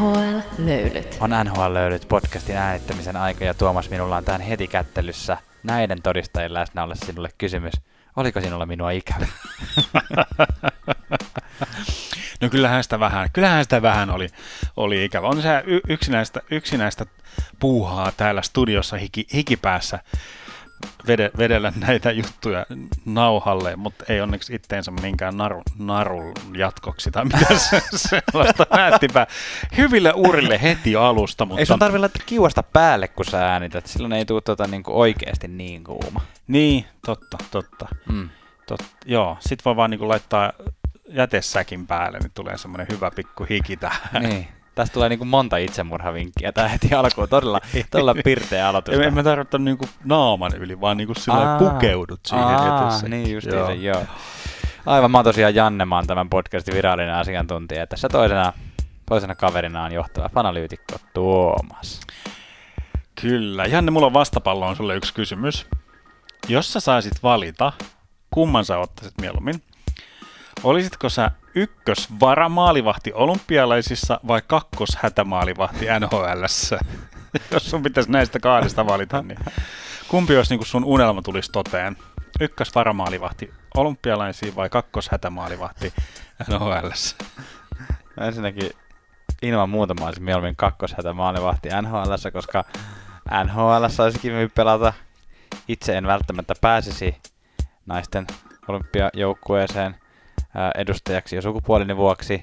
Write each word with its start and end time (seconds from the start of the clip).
NHL-löylyt. 0.00 1.16
On 1.20 1.30
NHL-löylyt 1.30 2.08
podcastin 2.08 2.56
äänittämisen 2.56 3.16
aika 3.16 3.44
ja 3.44 3.54
Tuomas 3.54 3.90
minulla 3.90 4.16
on 4.16 4.24
tähän 4.24 4.40
heti 4.40 4.68
kättelyssä 4.68 5.36
näiden 5.62 6.02
todistajien 6.02 6.54
läsnä 6.54 6.82
olla 6.82 6.94
sinulle 6.94 7.28
kysymys. 7.38 7.74
Oliko 8.16 8.40
sinulla 8.40 8.66
minua 8.66 8.90
ikävä? 8.90 9.26
No 12.40 12.48
kyllähän 12.50 12.82
sitä 12.82 13.00
vähän, 13.00 13.28
kyllähän 13.32 13.64
sitä 13.64 13.82
vähän 13.82 14.10
oli, 14.10 14.28
oli 14.76 15.04
ikävä. 15.04 15.28
On 15.28 15.42
se 15.42 15.62
y- 15.66 15.80
yksinäistä, 15.88 16.40
yksinäistä 16.50 17.06
puuhaa 17.58 18.12
täällä 18.16 18.42
studiossa 18.42 18.96
hiki, 18.96 19.26
hikipäässä 19.34 19.98
vede, 21.06 21.30
vedellä 21.38 21.72
näitä 21.76 22.10
juttuja 22.10 22.66
nauhalle, 23.04 23.76
mutta 23.76 24.04
ei 24.08 24.20
onneksi 24.20 24.54
itteensä 24.54 24.90
minkään 24.90 25.36
naru, 25.36 25.62
narun 25.78 26.34
jatkoksi 26.56 27.10
tai 27.10 27.24
mitä 27.24 27.58
se, 27.58 27.82
sellaista 28.08 28.66
näyttipä 28.70 29.26
hyville 29.76 30.12
urille 30.16 30.62
heti 30.62 30.96
alusta. 30.96 31.44
Mutta... 31.44 31.60
Ei 31.60 31.66
sun 31.66 31.78
tarvitse 31.78 32.00
laittaa 32.00 32.26
kiuasta 32.26 32.62
päälle, 32.62 33.08
kun 33.08 33.24
sä 33.24 33.52
äänität. 33.52 33.86
Silloin 33.86 34.12
ei 34.12 34.24
tule 34.24 34.40
tota, 34.40 34.66
niinku 34.66 35.00
oikeasti 35.00 35.48
niin 35.48 35.84
kuuma. 35.84 36.20
Niin, 36.46 36.84
totta, 37.06 37.38
totta. 37.50 37.88
Mm. 38.08 38.28
Tot, 38.66 38.80
joo, 39.04 39.36
sit 39.40 39.64
voi 39.64 39.76
vaan 39.76 39.90
niinku 39.90 40.08
laittaa 40.08 40.52
jätesäkin 41.08 41.86
päälle, 41.86 42.18
niin 42.18 42.32
tulee 42.34 42.58
semmoinen 42.58 42.86
hyvä 42.92 43.10
pikku 43.10 43.46
hiki 43.50 43.76
tähän. 43.76 44.22
Niin. 44.22 44.48
Tästä 44.80 44.94
tulee 44.94 45.08
niinku 45.08 45.24
monta 45.24 45.56
itsemurhavinkkiä. 45.56 46.52
Tää 46.52 46.68
heti 46.68 46.94
alkuun 46.94 47.28
todella, 47.28 47.60
todella 47.90 48.14
pirteä 48.24 48.68
aloitus. 48.68 48.94
En, 48.94 49.02
en 49.02 49.14
mä 49.14 49.22
tarkoita 49.22 49.58
niinku 49.58 49.88
naaman 50.04 50.52
yli, 50.56 50.80
vaan 50.80 50.96
niinku 50.96 51.14
sillä 51.14 51.56
pukeudut 51.58 52.20
siihen 52.26 52.44
aa, 52.44 52.82
jätesäkin. 52.82 53.10
Niin 53.10 53.34
justiinsa, 53.34 53.72
joo. 53.72 53.98
joo. 53.98 54.04
Aivan, 54.86 55.10
mä 55.10 55.18
oon 55.18 55.24
tosiaan 55.24 55.54
Janne, 55.54 55.84
mä 55.84 55.94
oon 55.94 56.06
tämän 56.06 56.30
podcastin 56.30 56.74
virallinen 56.74 57.14
asiantuntija. 57.14 57.86
Tässä 57.86 58.08
toisena, 58.08 58.52
toisena 59.08 59.34
kaverina 59.34 59.84
on 59.84 59.92
johtava 59.92 60.28
fanalyytikko 60.28 60.96
Tuomas. 61.14 62.00
Kyllä. 63.20 63.64
Janne, 63.64 63.90
mulla 63.90 64.06
on 64.06 64.12
vastapallo 64.12 64.66
on 64.66 64.76
sulle 64.76 64.96
yksi 64.96 65.14
kysymys. 65.14 65.66
Jos 66.48 66.72
sä 66.72 66.80
saisit 66.80 67.22
valita, 67.22 67.72
kumman 68.30 68.64
sä 68.64 68.78
ottaisit 68.78 69.20
mieluummin? 69.20 69.62
Olisitko 70.64 71.08
sä 71.08 71.30
ykkösvara 71.54 72.48
maalivahti 72.48 73.12
olympialaisissa 73.12 74.20
vai 74.26 74.42
kakkoshätämaalivahti 74.46 75.86
NHLssä? 76.00 76.78
Jos 77.52 77.70
sun 77.70 77.82
pitäisi 77.82 78.10
näistä 78.10 78.40
kahdesta 78.40 78.86
valita, 78.86 79.22
niin 79.22 79.38
kumpi 80.08 80.36
olisi 80.36 80.56
niin 80.56 80.66
sun 80.66 80.84
unelma 80.84 81.22
tulisi 81.22 81.52
toteen? 81.52 81.96
Ykkösvaramaalivahti 82.40 83.50
olympialaisiin 83.76 84.56
vai 84.56 84.68
kakkoshätämaalivahti 84.68 85.92
NHLssä? 86.48 87.16
Ensinnäkin 88.20 88.70
ilman 89.42 89.70
muuta 89.70 89.94
mä 89.94 90.06
olisin 90.06 90.24
mieluummin 90.24 90.56
kakkoshätä 90.56 91.12
maalivahti 91.12 91.68
NHLssä, 91.82 92.30
koska 92.30 92.64
NHLssä 93.44 94.02
olisi 94.02 94.18
kiva 94.18 94.36
pelata. 94.54 94.92
Itse 95.68 95.96
en 95.96 96.06
välttämättä 96.06 96.54
pääsisi 96.60 97.16
naisten 97.86 98.26
olympiajoukkueeseen 98.68 99.96
edustajaksi 100.74 101.36
jo 101.36 101.42
sukupuolini 101.42 101.96
vuoksi. 101.96 102.42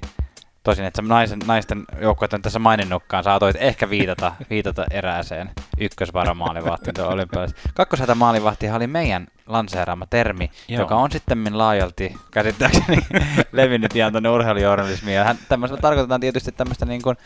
Tosin, 0.62 0.84
että 0.84 1.02
naisen, 1.02 1.38
naisten 1.46 1.84
joukkueet 2.00 2.32
on 2.32 2.42
tässä 2.42 2.58
maininnutkaan, 2.58 3.24
saatoit 3.24 3.56
ehkä 3.60 3.90
viitata, 3.90 4.32
viitata 4.50 4.84
erääseen 4.90 5.50
ykkösvaramaalivahtiin 5.80 6.94
tuolla 6.94 7.12
olympialaisessa. 7.12 7.68
Kakkoshätä 7.74 8.14
maalivahtihan 8.14 8.76
oli 8.76 8.86
meidän 8.86 9.26
lanseeraama 9.46 10.06
termi, 10.06 10.50
Joo. 10.68 10.80
joka 10.80 10.94
on 10.94 11.12
sitten 11.12 11.58
laajalti 11.58 12.14
käsittääkseni 12.30 12.98
levinnyt 13.52 13.96
ihan 13.96 14.12
tuonne 14.12 14.28
urheilujournalismiin. 14.28 15.16
Ja 15.16 15.24
hän, 15.24 15.38
tämmöisellä 15.48 15.80
tarkoitetaan 15.80 16.20
tietysti 16.20 16.52
tämmöistä 16.52 16.86
niin 16.86 17.02
kuin, 17.02 17.16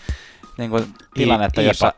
niin 0.59 0.71
kuin 0.71 0.95
tilannetta, 1.15 1.61
I- 1.61 1.67
jossa... 1.67 1.93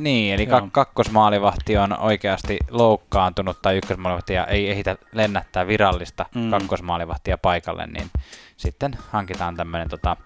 Niin, 0.00 0.34
eli 0.34 0.48
Joo. 0.48 0.60
ka- 0.60 0.68
kakkosmaalivahti 0.72 1.76
on 1.78 1.98
oikeasti 2.00 2.58
loukkaantunut 2.70 3.62
tai 3.62 3.76
ykkösmaalivahti 3.76 4.32
ja 4.34 4.46
ei 4.46 4.70
ehitä 4.70 4.96
lennättää 5.12 5.66
virallista 5.66 6.26
Mm. 6.34 6.50
kakkosmaalivahtia 6.50 7.38
paikalle, 7.38 7.86
niin 7.86 8.10
sitten 8.56 8.96
hankitaan 9.10 9.56
tämmöinen 9.56 9.88
tota, 9.88 10.16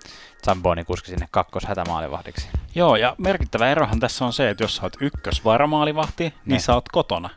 Zamboni-kuski 0.47 1.10
sinne 1.10 1.28
kakkoshätämaalivahdiksi. 1.31 2.49
Joo, 2.75 2.97
ja 2.97 3.15
merkittävä 3.19 3.69
erohan 3.69 4.00
tässä 4.00 4.25
on 4.25 4.32
se, 4.32 4.50
että 4.50 4.65
jos 4.65 4.77
sä 4.77 4.82
oot 4.82 4.97
ykkösvaramaalivahti, 5.00 6.25
niin 6.25 6.34
Ne. 6.44 6.59
sä 6.59 6.75
oot 6.75 6.88
kotona. 6.88 7.31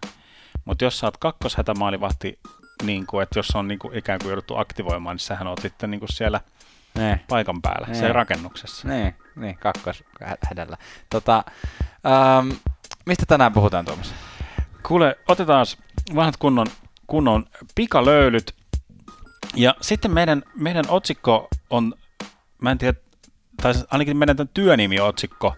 Mutta 0.65 0.83
jos 0.83 0.99
sä 0.99 1.07
oot 1.07 1.17
kakkoshätämaalivahti, 1.17 2.39
niin 2.83 3.05
kuin, 3.07 3.23
että 3.23 3.39
jos 3.39 3.55
on 3.55 3.67
niin 3.67 3.79
kuin, 3.79 3.97
ikään 3.97 4.19
kuin 4.19 4.29
jouduttu 4.29 4.57
aktivoimaan, 4.57 5.13
niin 5.13 5.19
sähän 5.19 5.47
oot 5.47 5.59
sitten 5.61 5.91
niin 5.91 6.01
siellä 6.09 6.41
Ne. 6.95 7.19
paikan 7.29 7.61
päällä, 7.61 7.87
Ne. 7.87 7.93
siellä 7.93 8.13
rakennuksessa. 8.13 8.87
Niin, 8.87 9.15
niin 9.35 9.57
kakkoshädällä. 9.57 10.77
Tota, 11.09 11.43
ähm, 12.05 12.49
mistä 13.05 13.25
tänään 13.25 13.53
puhutaan 13.53 13.85
Tuomas? 13.85 14.13
Kuule, 14.83 15.17
otetaan 15.27 15.65
vanhat 16.15 16.37
kunnon, 16.37 16.67
kunnon 17.07 17.45
pikalöylyt. 17.75 18.55
Ja 19.55 19.75
sitten 19.81 20.11
meidän, 20.11 20.43
meidän 20.55 20.85
otsikko 20.87 21.47
on, 21.69 21.93
mä 22.61 22.71
en 22.71 22.77
tiedä, 22.77 22.99
tai 23.61 23.73
ainakin 23.91 24.17
meidän 24.17 24.37
tämän 24.37 24.49
työnimi-otsikko 24.53 25.55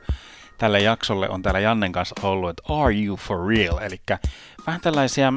tälle 0.57 0.79
jaksolle 0.79 1.29
on 1.29 1.41
täällä 1.41 1.59
Jannen 1.59 1.91
kanssa 1.91 2.15
ollut, 2.23 2.49
että 2.49 2.63
Are 2.69 3.03
you 3.05 3.17
for 3.17 3.47
real? 3.47 3.77
Eli 3.77 4.01
vähän 4.67 4.81
tällaisia 4.81 5.33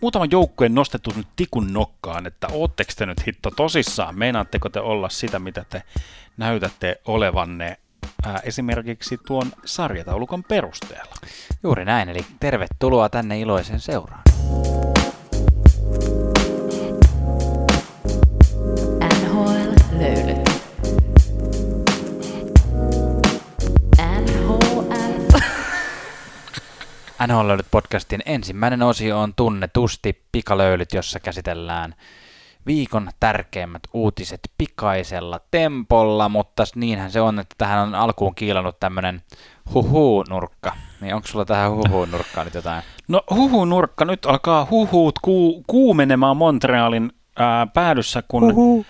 muutaman 0.00 0.30
joukkueen 0.30 0.74
nostettu 0.74 1.12
nyt 1.16 1.26
tikun 1.36 1.72
nokkaan, 1.72 2.26
että 2.26 2.48
ootteko 2.52 2.92
te 2.96 3.06
nyt 3.06 3.26
hitto 3.26 3.50
tosissaan? 3.50 4.18
Meinaatteko 4.18 4.68
te 4.68 4.80
olla 4.80 5.08
sitä, 5.08 5.38
mitä 5.38 5.64
te 5.70 5.82
näytätte 6.36 7.00
olevanne 7.04 7.78
ää, 8.26 8.40
esimerkiksi 8.44 9.18
tuon 9.26 9.52
sarjataulukon 9.64 10.44
perusteella? 10.44 11.14
Juuri 11.62 11.84
näin, 11.84 12.08
eli 12.08 12.26
tervetuloa 12.40 13.08
tänne 13.08 13.40
iloisen 13.40 13.80
seuraan. 13.80 14.22
NHL 27.26 27.58
podcastin 27.70 28.20
ensimmäinen 28.26 28.82
osio 28.82 29.20
on 29.20 29.34
tunnetusti 29.34 30.22
pikalöylyt, 30.32 30.92
jossa 30.92 31.20
käsitellään 31.20 31.94
viikon 32.66 33.10
tärkeimmät 33.20 33.82
uutiset 33.92 34.40
pikaisella 34.58 35.40
tempolla, 35.50 36.28
mutta 36.28 36.64
niinhän 36.74 37.10
se 37.10 37.20
on, 37.20 37.38
että 37.38 37.54
tähän 37.58 37.88
on 37.88 37.94
alkuun 37.94 38.34
kiilannut 38.34 38.80
tämmönen 38.80 39.22
huhu-nurkka. 39.74 40.72
Niin 41.00 41.14
onko 41.14 41.28
sulla 41.28 41.44
tähän 41.44 41.70
huhu-nurkkaan 41.70 42.44
nyt 42.44 42.54
jotain? 42.54 42.82
No 43.08 43.22
huhu 43.30 43.64
nurkka, 43.64 44.04
nyt 44.04 44.26
alkaa 44.26 44.66
huhuut 44.70 45.18
ku, 45.22 45.64
kuumenemaan 45.66 46.36
Montrealin 46.36 47.12
ää, 47.38 47.66
päädyssä, 47.66 48.22
kun 48.28 48.42
Huhu. 48.42 48.86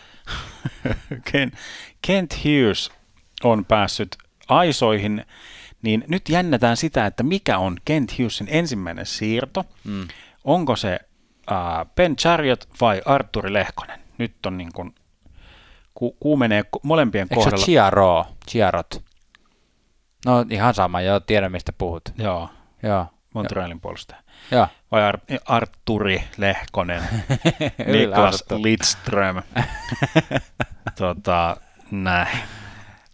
Kent 2.07 2.37
Hughes 2.45 2.91
on 3.45 3.65
päässyt 3.65 4.17
aisoihin, 4.49 5.25
niin 5.83 6.05
nyt 6.09 6.29
jännätään 6.29 6.77
sitä, 6.77 7.07
että 7.07 7.23
mikä 7.23 7.59
on 7.59 7.77
Kent 7.85 8.13
Hughesin 8.19 8.47
ensimmäinen 8.51 9.07
siirto. 9.07 9.65
Mm. 9.85 10.09
Onko 10.45 10.77
se 10.77 10.99
ää, 11.47 11.87
Ben 11.97 12.17
Chariot 12.17 12.69
vai 12.81 13.03
Arturi 13.05 13.53
Lehkonen? 13.53 14.01
Nyt 14.19 14.47
on 14.47 14.59
niin 14.59 14.73
kuin, 14.75 14.95
ku, 15.95 16.17
kuumenee 16.21 16.65
molempien 16.83 17.23
Eikö 17.31 17.35
kohdalla. 17.35 17.65
Chiaro? 17.65 18.27
Chiarot? 18.51 19.05
No 20.27 20.45
ihan 20.51 20.75
sama, 20.75 21.01
joo, 21.01 21.21
tiedän 21.21 21.53
mistä 21.53 21.73
puhut. 21.73 22.03
Joo, 22.19 22.49
Joo, 22.83 23.07
Montrealin 23.35 23.81
puolustaja. 23.81 24.21
joo. 24.51 24.67
Vai 24.93 25.03
Ar- 25.03 25.19
Arturi 25.47 26.23
Lehkonen, 26.37 27.03
Niklas. 27.93 28.45
Lidström. 28.51 29.43
tota, 30.99 31.57
näin. 31.91 32.39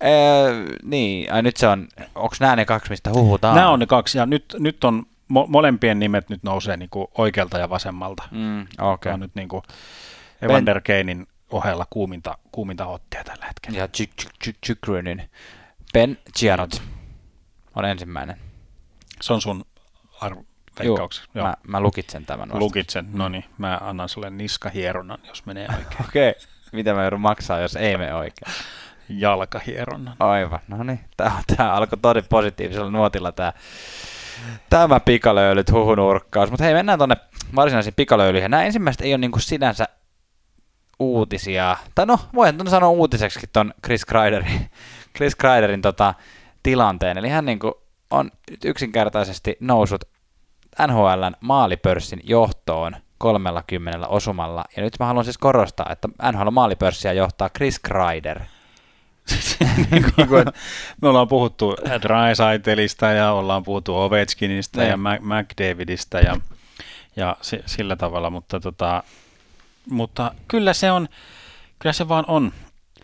Öö, 0.05 0.67
niin, 0.83 1.33
ai 1.33 1.43
nyt 1.43 1.57
se 1.57 1.69
on, 1.69 1.89
onko 2.15 2.37
nämä 2.41 2.57
ne 2.57 2.65
kaksi, 2.65 2.91
mistä 2.91 3.11
huhutaan? 3.11 3.57
Nämä 3.57 3.71
on 3.71 3.79
ne 3.79 3.87
kaksi, 3.87 4.19
ja 4.19 4.27
nyt, 4.27 4.57
nyt 4.59 4.85
on 4.85 5.03
mo- 5.33 5.47
molempien 5.49 5.99
nimet 5.99 6.29
nyt 6.29 6.43
nousee 6.43 6.77
niin 6.77 6.91
kuin 6.91 7.07
oikealta 7.19 7.59
ja 7.59 7.71
vasemmalta. 7.71 8.23
Mm, 8.31 8.67
Okay. 8.79 9.13
on 9.13 9.21
nyt 9.21 9.35
niin 9.35 9.49
kuin 9.49 9.63
Evander 10.43 10.81
Kanein 10.81 11.27
ohella 11.51 11.87
kuuminta, 11.91 12.39
kuuminta 12.53 12.85
hottia 12.85 13.25
tällä 13.25 13.47
hetkellä. 13.47 13.79
Ja 13.79 13.89
Chikrynin. 14.67 15.31
Ben 15.93 16.19
Chiarot 16.39 16.83
on 17.75 17.85
ensimmäinen. 17.85 18.37
Se 19.21 19.33
on 19.33 19.41
sun 19.41 19.65
arvo 20.21 20.45
veikkauksessa. 20.79 21.31
Joo. 21.35 21.47
Mä, 21.47 21.55
mä 21.67 21.81
lukitsen 21.81 22.27
tämän 22.27 22.49
vasta. 22.49 22.59
Lukit 22.59 22.91
sen. 22.91 23.09
No 23.13 23.29
niin, 23.29 23.45
mä 23.59 23.79
annan 23.83 24.09
sulle 24.09 24.31
niskahieronnan, 24.31 25.19
jos 25.29 25.47
menee 25.47 25.67
oikein. 25.69 26.03
Okei. 26.09 26.31
Okay. 26.31 26.43
Mitä 26.73 26.95
mä 26.95 27.03
joudun 27.03 27.21
maksaa, 27.21 27.61
jos 27.61 27.77
ei 27.77 27.97
mene 27.97 28.15
oikein? 28.15 28.53
Jalkahieronnan. 29.09 30.17
Aivan, 30.19 30.61
no 30.69 30.83
niin. 30.83 31.01
Tää, 31.17 31.43
tää 31.57 31.75
alkoi 31.75 31.99
tosi 32.03 32.23
positiivisella 32.23 32.91
nuotilla 32.91 33.33
tää, 33.33 33.53
tämä 34.71 35.01
pikalöylyt 35.01 35.73
huhunurkkaus. 35.73 36.51
Mutta 36.51 36.65
hei, 36.65 36.75
mennään 36.75 36.99
tonne 36.99 37.17
varsinaisiin 37.55 37.95
pikalöylyihin. 37.97 38.51
Nämä 38.51 38.63
ensimmäiset 38.63 39.03
ei 39.03 39.13
ole 39.13 39.19
niinku 39.19 39.39
sinänsä 39.39 39.85
uutisia. 40.99 41.77
Tai 41.95 42.07
no, 42.07 42.19
voin 42.35 42.59
ton 42.59 42.71
sanoa 42.71 42.91
uutiseksi 42.91 43.41
ton 43.53 43.75
Chris 43.85 44.05
Kreiderin, 44.05 44.71
Chris 45.17 45.37
Kreiderin 45.37 45.83
tota, 45.83 46.15
tilanteen. 46.63 47.19
Eli 47.19 47.29
hän 47.29 47.45
niin 47.45 47.59
on 48.11 48.31
yksinkertaisesti 48.65 49.57
noussut 49.61 50.05
NHLn 50.87 51.33
maalipörssin 51.41 52.21
johtoon 52.25 52.97
30 53.19 54.09
osumalla. 54.09 54.65
Ja 54.77 54.83
nyt 54.83 54.97
mä 55.01 55.07
haluan 55.07 55.25
siis 55.25 55.39
korostaa, 55.39 55.87
että 55.91 56.09
NHL 56.33 56.51
maalipörssiä 56.51 57.13
johtaa 57.13 57.51
Chris 57.57 57.79
Kreider. 57.79 58.41
niin 59.91 60.05
kuin, 60.15 60.45
me 61.03 61.09
ollaan 61.09 61.29
puhuttu 61.29 61.77
Drysaitelista 62.03 63.07
ja 63.07 63.33
ollaan 63.33 63.63
puhuttu 63.63 63.97
Ovechkinista 63.97 64.81
Ne. 64.81 64.89
ja 64.89 64.97
Mac- 64.97 65.21
McDavidista 65.23 66.19
ja, 66.21 66.37
ja 67.17 67.37
si- 67.41 67.63
sillä 67.67 67.97
tavalla, 67.97 68.31
mutta, 68.31 68.61
tota, 68.61 69.03
mutta 69.91 70.35
kyllä 70.49 70.73
se 70.73 70.91
on, 70.93 71.09
kyllä 71.79 71.93
se 71.93 72.09
vaan 72.09 72.25
on, 72.29 72.53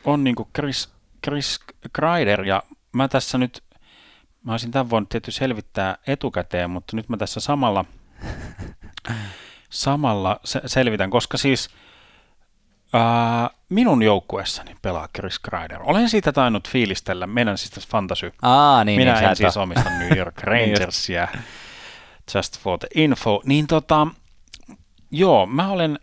on 0.04 0.24
niin 0.24 0.34
kuin 0.34 0.48
Chris, 0.54 0.88
Chris 1.24 1.60
Kreider 1.92 2.44
ja 2.44 2.62
mä 2.92 3.08
tässä 3.08 3.38
nyt, 3.38 3.62
mä 4.44 4.52
olisin 4.52 4.70
tämän 4.70 4.90
voinut 4.90 5.08
tietysti 5.08 5.38
selvittää 5.38 5.96
etukäteen, 6.06 6.70
mutta 6.70 6.96
nyt 6.96 7.08
mä 7.08 7.16
tässä 7.16 7.40
samalla, 7.40 7.84
samalla 9.70 10.40
se- 10.44 10.62
selvitän, 10.66 11.10
koska 11.10 11.38
siis 11.38 11.69
ää, 12.93 13.50
minun 13.69 14.03
joukkueessani 14.03 14.77
pelaa 14.83 15.09
Chris 15.17 15.39
Kreider. 15.39 15.81
Olen 15.83 16.09
siitä 16.09 16.33
tainnut 16.33 16.69
fiilistellä, 16.69 17.27
meidän 17.27 17.59
siis 17.59 17.71
tässä 17.71 17.89
fantasy. 17.93 18.33
Aa, 18.43 18.85
niin, 18.85 19.00
Minä 19.00 19.15
niin, 19.15 19.31
en 19.31 19.37
siis 19.37 19.56
omista 19.56 19.91
New 19.91 20.19
York 20.19 20.41
Rangersia, 20.50 21.29
just 22.35 22.59
for 22.59 22.79
the 22.79 22.89
info. 22.94 23.43
Niin 23.44 23.67
tota, 23.67 24.06
joo, 25.11 25.47
mä 25.47 25.69
olen 25.69 25.99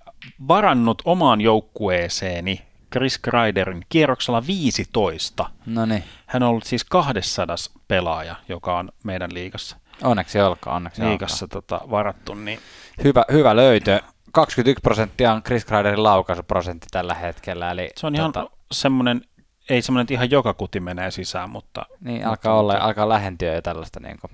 varannut 0.48 1.02
omaan 1.06 1.42
joukkueeseeni 1.42 2.62
Chris 2.92 3.18
Kreiderin 3.18 3.86
kierroksella 3.90 4.48
15. 4.48 5.50
No 5.66 5.86
niin, 5.86 6.04
Hän 6.26 6.44
on 6.44 6.50
ollut 6.50 6.64
siis 6.64 6.84
200 6.84 7.56
pelaaja, 7.88 8.36
joka 8.50 8.78
on 8.78 8.92
meidän 9.04 9.34
liigassa, 9.34 9.78
onneksi 10.04 10.40
olkoon, 10.40 10.76
onneksi 10.76 11.02
liigassa 11.06 11.48
tota, 11.48 11.82
varattu. 11.90 12.34
Niin. 12.34 12.60
Hyvä, 13.04 13.26
hyvä 13.32 13.56
löytö. 13.56 14.02
21 14.32 14.82
prosenttia 14.82 15.34
on 15.34 15.44
Chris 15.44 15.66
Kreiderin 15.66 16.04
laukaisuprosentti 16.04 16.88
tällä 16.92 17.14
hetkellä. 17.14 17.72
Eli 17.72 17.90
se 17.96 18.08
on 18.08 18.16
ihan 18.16 18.32
tota, 18.32 18.50
semmoinen, 18.72 19.22
ei 19.70 19.82
semmoinen, 19.82 20.02
että 20.04 20.14
ihan 20.14 20.32
joka 20.32 20.54
kuti 20.54 20.80
menee 20.80 21.12
sisään, 21.12 21.50
mutta 21.50 21.86
niin, 22.00 22.16
mutta 22.16 22.30
alkaa 22.30 22.60
olla, 22.60 22.74
tota, 22.74 22.86
alkaa 22.86 23.10
lähentyä 23.10 23.54
jo 23.54 23.62
tällaista. 23.62 24.00
Niin 24.00 24.18
kuin. 24.22 24.32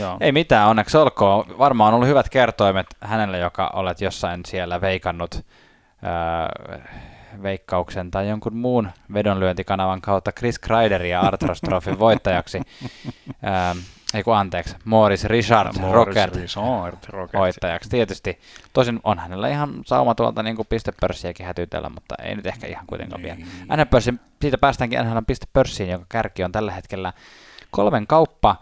joo. 0.00 0.16
Ei 0.20 0.32
mitään, 0.32 0.68
onneksi 0.68 0.96
olkoon. 0.96 1.58
Varmaan 1.58 1.88
on 1.88 1.94
ollut 1.94 2.08
hyvät 2.08 2.28
kertoimet 2.28 2.86
hänelle, 3.00 3.38
joka 3.38 3.70
olet 3.72 4.00
jossain 4.00 4.40
siellä 4.46 4.80
veikannut 4.80 5.46
ää, 6.02 6.48
veikkauksen 7.42 8.10
tai 8.10 8.28
jonkun 8.28 8.56
muun 8.56 8.90
vedonlyöntikanavan 9.14 10.00
kautta 10.00 10.32
Chris 10.32 10.58
Kreideria 10.58 11.20
Artros 11.20 11.60
Trophyn 11.60 11.98
voittajaksi. 11.98 12.60
Ää, 13.42 13.76
ei 14.14 14.22
kun 14.22 14.36
anteeksi, 14.36 14.76
Morris 14.84 15.24
Richard 15.24 15.78
Morris 15.80 15.94
Rockert 15.94 16.36
Richard 16.36 16.96
Rockert. 17.08 17.40
voittajaksi. 17.40 17.90
Tietysti, 17.90 18.38
tosin 18.72 19.00
on 19.04 19.18
hänellä 19.18 19.48
ihan 19.48 19.74
sauma 19.86 20.14
tuolta 20.14 20.42
niin 20.42 20.56
kuin 20.56 20.68
pistepörssiäkin 20.68 21.46
hätytellä, 21.46 21.88
mutta 21.88 22.14
ei 22.22 22.36
nyt 22.36 22.46
ehkä 22.46 22.66
ihan 22.66 22.86
kuitenkaan 22.86 23.22
vielä. 23.22 23.34
Niin. 23.34 23.48
NHL-pörssin, 23.68 24.20
siitä 24.42 24.58
päästäänkin 24.58 24.98
NHL 24.98 25.18
pistepörssiin, 25.26 25.90
jonka 25.90 26.06
kärki 26.08 26.44
on 26.44 26.52
tällä 26.52 26.72
hetkellä 26.72 27.12
kolmen 27.70 28.06
kauppa. 28.06 28.56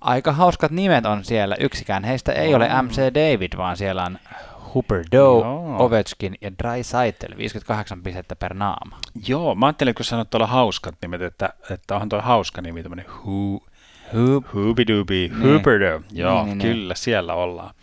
Aika 0.00 0.32
hauskat 0.32 0.70
nimet 0.70 1.06
on 1.06 1.24
siellä. 1.24 1.56
Yksikään 1.60 2.04
heistä 2.04 2.32
ei 2.32 2.54
ole 2.54 2.68
MC 2.82 2.96
David, 2.96 3.56
vaan 3.56 3.76
siellä 3.76 4.04
on 4.04 4.18
Hooper 4.74 5.04
Doe, 5.12 5.44
Joo. 5.44 5.76
Ovechkin 5.78 6.34
ja 6.40 6.50
Draisaitl, 6.58 7.36
58 7.36 8.02
pistettä 8.02 8.36
per 8.36 8.54
naama. 8.54 8.98
Joo, 9.26 9.54
mä 9.54 9.66
ajattelin, 9.66 9.94
kun 9.94 10.04
sanoit 10.04 10.30
tuolla 10.30 10.46
hauskat 10.46 10.94
nimet, 11.02 11.22
että, 11.22 11.52
että 11.70 11.94
onhan 11.94 12.08
tuo 12.08 12.20
hauska 12.20 12.62
nimi, 12.62 12.82
tämmöinen 12.82 13.06
hu, 13.24 13.66
Hoop. 14.14 14.44
Hoobidubi, 14.54 15.30
Niin. 16.10 16.18
Joo, 16.20 16.44
Niin, 16.44 16.58
niin, 16.58 16.72
kyllä, 16.72 16.94
siellä 16.94 17.34
ollaan. 17.34 17.74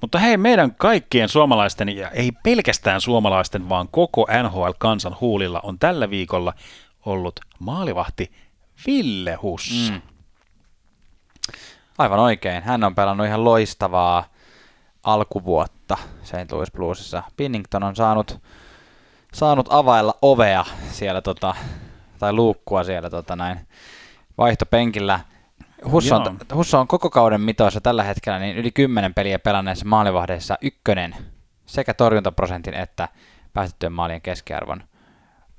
Mutta 0.00 0.18
hei, 0.18 0.36
meidän 0.36 0.74
kaikkien 0.74 1.28
suomalaisten, 1.28 1.96
ja 1.96 2.10
ei 2.10 2.32
pelkästään 2.32 3.00
suomalaisten, 3.00 3.68
vaan 3.68 3.88
koko 3.88 4.26
NHL-kansan 4.42 5.16
huulilla 5.20 5.60
on 5.62 5.78
tällä 5.78 6.10
viikolla 6.10 6.54
ollut 7.06 7.40
maalivahti 7.58 8.32
Ville 8.86 9.34
Husso. 9.34 9.92
Mm. 9.92 10.00
Aivan 11.98 12.18
oikein. 12.18 12.62
Hän 12.62 12.84
on 12.84 12.94
pelannut 12.94 13.26
ihan 13.26 13.44
loistavaa 13.44 14.24
alkuvuotta 15.02 15.96
St. 16.22 16.52
Louis 16.52 16.72
Bluesissa. 16.72 17.22
Pinnington 17.36 17.82
on 17.82 17.96
saanut, 17.96 18.40
saanut 19.34 19.66
availla 19.70 20.14
ovea 20.22 20.64
siellä, 20.90 21.22
tota, 21.22 21.54
tai 22.18 22.32
luukkua 22.32 22.84
siellä 22.84 23.10
tota 23.10 23.36
näin, 23.36 23.60
vaihtopenkillä. 24.38 25.20
Husso 25.84 26.16
on, 26.16 26.24
Joo. 26.24 26.34
Husso 26.54 26.80
on 26.80 26.88
koko 26.88 27.10
kauden 27.10 27.40
mitoissa 27.40 27.80
tällä 27.80 28.02
hetkellä 28.02 28.38
niin 28.38 28.56
yli 28.56 28.70
10 28.70 29.14
peliä 29.14 29.38
pelanneissa 29.38 29.86
maalivahdeissa 29.86 30.58
ykkönen 30.62 31.16
sekä 31.66 31.94
torjuntaprosentin 31.94 32.74
että 32.74 33.08
päästettyjen 33.52 33.92
maalien 33.92 34.20
keskiarvon 34.20 34.84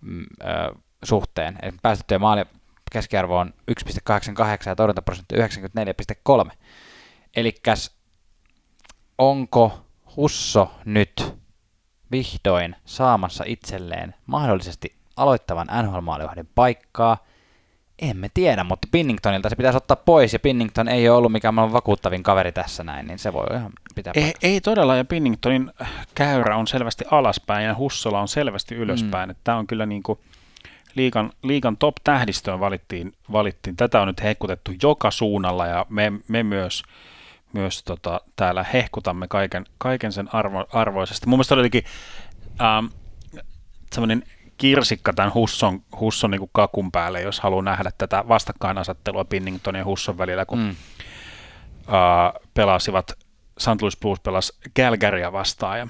mm, 0.02 0.26
ö, 0.42 0.76
suhteen. 1.04 1.58
Eli 1.62 1.72
päästettyjen 1.82 2.22
maalien 2.22 2.46
keskiarvo 2.92 3.38
on 3.38 3.54
1,88 3.72 4.70
ja 4.70 4.76
torjuntaprosentti 4.76 5.36
94,3. 5.36 6.52
Eli 7.36 7.54
onko 9.18 9.86
Husso 10.16 10.72
nyt 10.86 11.34
vihdoin 12.12 12.76
saamassa 12.86 13.44
itselleen 13.48 14.16
mahdollisesti 14.26 14.96
aloittavan 15.16 15.68
NHL-maalivahdin 15.68 16.50
paikkaa? 16.56 17.18
Emme 18.02 18.30
tiedä, 18.34 18.64
mutta 18.64 18.88
Pinningtonilta 18.92 19.50
se 19.50 19.56
pitäisi 19.56 19.78
ottaa 19.78 19.98
pois, 19.98 20.34
ja 20.34 20.40
Pinnington 20.40 20.88
ei 20.88 21.10
ole 21.10 21.18
ollut 21.18 21.32
mikään 21.32 21.54
maailman 21.54 21.74
vakuuttavin 21.74 22.24
kaveri 22.24 22.52
tässä 22.52 22.84
näin, 22.84 23.08
niin 23.08 23.20
se 23.20 23.34
voi 23.34 23.46
ihan 23.54 23.72
pitää 23.96 24.14
Ei, 24.16 24.34
ei 24.42 24.62
todella, 24.62 24.96
ja 24.96 25.06
Pinningtonin 25.06 25.72
käyrä 26.16 26.58
on 26.58 26.68
selvästi 26.68 27.06
alaspäin, 27.12 27.66
ja 27.66 27.76
Hussola 27.76 28.22
on 28.22 28.28
selvästi 28.28 28.76
ylöspäin. 28.76 29.30
Mm. 29.30 29.36
Tämä 29.44 29.58
on 29.58 29.68
kyllä 29.68 29.86
niin 29.86 30.04
kuin 30.04 30.20
liikan, 30.96 31.32
liikan 31.44 31.78
top-tähdistöön 31.78 32.60
valittiin, 32.60 33.14
valittiin. 33.32 33.76
Tätä 33.76 34.02
on 34.02 34.08
nyt 34.08 34.24
hehkutettu 34.24 34.72
joka 34.84 35.12
suunnalla, 35.12 35.68
ja 35.68 35.86
me, 35.90 36.12
me 36.28 36.44
myös, 36.44 36.84
myös 37.54 37.84
tota, 37.84 38.22
täällä 38.36 38.66
hehkutamme 38.74 39.28
kaiken, 39.28 39.66
kaiken 39.78 40.12
sen 40.12 40.36
arvo, 40.36 40.66
arvoisesti. 40.74 41.28
Mun 41.28 41.38
mielestä 41.38 41.56
oli 41.56 41.60
jotenkin 41.60 41.84
ähm, 42.62 42.86
semmoinen 43.94 44.24
kirsikka 44.60 45.14
tämän 45.14 45.34
Husson, 45.34 45.82
Husson 46.00 46.32
niin 46.32 46.40
kuin 46.40 46.50
kakun 46.54 46.92
päälle, 46.92 47.22
jos 47.22 47.40
haluaa 47.40 47.62
nähdä 47.62 47.92
tätä 47.98 48.24
vastakkainasettelua 48.28 49.26
Pinningtonin 49.26 49.80
ja 49.80 49.86
Husson 49.86 50.18
välillä, 50.18 50.46
kun 50.46 50.60
Mm. 50.60 50.70
uh, 50.70 52.42
pelasivat, 52.54 53.12
St. 53.58 53.82
Louis 53.82 53.98
Blues 53.98 54.20
pelasi 54.20 54.54
Calgarya 54.80 55.32
vastaan 55.32 55.80
ja 55.80 55.88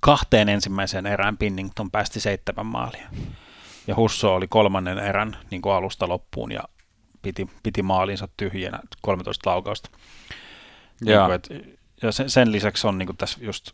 kahteen 0.00 0.48
ensimmäiseen 0.48 1.06
erään 1.06 1.38
Pinnington 1.38 1.90
päästi 1.90 2.20
seitsemän 2.20 2.66
maalia. 2.66 3.08
Ja 3.86 3.96
Husso 3.96 4.34
oli 4.34 4.46
kolmannen 4.48 4.98
erän 4.98 5.36
niin 5.50 5.62
kuin 5.62 5.72
alusta 5.72 6.08
loppuun 6.08 6.52
ja 6.52 6.62
piti, 7.22 7.48
piti 7.62 7.82
maalinsa 7.82 8.28
tyhjänä 8.36 8.80
13 9.02 9.50
laukausta. 9.50 9.90
Niin 11.00 11.14
Joo. 11.14 11.26
kuin, 11.26 11.34
et, 11.34 11.48
ja 12.02 12.12
sen, 12.12 12.30
sen 12.30 12.52
lisäksi 12.52 12.86
on 12.86 12.98
niin 12.98 13.06
kuin 13.06 13.16
tässä 13.16 13.38
just 13.40 13.70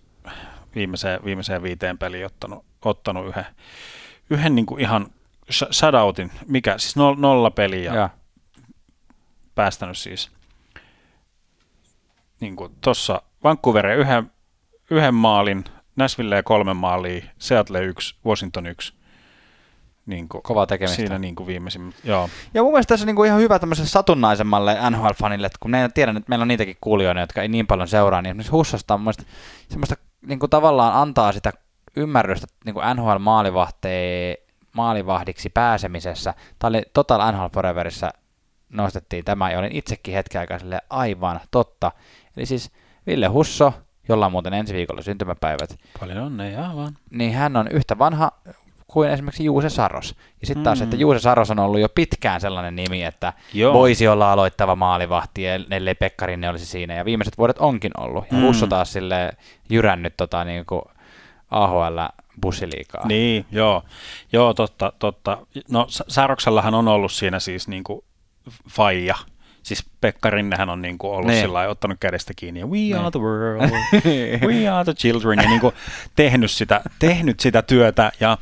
viimeiseen, 0.74 1.24
viimeiseen 1.24 1.62
viiteen 1.62 1.98
peliin 1.98 2.26
ottanut, 2.26 2.64
ottanut 2.90 3.26
yhden, 3.26 3.46
yhden 4.30 4.54
niin 4.54 4.66
kuin 4.66 4.80
ihan 4.80 5.06
sh- 5.52 5.72
shutoutin, 5.72 6.30
mikä 6.48 6.78
siis 6.78 6.96
nolla, 6.96 7.20
nolla 7.20 7.50
peliä 7.50 7.94
Joo. 7.94 8.08
päästänyt 9.54 9.98
siis 9.98 10.30
niin 12.40 12.56
kuin 12.56 12.72
tuossa 12.80 13.22
Vancouveria 13.44 13.94
yhden, 13.94 14.30
yhden 14.90 15.14
maalin, 15.14 15.64
Nashville 15.96 16.42
kolme 16.42 16.74
maalia, 16.74 17.24
Seattle 17.38 17.84
yksi, 17.84 18.14
Washington 18.26 18.66
yksi. 18.66 18.92
Niin 20.06 20.28
kuin, 20.28 20.42
Kovaa 20.42 20.66
tekemistä. 20.66 20.96
Siinä 20.96 21.18
niin 21.18 21.34
kuin 21.34 21.46
viimeisin, 21.46 21.94
joo. 22.04 22.28
Ja 22.54 22.62
mun 22.62 22.72
mielestä 22.72 22.88
tässä 22.88 23.04
on 23.04 23.06
niinku 23.06 23.24
ihan 23.24 23.40
hyvä 23.40 23.58
tämmöiselle 23.58 23.88
satunnaisemmalle 23.88 24.74
NHL-fanille, 24.90 25.46
että 25.46 25.58
kun 25.60 25.70
ne 25.70 25.88
tiedän, 25.94 26.16
että 26.16 26.28
meillä 26.28 26.42
on 26.42 26.48
niitäkin 26.48 26.76
kuulijoita, 26.80 27.20
jotka 27.20 27.42
ei 27.42 27.48
niin 27.48 27.66
paljon 27.66 27.88
seuraa, 27.88 28.22
niin 28.22 28.30
esimerkiksi 28.30 28.52
Hussosta 28.52 28.94
on 28.94 29.00
mun 29.00 29.04
mielestä 29.04 29.24
semmoista 29.68 29.96
niinku 30.26 30.48
tavallaan 30.48 30.94
antaa 30.94 31.32
sitä 31.32 31.52
ymmärrystä 31.96 32.46
niinku 32.64 32.80
NHL-maalivahteen 32.94 34.36
maalivahdiksi 34.72 35.48
pääsemisessä. 35.50 36.34
Tämä 36.58 36.68
oli 36.68 36.82
Total 36.94 37.32
NHL 37.32 37.46
Foreverissa 37.54 38.10
nostettiin 38.68 39.24
tämä, 39.24 39.50
ja 39.50 39.58
olin 39.58 39.76
itsekin 39.76 40.14
hetken 40.14 40.40
aikaa 40.40 40.58
silleen, 40.58 40.80
aivan 40.90 41.40
totta. 41.50 41.92
Eli 42.36 42.46
siis 42.46 42.70
Ville 43.06 43.26
Husso, 43.26 43.72
jolla 44.08 44.26
on 44.26 44.32
muuten 44.32 44.54
ensi 44.54 44.74
viikolla 44.74 45.02
syntymäpäivät, 45.02 45.78
Paljon 46.00 46.18
onnea 46.18 46.70
vaan. 46.76 46.96
niin 47.10 47.34
hän 47.34 47.56
on 47.56 47.68
yhtä 47.68 47.98
vanha 47.98 48.30
kuin 48.86 49.10
esimerkiksi 49.10 49.44
Juuse 49.44 49.68
Saros. 49.70 50.14
Ja 50.40 50.46
sitten 50.46 50.64
taas, 50.64 50.78
Mm. 50.78 50.84
että 50.84 50.96
Juuse 50.96 51.18
Saros 51.20 51.50
on 51.50 51.58
ollut 51.58 51.80
jo 51.80 51.88
pitkään 51.88 52.40
sellainen 52.40 52.76
nimi, 52.76 53.04
että 53.04 53.32
Joo. 53.54 53.74
voisi 53.74 54.08
olla 54.08 54.32
aloittava 54.32 54.76
maalivahti, 54.76 55.46
ellei 55.48 55.94
Pekkarinne 55.94 56.48
olisi 56.48 56.66
siinä. 56.66 56.94
Ja 56.94 57.04
viimeiset 57.04 57.38
vuodet 57.38 57.58
onkin 57.58 57.92
ollut. 57.98 58.24
Ja 58.30 58.36
Mm. 58.38 58.42
Husso 58.44 58.66
taas 58.66 58.92
sille 58.92 59.30
jyrännyt 59.70 60.14
tota, 60.16 60.44
niin 60.44 60.66
kuin 60.66 60.82
AHL 61.52 61.98
bussiliikaa. 62.42 63.06
Niin, 63.06 63.46
joo. 63.50 63.84
Joo, 64.32 64.54
totta, 64.54 64.92
totta. 64.98 65.38
No 65.70 65.86
Säroksellahan 66.08 66.74
on 66.74 66.88
ollut 66.88 67.12
siinä 67.12 67.40
siis 67.40 67.68
niin 67.68 67.84
kuin 67.84 68.04
faija. 68.68 69.14
Siis 69.62 69.86
Pekka 70.00 70.30
Rinnehän 70.30 70.70
on 70.70 70.82
niin 70.82 70.98
kuin 70.98 71.12
ollut 71.12 71.30
niin. 71.30 71.40
sillä 71.40 71.68
ottanut 71.68 71.96
kädestä 72.00 72.32
kiinni 72.36 72.60
ja 72.60 72.66
we 72.66 72.76
niin. 72.76 72.96
are 72.96 73.10
the 73.10 73.20
world, 73.20 73.70
we 74.48 74.68
are 74.68 74.84
the 74.84 74.94
children 74.94 75.38
ja 75.38 75.48
niin 75.48 75.60
kuin 75.60 75.74
tehnyt, 76.16 76.50
sitä, 76.50 76.80
tehnyt 76.98 77.40
sitä 77.40 77.62
työtä 77.62 78.12
ja 78.20 78.38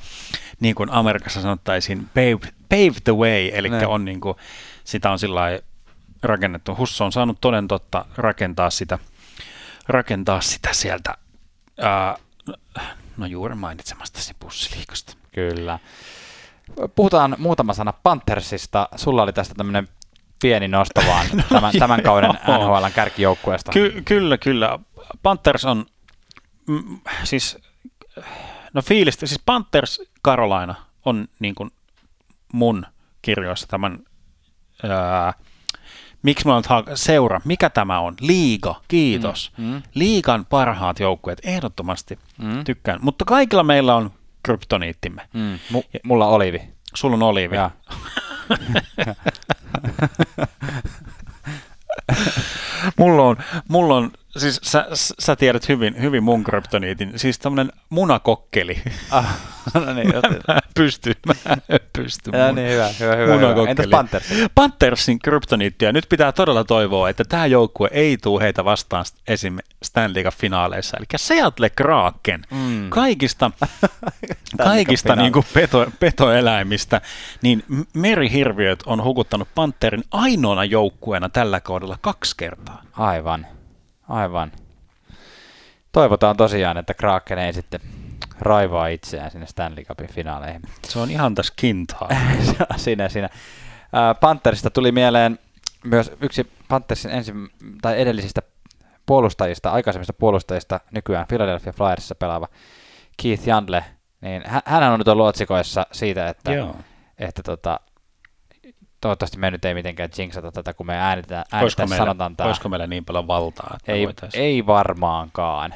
niin 0.61 0.75
kuin 0.75 0.91
Amerikassa 0.91 1.41
sanottaisiin 1.41 2.09
pave, 2.15 2.53
pave 2.69 3.01
the 3.05 3.15
way, 3.17 3.51
eli 3.53 3.69
niin. 3.69 3.87
on 3.87 4.05
niin 4.05 4.21
kuin, 4.21 4.37
sitä 4.85 5.11
on 5.11 5.19
sillä 5.19 5.61
rakennettu. 6.23 6.77
Husso 6.77 7.05
on 7.05 7.13
saanut 7.13 7.39
toden 7.41 7.69
totta 7.69 8.05
rakentaa 8.17 8.71
sitä, 8.71 8.99
rakentaa 9.89 10.41
sitä 10.41 10.69
sieltä 10.73 11.15
ää, 11.81 12.17
no 13.21 13.27
juuri 13.27 13.55
mainitsemastasi 13.55 14.35
bussiliikasta. 14.41 15.17
Kyllä. 15.35 15.79
Puhutaan 16.95 17.37
muutama 17.39 17.75
sana 17.75 17.93
Panthersista. 17.93 18.89
Sulla 18.97 19.23
oli 19.23 19.33
tästä 19.33 19.55
tämmöinen 19.55 19.89
pieni 20.43 20.69
nosto 20.69 21.01
vaan 21.07 21.27
no, 21.33 21.43
tämän, 21.49 21.73
tämän 21.79 22.03
kauden 22.03 22.31
NHLn 22.31 22.93
kärkijoukkueesta. 22.95 23.73
Ky- 23.73 24.03
kyllä, 24.05 24.39
kyllä. 24.39 24.79
Panthers 25.23 25.65
on, 25.65 25.87
mm, 26.67 27.01
siis, 27.25 27.59
no 28.73 28.83
fiilistä, 28.83 29.27
siis 29.27 29.43
Panthers 29.47 30.03
Carolina 30.25 30.75
on 31.05 31.29
niin 31.39 31.55
kuin 31.55 31.71
mun 32.53 32.87
kirjoissa 33.23 33.67
tämän, 33.67 33.99
ää, 34.83 35.35
miksi 36.23 36.47
mä 36.47 36.53
olen 36.55 36.65
seura, 36.95 37.41
mikä 37.45 37.71
tämä 37.71 38.01
on? 38.01 38.15
Liiga, 38.21 38.81
kiitos. 38.89 39.53
Mm, 39.57 39.65
mm. 39.65 39.83
Liigan 39.95 40.47
parhaat 40.47 41.01
joukkueet, 41.01 41.41
ehdottomasti 41.45 42.19
mm. 42.39 42.65
tykkään. 42.65 42.99
Mutta 43.03 43.25
kaikilla 43.25 43.63
meillä 43.63 43.95
on 43.95 44.11
kryptoniittimme. 44.43 45.29
Mm. 45.33 45.59
M- 45.79 45.99
mulla 46.03 46.27
on 46.27 46.33
olivi. 46.33 46.63
Sulla 46.95 47.15
on 47.15 47.23
olivi. 47.23 47.57
mulla 52.99 53.23
on, 53.23 53.37
mulla 53.69 53.97
on 53.97 54.11
siis 54.37 54.61
sä, 54.63 54.87
sä 54.95 55.37
tiedät 55.37 55.69
hyvin, 55.69 56.03
hyvin 56.03 56.23
mun 56.23 56.45
kryptoniitin, 56.45 57.19
siis 57.19 57.39
tämmönen 57.39 57.73
munakokkeli. 57.91 58.83
Ah, 59.11 59.37
no 59.75 59.95
niin, 59.95 60.09
mä 60.49 60.59
pysty, 60.75 61.13
mä 61.27 61.35
pysty. 61.93 62.31
Ja 62.33 62.53
niin, 62.53 62.71
hyvä, 62.71 62.89
hyvä, 63.01 63.17
hyvä. 63.17 63.35
hyvä. 63.37 63.71
Entäs 63.71 63.87
Panthersin? 63.87 64.49
Panthersin 64.55 65.19
kryptoniittia. 65.19 65.93
Nyt 65.93 66.07
pitää 66.09 66.33
todella 66.33 66.65
toivoa, 66.65 67.09
että 67.09 67.25
tämä 67.25 67.47
joukkue 67.47 67.89
ei 67.93 68.17
tule 68.17 68.43
heitä 68.43 68.65
vastaan 68.65 69.05
esim. 69.29 69.59
Stanley 69.83 70.25
finaaleissa. 70.33 70.97
Eli 70.97 71.07
Seattle 71.17 71.71
Kraken. 71.71 72.43
Mm. 72.51 72.91
Kaikista, 72.91 73.51
kaikista 74.63 75.17
niin 75.17 75.33
kuin 75.33 75.47
peto, 75.55 75.87
petoeläimistä, 76.01 77.01
niin 77.43 77.65
merihirviöt 77.95 78.83
on 78.87 79.05
hukuttanut 79.05 79.49
Panterin 79.55 80.05
ainoana 80.11 80.65
joukkueena 80.65 81.29
tällä 81.29 81.61
kaudella 81.61 81.99
kaksi 82.01 82.37
kertaa. 82.37 82.83
Aivan. 82.93 83.47
Aivan. 84.11 84.53
Toivotaan 85.93 86.37
tosiaan, 86.37 86.79
että 86.79 86.95
Kraken 86.95 87.39
ei 87.39 87.53
sitten 87.53 87.81
raivaa 88.41 88.87
itseään 88.87 89.31
sinne 89.31 89.47
Stanley 89.47 89.85
Cupin 89.85 90.09
finaaleihin. 90.09 90.63
Se 90.83 90.99
on 90.99 91.11
ihan 91.11 91.35
tässä 91.35 91.53
kintaa. 91.57 92.09
siinä, 92.77 93.09
siinä. 93.09 93.29
Pantherista 94.21 94.71
tuli 94.71 94.93
mieleen 94.93 95.39
myös 95.85 96.13
yksi 96.21 96.53
Panthersin 96.69 97.11
ensi, 97.11 97.33
tai 97.83 98.01
edellisistä 98.01 98.43
puolustajista, 99.07 99.71
aikaisemmista 99.71 100.13
puolustajista, 100.13 100.81
nykyään 100.91 101.27
Philadelphia 101.29 101.73
Flyersissa 101.73 102.15
pelaava 102.15 102.49
Keith 103.23 103.49
Jandle, 103.49 103.85
niin 104.21 104.43
hän 104.65 104.93
on 104.93 104.99
nyt 104.99 105.09
ollut 105.09 105.27
otsikoissa 105.27 105.87
siitä, 105.93 106.29
että, 106.29 106.53
Joo. 106.53 106.77
että 107.19 107.43
tota, 107.43 107.81
toivottavasti 109.01 109.39
me 109.39 109.51
nyt 109.51 109.65
ei 109.65 109.75
mitenkään 109.75 110.11
jinxata 110.19 110.53
tätä, 110.53 110.75
kun 110.75 110.87
me 110.87 110.97
äänetään, 110.97 111.45
äänetään 111.53 111.89
meillä, 111.89 112.05
sanotaan 112.05 112.37
tämä. 112.37 112.47
Olisiko 112.47 112.69
meillä 112.69 112.87
niin 112.87 113.05
paljon 113.05 113.27
valtaa? 113.27 113.77
Että 113.77 113.93
ei, 113.93 114.09
ei 114.35 114.67
varmaankaan. 114.67 115.75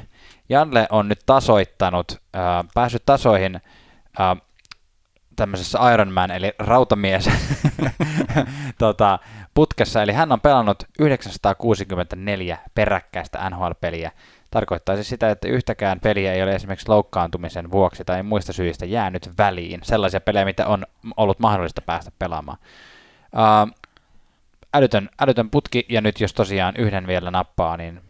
Janle 0.48 0.86
on 0.90 1.08
nyt 1.08 1.20
tasoittanut, 1.26 2.12
äh, 2.12 2.64
päässyt 2.74 3.02
tasoihin 3.06 3.60
äh, 4.20 4.36
tämmöisessä 5.36 5.92
Ironman, 5.92 6.30
eli 6.30 6.52
rautamies 6.58 7.30
tota, 8.78 9.18
putkessa, 9.54 10.02
eli 10.02 10.12
hän 10.12 10.32
on 10.32 10.40
pelannut 10.40 10.84
964 10.98 12.58
peräkkäistä 12.74 13.50
NHL-peliä. 13.50 14.10
Tarkoittaisi 14.50 15.04
sitä, 15.04 15.30
että 15.30 15.48
yhtäkään 15.48 16.00
peliä 16.00 16.32
ei 16.32 16.42
ole 16.42 16.54
esimerkiksi 16.54 16.88
loukkaantumisen 16.88 17.70
vuoksi 17.70 18.04
tai 18.04 18.22
muista 18.22 18.52
syistä 18.52 18.86
jäänyt 18.86 19.30
väliin. 19.38 19.80
Sellaisia 19.82 20.20
pelejä, 20.20 20.44
mitä 20.44 20.66
on 20.66 20.86
ollut 21.16 21.38
mahdollista 21.38 21.82
päästä 21.82 22.10
pelaamaan. 22.18 22.58
Uh, 23.34 23.74
älytön, 24.74 25.08
älytön 25.20 25.50
putki, 25.50 25.86
ja 25.88 26.00
nyt 26.00 26.20
jos 26.20 26.32
tosiaan 26.32 26.76
yhden 26.76 27.06
vielä 27.06 27.30
nappaa, 27.30 27.76
niin 27.76 28.00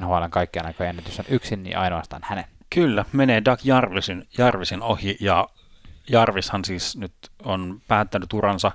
NHLn 0.00 0.30
kaikkien 0.30 0.66
aikojen 0.66 0.90
ennätys 0.90 1.18
on 1.18 1.24
yksin, 1.28 1.62
niin 1.62 1.78
ainoastaan 1.78 2.22
hänen. 2.24 2.44
Kyllä, 2.74 3.04
menee 3.12 3.44
Doug 3.44 3.60
Jarvisin, 3.64 4.28
Jarvisin 4.38 4.82
ohi, 4.82 5.16
ja 5.20 5.48
Jarvishan 6.10 6.64
siis 6.64 6.96
nyt 6.96 7.12
on 7.44 7.80
päättänyt 7.88 8.32
uransa 8.32 8.72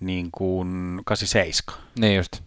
niin 0.00 0.28
kuin 0.32 1.00
87. 1.04 1.82
Niin 1.98 2.16
just. 2.16 2.42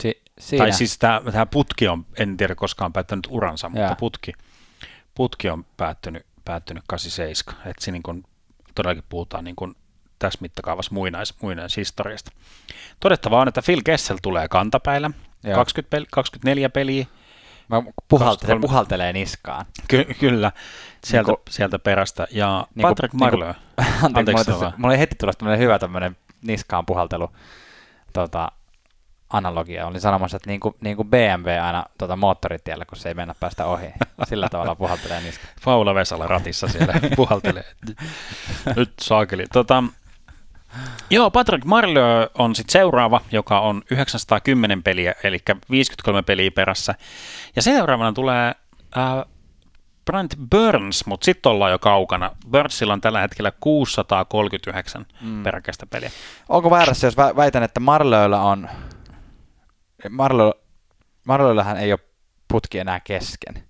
Si- 0.00 0.22
siinä. 0.38 0.64
Tai 0.64 0.72
siis 0.72 0.98
tämä 0.98 1.46
putki 1.50 1.88
on, 1.88 2.06
en 2.18 2.36
tiedä 2.36 2.54
koskaan 2.54 2.92
päättänyt 2.92 3.26
uransa, 3.30 3.68
mutta 3.68 3.82
Jaa. 3.82 3.94
putki, 3.94 4.32
putki 5.14 5.50
on 5.50 5.66
päättynyt, 5.76 6.26
päättynyt 6.44 6.84
87. 6.86 7.60
Että 7.70 7.84
siinä 7.84 7.94
niin 7.94 8.02
kuin, 8.02 8.24
todellakin 8.74 9.04
puhutaan 9.08 9.44
niin 9.44 9.56
kuin 9.56 9.76
tässä 10.18 10.38
mittakaavassa 10.42 10.94
muinais, 10.94 11.34
muinaishistoriasta. 11.42 12.30
Todettavaa 13.00 13.40
on, 13.40 13.48
että 13.48 13.62
Phil 13.62 13.80
Kessel 13.84 14.18
tulee 14.22 14.48
kantapäillä, 14.48 15.10
20 15.54 15.90
peli, 15.90 16.06
24 16.10 16.68
peliä. 16.68 17.06
Mä 17.68 17.82
puhalte, 18.08 18.46
se 18.46 18.56
puhaltelee 18.60 19.12
niskaan. 19.12 19.66
Ky- 19.88 20.14
kyllä, 20.20 20.52
sieltä, 21.04 21.32
niin 21.32 21.40
sieltä 21.50 21.78
perästä. 21.78 22.26
Ja 22.30 22.66
niin 22.74 22.82
Patrick 22.82 23.14
niin 23.14 23.20
Marleau. 23.20 23.48
Anteeksi, 23.78 24.06
anteeksi 24.14 24.50
mulla, 24.50 24.72
mulla 24.76 24.94
ei 24.94 25.00
heti 25.00 25.14
tulla 25.14 25.32
tämmöinen 25.32 25.60
hyvä 25.60 25.78
tämmöinen 25.78 26.16
niskaan 26.42 26.86
puhaltelu 26.86 27.30
tota, 28.12 28.52
analogia. 29.30 29.86
Olin 29.86 30.00
sanomassa, 30.00 30.36
että 30.36 30.50
niin 30.50 30.60
kuin, 30.60 30.74
niin 30.80 30.96
kuin 30.96 31.08
BMW 31.08 31.50
aina 31.62 31.84
tuota 31.98 32.16
moottoritiellä, 32.16 32.84
kun 32.84 32.98
se 32.98 33.08
ei 33.08 33.14
mennä 33.14 33.34
päästä 33.40 33.66
ohi. 33.66 33.86
Sillä 34.24 34.48
tavalla 34.48 34.74
puhaltelee 34.74 35.20
niistä. 35.20 35.46
Paula 35.64 35.94
Vesala 35.94 36.26
ratissa 36.26 36.68
siellä 36.68 36.94
puhaltelee. 37.16 37.64
Nyt 38.76 38.92
saakeli. 39.00 39.44
Tota, 39.52 39.84
joo, 41.10 41.30
Patrick 41.30 41.64
Marleau 41.64 42.26
on 42.38 42.54
sitten 42.54 42.72
seuraava, 42.72 43.20
joka 43.32 43.60
on 43.60 43.82
910 43.90 44.82
peliä, 44.82 45.14
eli 45.24 45.38
53 45.70 46.22
peliä 46.22 46.50
perässä. 46.50 46.94
Ja 47.56 47.62
seuraavana 47.62 48.12
tulee 48.12 48.54
äh, 48.96 49.24
Brent 50.04 50.34
Burns, 50.50 51.06
mutta 51.06 51.24
sitten 51.24 51.52
ollaan 51.52 51.72
jo 51.72 51.78
kaukana. 51.78 52.30
Burnsilla 52.50 52.92
on 52.92 53.00
tällä 53.00 53.20
hetkellä 53.20 53.52
639 53.60 55.06
mm. 55.20 55.42
peräkäistä 55.42 55.86
peliä. 55.86 56.10
Onko 56.48 56.70
väärässä, 56.70 57.06
jos 57.06 57.16
väitän, 57.16 57.62
että 57.62 57.80
Marleaulla 57.80 58.40
on 58.40 58.68
Marlo, 60.10 60.54
Marloillahan 61.26 61.76
ei 61.76 61.92
ole 61.92 62.00
putki 62.48 62.78
enää 62.78 63.00
kesken. 63.00 63.65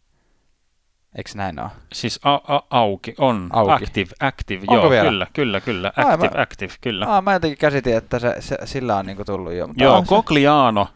Eikö 1.17 1.31
näin 1.35 1.61
ole? 1.61 1.71
Siis 1.93 2.21
a- 2.23 2.55
a- 2.55 2.63
auki, 2.71 3.15
on. 3.19 3.49
Auki. 3.53 3.85
Active, 3.85 4.11
active, 4.21 4.61
Onko 4.61 4.75
joo, 4.75 4.91
vielä? 4.91 5.11
kyllä, 5.11 5.27
kyllä, 5.33 5.61
kyllä. 5.61 5.89
Active, 5.89 6.27
Aa, 6.29 6.35
mä, 6.35 6.43
active, 6.43 6.73
kyllä. 6.81 7.07
Aa, 7.07 7.21
mä 7.23 7.33
jotenkin 7.33 7.59
käsitin, 7.59 7.97
että 7.97 8.19
se, 8.19 8.37
se, 8.41 8.59
sillä 8.65 8.97
on 8.97 9.07
niinku 9.07 9.25
tullut 9.25 9.53
jo. 9.53 9.67
Mutta 9.67 9.85
joo, 9.85 10.03
Cogliano 10.03 10.89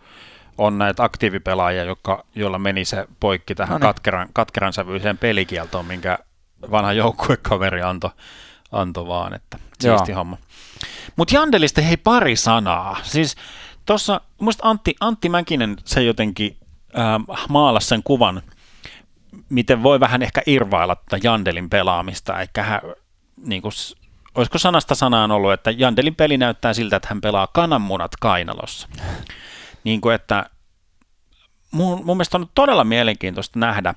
on 0.58 0.78
näitä 0.78 1.04
aktiivipelaajia, 1.04 1.84
jotka, 1.84 2.24
joilla 2.34 2.58
meni 2.58 2.84
se 2.84 3.06
poikki 3.20 3.54
tähän 3.54 3.72
no 3.72 3.78
niin. 3.78 3.94
katkeran, 3.94 4.28
katkeran 4.32 4.72
sävyiseen 4.72 5.18
pelikieltoon, 5.18 5.86
minkä 5.86 6.18
vanha 6.70 6.92
joukkuekaveri 6.92 7.82
antoi 7.82 8.10
anto 8.72 9.06
vaan, 9.06 9.34
että 9.34 9.58
siisti 9.80 10.10
Joo. 10.10 10.18
homma. 10.18 10.36
Mutta 11.16 11.34
Jandelista 11.34 11.80
hei 11.80 11.96
pari 11.96 12.36
sanaa. 12.36 12.96
Siis 13.02 13.36
Tuossa, 13.86 14.20
muista 14.40 14.68
Antti, 14.68 14.94
Antti 15.00 15.28
Mäkinen 15.28 15.76
se 15.84 16.02
jotenkin 16.02 16.56
äh, 16.98 17.38
maalasi 17.48 17.86
sen 17.86 18.02
kuvan, 18.02 18.42
miten 19.50 19.82
voi 19.82 20.00
vähän 20.00 20.22
ehkä 20.22 20.42
irvailla 20.46 20.96
tätä 20.96 21.18
Jandelin 21.22 21.70
pelaamista, 21.70 22.40
eikä 22.40 22.62
hän, 22.62 22.80
niin 23.46 23.62
kuin, 23.62 23.72
olisiko 24.34 24.58
sanasta 24.58 24.94
sanaan 24.94 25.30
ollut, 25.30 25.52
että 25.52 25.70
Jandelin 25.70 26.14
peli 26.14 26.38
näyttää 26.38 26.74
siltä, 26.74 26.96
että 26.96 27.08
hän 27.08 27.20
pelaa 27.20 27.46
kananmunat 27.46 28.16
kainalossa. 28.20 28.88
Niin 29.84 30.00
kuin, 30.00 30.14
että 30.14 30.50
mun, 31.70 32.04
mun 32.04 32.16
mielestä 32.16 32.38
on 32.38 32.48
todella 32.54 32.84
mielenkiintoista 32.84 33.58
nähdä, 33.58 33.94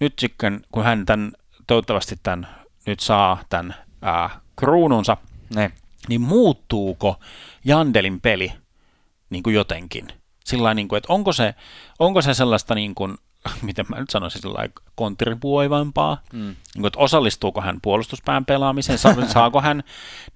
nyt 0.00 0.18
sitten 0.18 0.60
kun 0.72 0.84
hän 0.84 1.06
tämän, 1.06 1.32
toivottavasti 1.66 2.18
tämän, 2.22 2.48
nyt 2.86 3.00
saa 3.00 3.42
tämän 3.48 3.74
ää, 4.02 4.40
kruununsa, 4.56 5.16
ne. 5.54 5.70
niin 6.08 6.20
muuttuuko 6.20 7.20
Jandelin 7.64 8.20
peli 8.20 8.52
niin 9.30 9.42
kuin 9.42 9.54
jotenkin. 9.54 10.08
Sillä 10.44 10.74
niin 10.74 10.88
kuin, 10.88 10.98
että 10.98 11.12
onko 11.12 11.32
se, 11.32 11.54
onko 11.98 12.22
se 12.22 12.34
sellaista 12.34 12.74
niin 12.74 12.94
kuin 12.94 13.18
miten 13.62 13.86
mä 13.88 14.00
nyt 14.00 14.10
sanoisin, 14.10 14.42
sellainen 14.42 14.72
kontribuoivampaa. 14.94 16.20
Mm. 16.32 16.38
Niin 16.40 16.54
kuin, 16.74 16.86
että 16.86 16.98
osallistuuko 16.98 17.60
hän 17.60 17.80
puolustuspään 17.82 18.44
pelaamiseen, 18.44 18.98
Sa- 18.98 19.26
saako 19.32 19.60
hän 19.60 19.82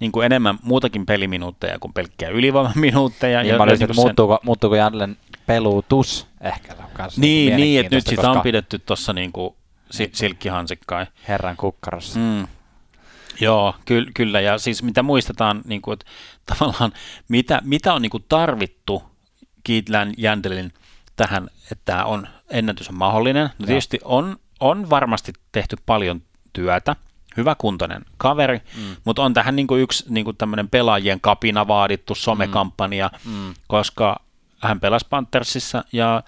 niin 0.01 0.13
kuin 0.13 0.27
enemmän 0.27 0.59
muutakin 0.63 1.07
peliminuutteja 1.07 1.79
kuin 1.79 1.93
pelkkiä 1.93 2.29
ylivoimaminuutteja. 2.29 3.43
Niin 3.43 3.49
ja- 3.55 3.63
olisin, 3.63 3.71
ja 3.71 3.75
että 3.75 3.87
niin 3.87 3.97
kuin 3.97 4.05
muuttuuko, 4.07 4.39
muuttuuko 4.45 4.77
Jandlen 4.77 5.17
pelutus 5.47 6.27
ehkä. 6.41 6.75
Se 6.75 6.83
on 6.83 6.89
kans 6.93 7.19
Niin, 7.19 7.57
niin 7.57 7.81
että 7.81 7.97
nyt 7.97 8.07
sitä 8.07 8.21
on 8.23 8.27
koska 8.29 8.43
pidetty 8.43 8.79
tuossa 8.79 9.13
niin 9.13 9.33
kuin 9.33 9.55
si- 9.91 10.11
silkkihansikkain. 10.13 11.07
Herran 11.29 11.57
kukkarossa. 11.57 12.19
Mm. 12.19 12.47
Joo, 13.41 13.75
ky- 13.85 14.07
kyllä. 14.15 14.41
Ja 14.41 14.59
siis 14.59 14.83
mitä 14.83 15.03
muistetaan, 15.03 15.63
niin 15.65 15.83
kuin, 15.83 15.93
että 15.93 16.05
tavallaan 16.47 16.93
mitä, 17.29 17.61
mitä 17.65 17.95
on 17.95 18.03
niin 18.03 18.11
kuin 18.11 18.25
tarvittu 18.29 19.03
Keith 19.65 19.91
Jändelin 20.19 20.73
tähän, 21.17 21.49
että 21.63 21.83
tämä 21.85 22.05
on, 22.05 22.29
ennätys 22.51 22.89
on 22.89 22.95
mahdollinen. 22.95 23.51
No 23.59 23.67
tietysti 23.67 23.99
on, 24.05 24.37
on 24.61 24.91
varmasti 24.91 25.33
tehty 25.53 25.77
paljon 25.87 26.23
työtä, 26.53 26.97
hyväkuntoinen 27.37 28.05
kaveri, 28.17 28.61
mm. 28.77 28.97
mutta 29.05 29.23
on 29.23 29.35
tähän 29.35 29.57
niin 29.57 29.67
kuin 29.67 29.83
yksi 29.83 30.05
niin 30.09 30.25
kuin 30.25 30.37
tämmöinen 30.37 30.69
pelaajien 30.69 31.21
kapina 31.21 31.69
vaadittu 31.69 32.15
somekampanja, 32.15 33.11
mm. 33.25 33.55
koska 33.67 34.25
hän 34.61 34.81
pelasi 34.81 35.07
Panthersissa 35.11 35.85
ja 35.93 36.23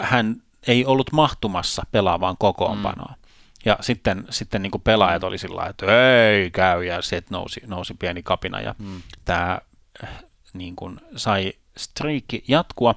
hän 0.00 0.42
ei 0.66 0.84
ollut 0.84 1.12
mahtumassa 1.12 1.82
pelaavaan 1.92 2.36
kokoonpanoon. 2.38 3.14
Mm. 3.14 3.22
Ja 3.64 3.78
sitten, 3.80 4.24
sitten 4.30 4.62
niin 4.62 4.70
kuin 4.70 4.82
pelaajat 4.82 5.24
oli 5.24 5.38
sillä 5.38 5.66
että 5.66 5.86
ei 6.26 6.50
käy, 6.50 6.84
ja 6.84 7.02
sieltä 7.02 7.26
nousi, 7.30 7.60
nousi 7.66 7.94
pieni 7.94 8.22
kapina, 8.22 8.60
ja 8.60 8.74
mm. 8.78 9.02
tämä 9.24 9.58
äh, 10.04 10.24
niin 10.52 10.76
kuin 10.76 11.00
sai 11.16 11.52
striikki 11.76 12.44
jatkua, 12.48 12.94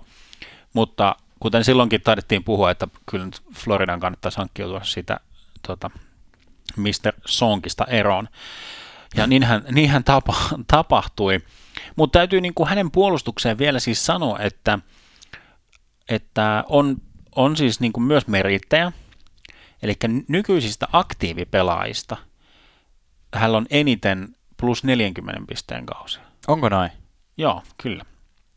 mutta 0.75 1.15
kuten 1.39 1.63
silloinkin 1.63 2.01
taidettiin 2.01 2.43
puhua, 2.43 2.71
että 2.71 2.87
kyllä 3.05 3.25
nyt 3.25 3.41
Floridan 3.53 3.99
kannattaisi 3.99 4.37
hankkiutua 4.37 4.83
siitä 4.83 5.19
tota, 5.67 5.89
Mr. 6.77 7.13
Sonkista 7.25 7.85
eroon. 7.85 8.27
Ja 9.15 9.27
niinhän, 9.27 9.63
niinhän 9.71 10.03
tapa, 10.03 10.35
tapahtui. 10.67 11.39
Mutta 11.95 12.19
täytyy 12.19 12.41
niin 12.41 12.53
kuin 12.53 12.69
hänen 12.69 12.91
puolustukseen 12.91 13.57
vielä 13.57 13.79
siis 13.79 14.05
sanoa, 14.05 14.39
että, 14.39 14.79
että 16.09 16.63
on, 16.69 16.97
on 17.35 17.57
siis 17.57 17.79
niin 17.79 17.93
kuin 17.93 18.03
myös 18.03 18.27
merittäjä, 18.27 18.91
Eli 19.85 19.95
nykyisistä 20.27 20.87
aktiivipelaajista 20.91 22.17
hänellä 23.33 23.57
on 23.57 23.65
eniten 23.69 24.35
plus 24.57 24.83
40 24.83 25.41
pisteen 25.47 25.85
kausia. 25.85 26.23
Onko 26.47 26.69
noin? 26.69 26.89
Joo, 27.37 27.63
kyllä. 27.77 28.05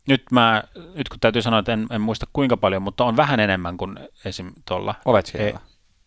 Nyt, 0.09 0.23
mä, 0.31 0.63
nyt 0.95 1.09
kun 1.09 1.19
täytyy 1.19 1.41
sanoa, 1.41 1.59
että 1.59 1.73
en, 1.73 1.87
en 1.91 2.01
muista 2.01 2.25
kuinka 2.33 2.57
paljon, 2.57 2.81
mutta 2.81 3.03
on 3.03 3.17
vähän 3.17 3.39
enemmän 3.39 3.77
kuin 3.77 3.99
esim. 4.25 4.51
tuolla 4.67 4.95
Ovechkinilla? 5.05 5.59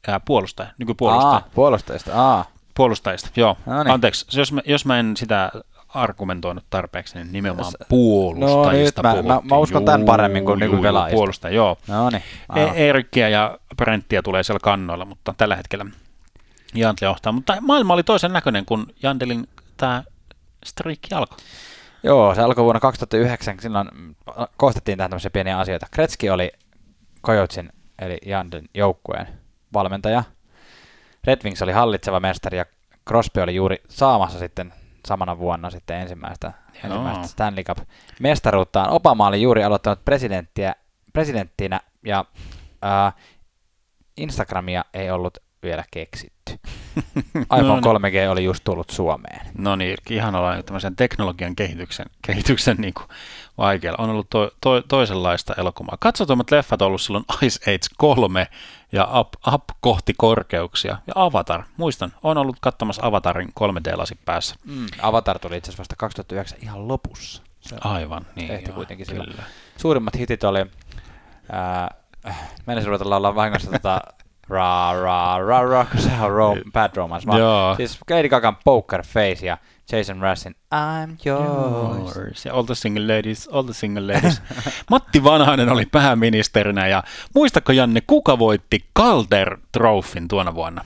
ää, 0.08 0.20
puolustaja, 0.20 0.68
nykypuolustaja. 0.78 1.34
Aa, 1.34 1.48
puolustajista. 1.54 2.10
Aa. 2.14 2.44
Puolustajista, 2.74 3.30
joo. 3.36 3.56
No 3.66 3.82
niin. 3.82 3.90
Anteeksi, 3.94 4.38
jos 4.38 4.52
mä, 4.52 4.60
jos 4.66 4.84
mä 4.86 4.98
en 4.98 5.16
sitä 5.16 5.52
argumentoinut 5.88 6.64
tarpeeksi, 6.70 7.14
niin 7.14 7.32
nimenomaan 7.32 7.72
No 7.80 7.86
puolustajista 7.88 9.14
nyt 9.14 9.26
mä- 9.26 9.34
mä- 9.34 9.40
mä 9.44 9.56
uskon 9.56 9.84
tämän 9.84 10.04
paremmin 10.04 10.44
kuin 10.44 10.60
Juu, 10.60 10.70
nykypelaajista. 10.70 11.14
juu, 11.14 11.18
Puolustaja, 11.18 11.54
joo. 11.54 11.76
No 11.88 12.10
niin. 12.10 12.22
E- 12.54 12.88
Erikkiä 12.88 13.28
ja 13.28 13.58
Brenttiä 13.76 14.22
tulee 14.22 14.42
siellä 14.42 14.60
kannoilla, 14.62 15.04
mutta 15.04 15.34
tällä 15.36 15.56
hetkellä 15.56 15.86
Jantle 16.74 17.06
johtaa. 17.08 17.32
Mutta 17.32 17.56
maailma 17.60 17.94
oli 17.94 18.02
toisen 18.02 18.32
näköinen, 18.32 18.64
kun 18.66 18.86
Jandelin 19.02 19.48
tämä 19.76 20.02
striikki 20.66 21.14
alkoi. 21.14 21.38
Joo, 22.02 22.34
se 22.34 22.42
alkoi 22.42 22.64
vuonna 22.64 22.80
2009. 22.80 23.60
Silloin 23.60 23.88
mm, 23.94 24.14
koostettiin 24.56 24.98
tähän 24.98 25.10
tämmöisiä 25.10 25.30
pieniä 25.30 25.58
asioita. 25.58 25.86
Kretski 25.90 26.30
oli 26.30 26.52
Kojotsin, 27.20 27.72
eli 27.98 28.18
Janden 28.26 28.64
joukkueen 28.74 29.28
valmentaja. 29.72 30.24
Red 31.24 31.40
Wings 31.44 31.62
oli 31.62 31.72
hallitseva 31.72 32.20
mestari 32.20 32.58
ja 32.58 32.66
Crosby 33.08 33.40
oli 33.40 33.54
juuri 33.54 33.82
saamassa 33.88 34.38
sitten 34.38 34.72
samana 35.06 35.38
vuonna 35.38 35.70
sitten 35.70 36.00
ensimmäistä, 36.00 36.52
ensimmäistä 36.84 37.26
Stanley 37.26 37.64
Cup-mestaruuttaan. 37.64 38.90
Obama 38.90 39.26
oli 39.26 39.42
juuri 39.42 39.64
aloittanut 39.64 40.04
presidenttiä, 40.04 40.74
presidenttinä 41.12 41.80
ja 42.06 42.24
ää, 42.82 43.12
Instagramia 44.16 44.84
ei 44.94 45.10
ollut 45.10 45.38
vielä 45.62 45.84
keksitty. 45.90 46.52
iPhone 47.58 47.80
No 47.80 47.98
3G 47.98 48.30
oli 48.30 48.44
just 48.44 48.64
tullut 48.64 48.90
Suomeen. 48.90 49.46
No 49.58 49.76
niin, 49.76 49.96
ihan 50.10 50.34
ollaan 50.34 50.64
tämmöisen 50.64 50.96
teknologian 50.96 51.56
kehityksen, 51.56 52.06
kehityksen 52.26 52.76
niin 52.76 52.94
kuin 52.94 53.06
vaikealla. 53.58 54.04
On 54.04 54.10
ollut 54.10 54.30
to, 54.30 54.50
to, 54.60 54.82
toisenlaista 54.82 55.54
elokuvaa. 55.58 55.96
Katsotummat 56.00 56.50
leffat 56.50 56.82
on 56.82 56.86
ollut 56.86 57.00
silloin 57.00 57.24
Ice 57.42 57.70
Age 57.70 57.86
3 57.98 58.46
ja 58.92 59.20
Up, 59.20 59.28
Up 59.54 59.64
kohti 59.80 60.14
korkeuksia 60.16 60.96
ja 61.06 61.12
Avatar. 61.16 61.62
Muistan, 61.76 62.12
on 62.22 62.38
ollut 62.38 62.56
katsomassa 62.60 63.06
Avatarin 63.06 63.52
3D-lasi 63.60 64.18
päässä. 64.24 64.54
Mm. 64.64 64.86
Avatar 65.02 65.38
tuli 65.38 65.56
itse 65.56 65.68
asiassa 65.68 65.80
vasta 65.80 65.96
2009 65.98 66.58
ihan 66.62 66.88
lopussa. 66.88 67.42
Se 67.60 67.76
Aivan, 67.80 68.26
niin 68.36 68.48
tehty 68.48 68.70
joo, 68.70 68.74
kuitenkin 68.74 69.06
kyllä. 69.06 69.24
silloin. 69.24 69.46
Suurimmat 69.76 70.18
hitit 70.18 70.44
oli, 70.44 70.66
ää, 71.52 71.94
menisin 72.66 72.88
ruveta 72.88 73.10
laulaa 73.10 73.34
vahingossa 73.34 73.70
tota 73.70 74.00
ra 74.52 74.92
ra 75.02 75.38
ra 75.46 75.62
ra, 75.70 75.84
kun 75.84 76.00
se 76.00 76.10
on 76.20 76.30
ro- 76.30 76.56
Bad 76.72 76.90
Romance. 76.96 77.26
Vaan, 77.26 77.38
Joo. 77.40 77.74
Siis 77.76 77.98
Lady 78.10 78.28
Gagan 78.28 78.56
Poker 78.64 79.02
Face 79.06 79.46
ja 79.46 79.58
Jason 79.92 80.20
Rassin 80.20 80.54
I'm 80.74 81.16
yours. 81.26 82.16
Yours. 82.16 82.44
Ja 82.44 82.54
all 82.54 82.62
the 82.62 82.74
single 82.74 83.16
ladies, 83.16 83.48
all 83.52 83.62
the 83.62 83.72
single 83.74 84.06
ladies. 84.06 84.42
Matti 84.90 85.24
Vanhanen 85.24 85.68
oli 85.68 85.86
pääministerinä 85.86 86.86
ja 86.88 87.02
muistatko 87.34 87.72
Janne, 87.72 88.00
kuka 88.06 88.38
voitti 88.38 88.84
Calder 88.98 89.58
Trophyn 89.72 90.28
tuona 90.28 90.54
vuonna? 90.54 90.84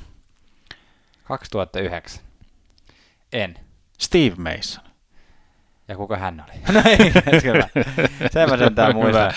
2009. 1.25 2.21
En. 3.33 3.55
Steve 3.99 4.35
Mason. 4.37 4.86
Ja 5.88 5.96
kuka 5.96 6.16
hän 6.16 6.44
oli? 6.49 6.61
no 6.75 6.83
ei, 6.87 7.12
kyllä. 7.42 7.68
Sen 8.31 8.51
mä 8.51 8.57
sentään 8.57 8.94
muistan. 8.96 9.33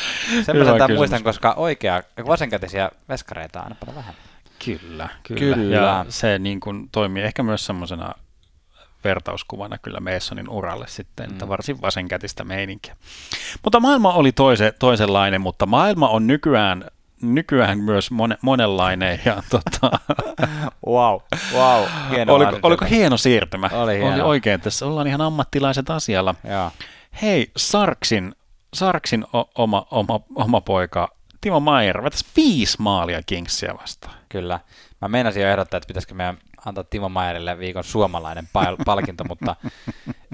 Sen 0.46 0.58
mä 0.58 0.66
sentään 0.66 0.94
muistan, 0.94 1.24
koska 1.24 1.54
oikea, 1.54 2.04
vasenkätisiä 2.28 2.92
veskareita 3.10 3.60
on 3.60 3.64
aina 3.64 3.76
paljon 3.80 3.96
vähemmän. 3.96 4.24
Kyllä, 4.66 5.10
kyllä. 5.24 5.56
Kyllä. 5.56 5.76
Ja 5.76 6.06
se 6.10 6.40
niin 6.40 6.60
kuin 6.60 6.90
toimii 6.92 7.24
ehkä 7.24 7.44
myös 7.44 7.66
semmoisena 7.66 8.14
vertauskuvana 9.04 9.78
kyllä 9.78 10.00
Masonin 10.00 10.50
uralle 10.50 10.86
sitten, 10.88 11.32
että 11.32 11.46
Mm. 11.46 11.50
varsin 11.50 11.82
vasenkätistä 11.82 12.44
meininkiä. 12.44 12.96
Mutta 13.64 13.80
maailma 13.80 14.14
oli 14.14 14.32
toise, 14.32 14.74
toisenlainen, 14.80 15.42
mutta 15.42 15.66
maailma 15.66 16.10
on 16.10 16.28
nykyään, 16.28 16.86
nykyään 17.22 17.80
myös 17.80 18.12
mone, 18.12 18.38
monenlainen. 18.42 19.20
Ja 19.26 19.44
tota, 19.50 20.00
Wow, 20.88 21.20
wow. 21.54 21.86
Hieno 22.12 22.34
oliko, 22.34 22.60
oliko 22.64 22.86
hieno 22.86 23.18
siirtymä? 23.18 23.70
Oli 23.74 23.98
hieno. 23.98 24.14
Oli 24.14 24.22
oikein, 24.22 24.62
tässä 24.62 24.86
ollaan 24.86 25.08
ihan 25.08 25.22
ammattilaiset 25.22 25.90
asialla. 25.90 26.36
Joo. 26.50 26.72
Hei, 27.22 27.52
Sarksin, 27.58 28.36
Sarksin 28.74 29.26
o- 29.34 29.50
oma, 29.56 29.88
oma, 29.92 30.20
oma 30.36 30.62
poika 30.62 31.10
Timo 31.42 31.60
Maier 31.60 32.04
vetäisi 32.04 32.26
viisi 32.36 32.78
maalia 32.82 33.22
Kingsia 33.26 33.74
vastaan. 33.82 34.16
Kyllä. 34.30 34.60
Mä 35.02 35.08
meinasin 35.08 35.44
jo 35.44 35.50
ehdottaa, 35.50 35.78
että 35.78 35.88
pitäisikö 35.88 36.14
meidän 36.14 36.38
antaa 36.66 36.84
Timo 36.84 37.10
Maierille 37.10 37.60
viikon 37.60 37.84
suomalainen 37.84 38.50
pal- 38.54 38.78
palkinto, 38.86 39.24
mutta 39.24 39.56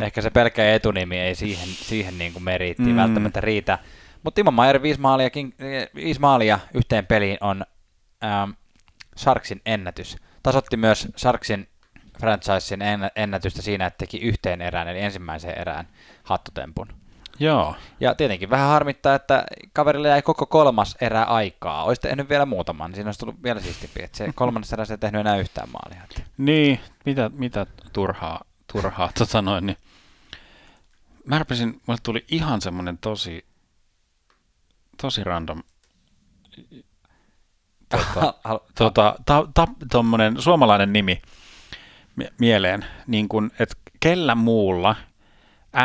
ehkä 0.02 0.22
se 0.22 0.30
pelkkä 0.30 0.74
etunimi 0.74 1.20
ei 1.20 1.36
siihen, 1.36 1.68
siihen 1.68 2.18
niin 2.18 2.34
kuin 2.34 2.44
meriittiin 2.44 2.90
mm. 2.90 2.96
välttämättä 2.96 3.42
riitä. 3.42 3.80
Mutta 4.26 4.36
Timo 4.36 4.52
Maier 4.52 4.82
viisi 4.82 5.02
maalia, 5.02 5.30
eh, 5.60 5.90
viisi 5.96 6.20
maalia 6.20 6.60
yhteen 6.74 7.06
peliin 7.06 7.38
on 7.42 7.66
ähm, 8.24 8.52
Sharksin 9.18 9.62
ennätys. 9.66 10.18
Tasotti 10.44 10.78
myös 10.78 11.08
Sharksin 11.18 11.68
franchisein 12.20 12.82
ennä- 12.82 13.12
ennätystä 13.16 13.62
siinä, 13.62 13.86
että 13.86 13.98
teki 13.98 14.18
yhteen 14.18 14.62
erään, 14.62 14.88
eli 14.88 15.00
ensimmäiseen 15.00 15.60
erään 15.60 15.88
hattutempun. 16.24 16.88
Joo. 17.40 17.76
Ja 18.00 18.16
tietenkin 18.16 18.50
vähän 18.50 18.70
harmittaa, 18.70 19.16
että 19.16 19.44
kaverille 19.74 20.08
jäi 20.08 20.22
koko 20.22 20.46
kolmas 20.46 20.98
erä 21.02 21.24
aikaa. 21.24 21.84
Olisi 21.84 22.02
tehnyt 22.02 22.30
vielä 22.30 22.46
muutaman, 22.46 22.90
niin 22.92 22.96
siinä 22.96 23.08
olisi 23.08 23.20
tullut 23.20 23.44
vielä 23.44 23.60
siistimpi. 23.60 24.04
Että 24.04 24.18
se 24.18 24.32
kolmannessa 24.36 24.76
erässä 24.76 24.94
ei 24.94 24.98
tehnyt 24.98 25.22
enää 25.22 25.38
yhtään 25.38 25.70
maalia. 25.70 26.02
Niin, 26.38 26.80
mitä, 27.06 27.32
mitä 27.34 27.66
turhaa, 27.94 28.42
turhaa 28.74 29.10
tota 29.18 29.42
noin, 29.42 29.66
niin 29.66 29.78
mä 31.26 31.40
rupesin, 31.40 31.82
mulle 31.86 32.00
tuli 32.04 32.26
ihan 32.28 32.62
semmonen 32.62 32.98
tosi, 32.98 33.32
tosi 33.32 33.55
random 35.24 35.64
tota, 37.90 38.34
Hal- 38.50 38.60
tota, 38.78 39.16
ta, 39.26 39.48
ta, 39.54 39.68
tommonen 39.92 40.42
suomalainen 40.42 40.94
nimi 40.94 41.22
mie- 42.16 42.34
mieleen, 42.40 42.86
niin 43.08 43.30
kun, 43.30 43.52
että 43.60 43.76
kellä 44.00 44.36
muulla 44.36 44.96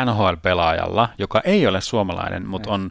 NHL-pelaajalla, 0.05 1.09
joka 1.17 1.41
ei 1.43 1.67
ole 1.67 1.81
suomalainen, 1.81 2.47
mutta 2.47 2.69
Ei. 2.69 2.73
on, 2.73 2.89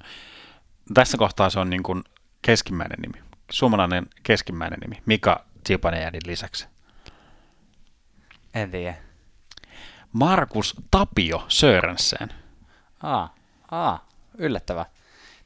tässä 0.95 1.19
kohtaa 1.19 1.51
se 1.51 1.61
on 1.61 1.71
niin 1.71 1.83
kuin 1.83 2.05
keskimmäinen 2.43 2.99
nimi, 3.01 3.25
suomalainen 3.51 4.07
keskimmäinen 4.23 4.79
nimi, 4.81 5.03
Mika 5.07 5.45
Zibanejadin 5.69 6.21
lisäksi. 6.27 6.67
En 8.55 8.71
tiedä. 8.71 8.95
Markus 10.13 10.75
Tapio 10.91 11.45
Sörensen. 11.49 12.29
Aa, 13.03 13.35
aa, 13.71 14.09
yllättävää. 14.39 14.87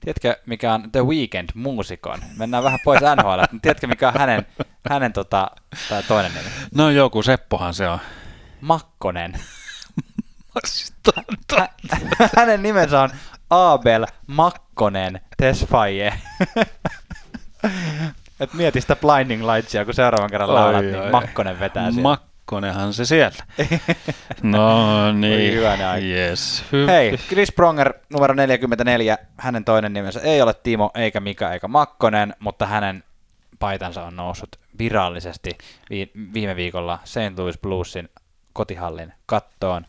Tiedätkö, 0.05 0.37
mikä 0.47 0.75
on 0.75 0.93
The 0.93 1.07
Weeknd 1.07 1.51
muusikon? 1.55 2.19
Mennään 2.39 2.65
vähän 2.65 2.79
pois 2.85 3.01
NHL, 3.01 3.41
mutta 3.41 3.57
tiedätkö, 3.63 3.87
mikä 3.87 4.09
on 4.09 4.15
hänen, 4.19 4.47
hänen 4.91 5.13
tota, 5.13 5.51
tai 5.89 6.03
toinen 6.03 6.33
nimi? 6.35 6.49
No 6.75 6.91
joku 6.91 7.23
Seppohan 7.23 7.75
se 7.75 7.89
on. 7.89 7.99
Makkonen. 8.61 9.33
hänen 12.37 12.63
nimensä 12.63 13.01
on 13.01 13.11
Abel 13.51 14.07
Makkonen 14.27 15.21
Tesfaye. 15.37 16.13
Et 18.41 18.55
mieti 18.55 18.81
sitä 18.81 18.97
Blinding 18.97 19.43
Lightsia, 19.53 19.85
kun 19.85 19.95
seuraavan 19.95 20.31
kerran 20.31 20.55
laulat, 20.55 20.85
niin 20.85 21.11
Makkonen 21.11 21.61
vetää 21.61 21.91
siellä. 21.91 22.19
Makkonenhan 22.45 22.93
se 22.93 23.05
siellä. 23.05 23.45
no 24.43 25.13
niin, 25.13 25.69
aika. 25.69 25.97
yes. 25.99 26.65
Hei, 26.87 27.19
Chris 27.29 27.53
Pronger, 27.53 27.95
numero 28.13 28.35
44, 28.35 29.19
hänen 29.37 29.65
toinen 29.65 29.93
nimensä 29.93 30.21
ei 30.21 30.43
ole 30.43 30.55
Timo, 30.63 30.91
eikä 30.95 31.21
Mika, 31.21 31.53
eikä 31.53 31.69
Makkonen, 31.69 32.35
mutta 32.39 32.67
hänen 32.67 33.05
paitansa 33.59 34.03
on 34.05 34.17
noussut 34.17 34.59
virallisesti 34.79 35.51
vi- 35.91 36.11
viime 36.35 36.57
viikolla 36.57 36.99
St. 37.05 37.39
Louis 37.39 37.59
Bluesin 37.59 38.09
kotihallin 38.53 39.13
kattoon. 39.27 39.87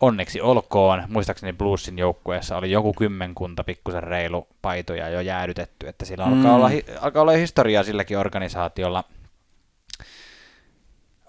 Onneksi 0.00 0.40
olkoon, 0.40 1.02
muistaakseni 1.08 1.52
Bluesin 1.52 1.98
joukkueessa 1.98 2.56
oli 2.56 2.70
joku 2.70 2.92
kymmenkunta 2.92 3.64
pikkusen 3.64 4.02
reilu 4.02 4.48
paitoja 4.62 5.08
jo 5.08 5.20
jäädytetty, 5.20 5.88
että 5.88 6.04
sillä 6.04 6.24
alkaa, 6.24 6.54
olla, 6.54 6.70
alkaa 7.00 7.22
olla 7.22 7.32
historiaa 7.32 7.82
silläkin 7.82 8.18
organisaatiolla. 8.18 9.04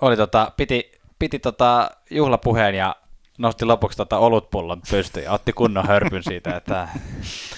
Oli 0.02 0.18
tota, 0.18 0.52
piti, 0.58 0.92
piti 1.20 1.40
tota 1.40 1.92
juhlapuheen 2.12 2.76
ja 2.76 2.96
nosti 3.38 3.66
lopuksi 3.66 3.98
tota 3.98 4.18
olutpullon 4.18 4.82
pystyyn 4.92 5.24
ja 5.26 5.32
otti 5.32 5.54
kunnon 5.54 5.88
hörpyn 5.88 6.24
siitä, 6.24 6.58
että 6.58 6.88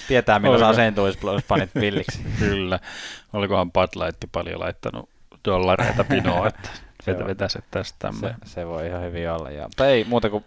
tietää 0.08 0.38
millä 0.38 0.58
saa. 0.58 0.72
Louis 0.96 1.18
Blues-fanit 1.18 1.80
villiksi. 1.80 2.22
Kyllä. 2.38 2.78
Olikohan 3.32 3.70
Light 3.76 4.24
paljon 4.32 4.60
laittanut 4.60 5.08
dollareita 5.44 6.04
pinoa, 6.04 6.48
että 6.48 6.68
vetä, 7.06 7.26
vetäiset 7.26 7.64
tästä 7.70 7.96
tämmöinen. 7.98 8.36
Se, 8.44 8.52
se, 8.52 8.66
voi 8.66 8.86
ihan 8.86 9.02
hyvin 9.02 9.30
olla, 9.30 9.50
joo. 9.50 9.64
Mutta 9.64 9.86
ei 9.86 10.04
muuta 10.04 10.30
kuin 10.30 10.44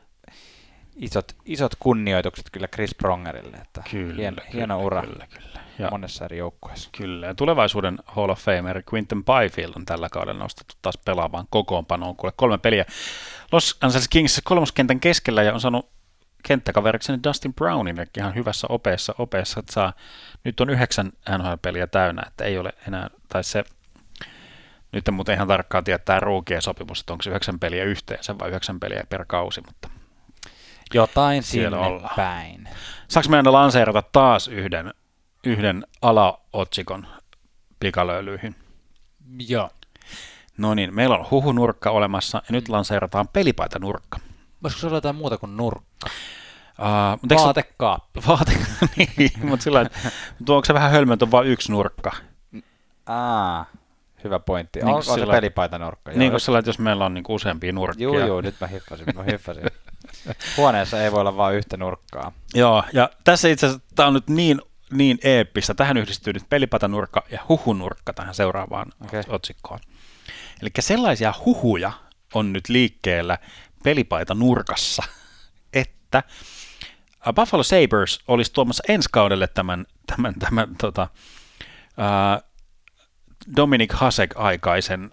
isot, 0.96 1.36
isot 1.46 1.76
kunnioitukset 1.80 2.46
kyllä 2.52 2.68
Chris 2.68 2.96
Prongerille, 2.96 3.58
että 3.58 3.84
kyllä, 3.92 4.16
hieno, 4.16 4.36
kyllä, 4.36 4.50
hieno 4.54 4.82
ura 4.84 5.02
kyllä, 5.02 5.28
kyllä. 5.28 5.63
Ja, 5.80 5.88
monessa 5.92 6.26
eri 6.26 6.38
joukkueessa. 6.38 6.90
Kyllä, 6.98 7.28
ja 7.28 7.36
tulevaisuuden 7.36 7.98
Hall 8.06 8.30
of 8.30 8.40
Famer 8.40 8.84
Quinton 8.94 9.24
Byfield 9.26 9.74
on 9.76 9.86
tällä 9.86 10.10
kaudella 10.10 10.44
nostettu 10.44 10.76
taas 10.82 10.98
pelaamaan 11.06 11.48
kokoonpanoon, 11.50 12.16
kuule 12.16 12.34
kolme 12.36 12.58
peliä 12.58 12.86
Los 13.52 13.78
Angeles 13.82 14.08
Kings 14.08 14.42
kolmoskentän 14.44 15.00
keskellä 15.00 15.44
ja 15.44 15.54
on 15.54 15.62
saanut 15.62 15.90
kenttäkaverikseni 16.48 17.20
Dustin 17.24 17.54
Brownin 17.54 18.08
ihan 18.18 18.36
hyvässä 18.36 18.68
opeessa, 18.70 19.16
opeessa 19.18 19.60
että 19.60 19.74
saa, 19.74 19.94
nyt 20.44 20.60
on 20.60 20.70
yhdeksän 20.70 21.12
NHL-peliä 21.38 21.88
täynnä, 21.88 22.24
että 22.28 22.44
ei 22.44 22.58
ole 22.58 22.74
enää, 22.88 23.10
tai 23.30 23.44
se, 23.44 23.64
nyt 24.92 25.08
en 25.08 25.14
muuten 25.14 25.36
ihan 25.36 25.48
tarkkaan 25.48 25.84
tiedä 25.84 26.00
tämä 26.00 26.20
ruukien 26.20 26.62
sopimus, 26.62 27.00
että 27.00 27.14
onko 27.14 27.22
se 27.22 27.30
yhdeksän 27.30 27.60
peliä 27.60 27.84
yhteensä 27.84 28.40
vai 28.40 28.50
yhdeksän 28.50 28.80
peliä 28.80 29.04
per 29.10 29.26
kausi, 29.28 29.62
mutta 29.62 29.90
jotain 30.94 31.44
sinne 31.44 31.78
ollaan. 31.78 32.16
päin. 32.16 32.70
Saanko 33.08 33.30
meidän 33.30 33.54
lanseerata 33.54 34.04
taas 34.12 34.48
yhden, 34.48 34.94
yhden 35.44 35.88
alaotsikon 36.02 37.08
pikalöilyihin? 37.80 38.56
Joo. 39.48 39.70
No 40.58 40.74
niin, 40.74 40.96
meillä 40.96 41.18
on 41.18 41.26
huhunurkka 41.32 41.90
olemassa 41.90 42.38
ja 42.38 42.52
nyt 42.52 42.70
lanseerataan 42.70 43.28
pelipaitanurkka. 43.28 44.20
Voisiko 44.64 44.80
se 44.80 44.88
olla 44.88 44.98
jotain 44.98 45.16
muuta 45.16 45.38
kuin 45.38 45.58
nurkka? 45.58 46.10
Uh, 46.80 47.20
mutta 47.22 47.36
Vaatekaappi. 47.36 48.20
Vaate, 48.28 48.52
niin, 48.98 49.32
mutta 49.44 49.64
sillä 49.64 49.90
tuo 50.46 50.56
onko 50.56 50.66
se 50.66 50.74
vähän 50.74 50.92
hölmöntö 50.92 51.32
vain 51.32 51.48
yksi 51.48 51.72
nurkka? 51.72 52.12
Aa, 53.06 53.66
hyvä 54.24 54.40
pointti. 54.40 54.80
Niin 54.80 54.88
onko 54.88 55.02
se 55.02 55.26
pelipaitanurkka? 55.26 56.12
Niin 56.12 56.32
kuin 56.32 56.42
sillä, 56.42 56.60
että 56.60 56.70
jos 56.70 56.80
meillä 56.80 57.06
on 57.06 57.14
niin 57.14 57.24
useampia 57.30 57.74
nurkkia. 57.74 58.04
Joo, 58.04 58.20
joo, 58.20 58.42
nyt 58.42 58.56
mä 58.62 58.68
hiffasin, 58.68 59.06
mä 59.16 59.24
hiffasin. 59.24 59.64
Huoneessa 60.58 61.04
ei 61.04 61.12
voi 61.12 61.22
olla 61.22 61.38
vain 61.38 61.56
yhtä 61.56 61.78
nurkkaa. 61.78 62.32
Joo, 62.54 62.84
ja 62.94 63.10
tässä 63.24 63.48
itse 63.48 63.66
asiassa 63.66 63.86
tämä 63.96 64.08
on 64.08 64.14
nyt 64.14 64.28
niin, 64.28 64.62
niin 64.94 65.18
eeppistä. 65.24 65.74
Tähän 65.74 65.98
yhdistyy 65.98 66.34
nyt 66.34 66.50
pelipatanurkka 66.50 67.24
ja 67.32 67.40
huhunurkka 67.50 68.14
tähän 68.14 68.36
seuraavaan 68.36 68.92
okay. 69.06 69.24
otsikkoon. 69.28 69.80
Eli 70.62 70.70
sellaisia 70.80 71.34
huhuja 71.46 71.92
on 72.34 72.54
nyt 72.54 72.70
liikkeellä 72.70 73.38
pelipaita 73.84 74.36
nurkassa, 74.36 75.04
että 75.74 76.24
Buffalo 77.36 77.64
Sabres 77.64 78.20
olisi 78.28 78.54
tuomassa 78.54 78.84
ensi 78.88 79.10
kaudelle 79.12 79.48
tämän, 79.48 79.86
tämän, 80.08 80.34
tämän 80.40 80.76
tota, 80.78 81.08
uh, 81.98 82.50
Dominic 83.56 83.94
Hasek-aikaisen 83.94 85.12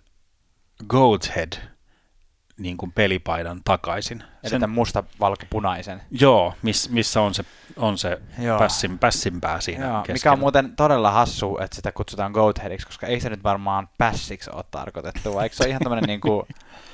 Goat's 0.83 1.33
Head 1.37 1.70
niin 2.61 2.77
kuin 2.77 2.93
pelipaidan 2.93 3.61
takaisin. 3.65 4.23
Eli 4.43 4.51
Sen, 4.51 4.71
musta 4.71 5.05
valkopunaisen. 5.21 6.03
Joo, 6.11 6.55
miss, 6.63 6.91
missä 6.91 7.21
on 7.21 7.35
se, 7.35 7.45
on 7.77 7.99
se 7.99 8.21
pässin, 8.59 8.99
pässinpää 8.99 9.61
siinä 9.61 9.87
joo, 9.87 10.05
Mikä 10.09 10.33
on 10.33 10.39
muuten 10.39 10.77
todella 10.77 11.11
hassu, 11.11 11.59
että 11.61 11.77
sitä 11.77 11.93
kutsutaan 11.93 12.33
Goatheadiksi, 12.33 12.87
koska 12.87 13.07
ei 13.07 13.21
se 13.21 13.31
nyt 13.31 13.43
varmaan 13.43 13.89
pässiksi 13.99 14.51
ole 14.55 14.65
tarkoitettu, 14.71 15.35
vai 15.35 15.45
eikö 15.45 15.57
se 15.57 15.63
ole 15.63 15.71
ihan 15.71 15.81
tämmöinen 15.83 16.09
niin 16.13 16.21
kuin 16.21 16.47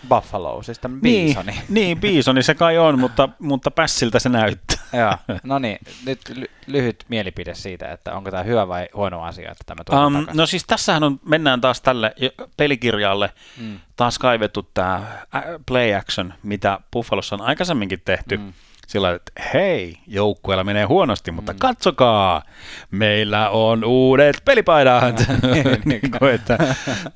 Buffalo, 0.09 0.62
siis 0.62 0.79
tämmöinen 0.79 1.02
biisoni. 1.02 1.52
Niin, 1.52 1.64
niin, 1.68 2.00
biisoni 2.00 2.42
se 2.42 2.55
kai 2.55 2.79
on, 2.79 2.98
mutta, 2.98 3.29
mutta 3.38 3.70
pässiltä 3.70 4.18
se 4.18 4.29
näyttää. 4.29 4.75
Joo, 4.92 5.16
no 5.42 5.59
niin, 5.59 5.79
nyt 6.07 6.20
lyhyt 6.66 7.05
mielipide 7.09 7.55
siitä, 7.55 7.88
että 7.88 8.14
onko 8.14 8.31
tämä 8.31 8.42
hyvä 8.42 8.68
vai 8.68 8.88
huono 8.94 9.22
asia, 9.22 9.51
että 9.51 9.64
tämä 9.66 9.85
tulee 9.85 10.07
um, 10.07 10.27
No 10.35 10.46
siis 10.46 10.64
tässähän 10.66 11.03
on, 11.05 11.20
mennään 11.25 11.61
taas 11.61 11.81
tälle 11.81 12.14
pelikirjalle, 12.57 13.31
mm. 13.61 13.81
taas 13.96 14.18
kaivettu 14.18 14.62
tämä 14.75 15.03
play 15.66 15.94
action, 15.94 16.35
mitä 16.42 16.81
Buffalossa 16.92 17.35
on 17.37 17.42
aikaisemminkin 17.42 18.03
tehty. 18.05 18.37
Mm 18.37 18.53
sillä 18.87 19.14
että 19.14 19.33
hei, 19.55 19.99
joukkueella 20.07 20.64
menee 20.64 20.85
huonosti, 20.85 21.31
mutta 21.31 21.53
mm. 21.53 21.59
katsokaa, 21.59 22.42
meillä 22.90 23.51
on 23.51 23.85
uudet 23.85 24.37
pelipaidat. 24.44 25.25
niin, 25.85 26.01
kuin, 26.18 26.35
että 26.35 26.59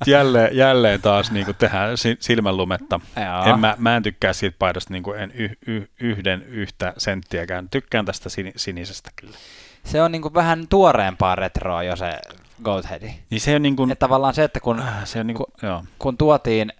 jälleen, 0.05 0.57
jälleen 0.57 1.01
taas 1.01 1.31
niin 1.31 1.45
kuin 1.45 1.57
tehdään 1.57 1.97
silmänlumetta. 2.19 2.99
En, 3.45 3.59
mä, 3.59 3.75
mä 3.77 3.95
en 3.95 4.03
tykkää 4.03 4.33
siitä 4.33 4.55
paidasta 4.59 4.93
niin 4.93 5.03
kuin 5.03 5.19
en 5.19 5.31
y, 5.35 5.49
y, 5.67 5.87
yhden 5.99 6.43
yhtä 6.43 6.93
senttiäkään. 6.97 7.69
Tykkään 7.69 8.05
tästä 8.05 8.29
sin, 8.29 8.51
sinisestä 8.55 9.09
kyllä. 9.15 9.37
Se 9.83 10.01
on 10.01 10.11
niin 10.11 10.21
kuin 10.21 10.33
vähän 10.33 10.67
tuoreempaa 10.67 11.35
retroa 11.35 11.83
jo 11.83 11.95
se 11.95 12.19
Goatheadi. 12.63 13.13
Niin 13.29 13.41
se 13.41 13.55
on 13.55 13.61
niin 13.61 13.75
kuin, 13.75 13.91
että 13.91 14.05
tavallaan 14.05 14.33
se, 14.33 14.43
että 14.43 14.59
kun, 14.59 14.79
äh, 14.79 15.05
se 15.05 15.19
on 15.19 15.27
niin 15.27 15.37
kuin, 15.37 15.45
kun, 15.59 15.69
joo. 15.69 15.83
kun 15.99 16.17
tuotiin, 16.17 16.73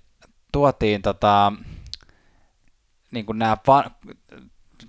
tuotiin 0.51 1.01
tota, 1.01 1.53
niin 3.11 3.25
kuin 3.25 3.39
nämä 3.39 3.57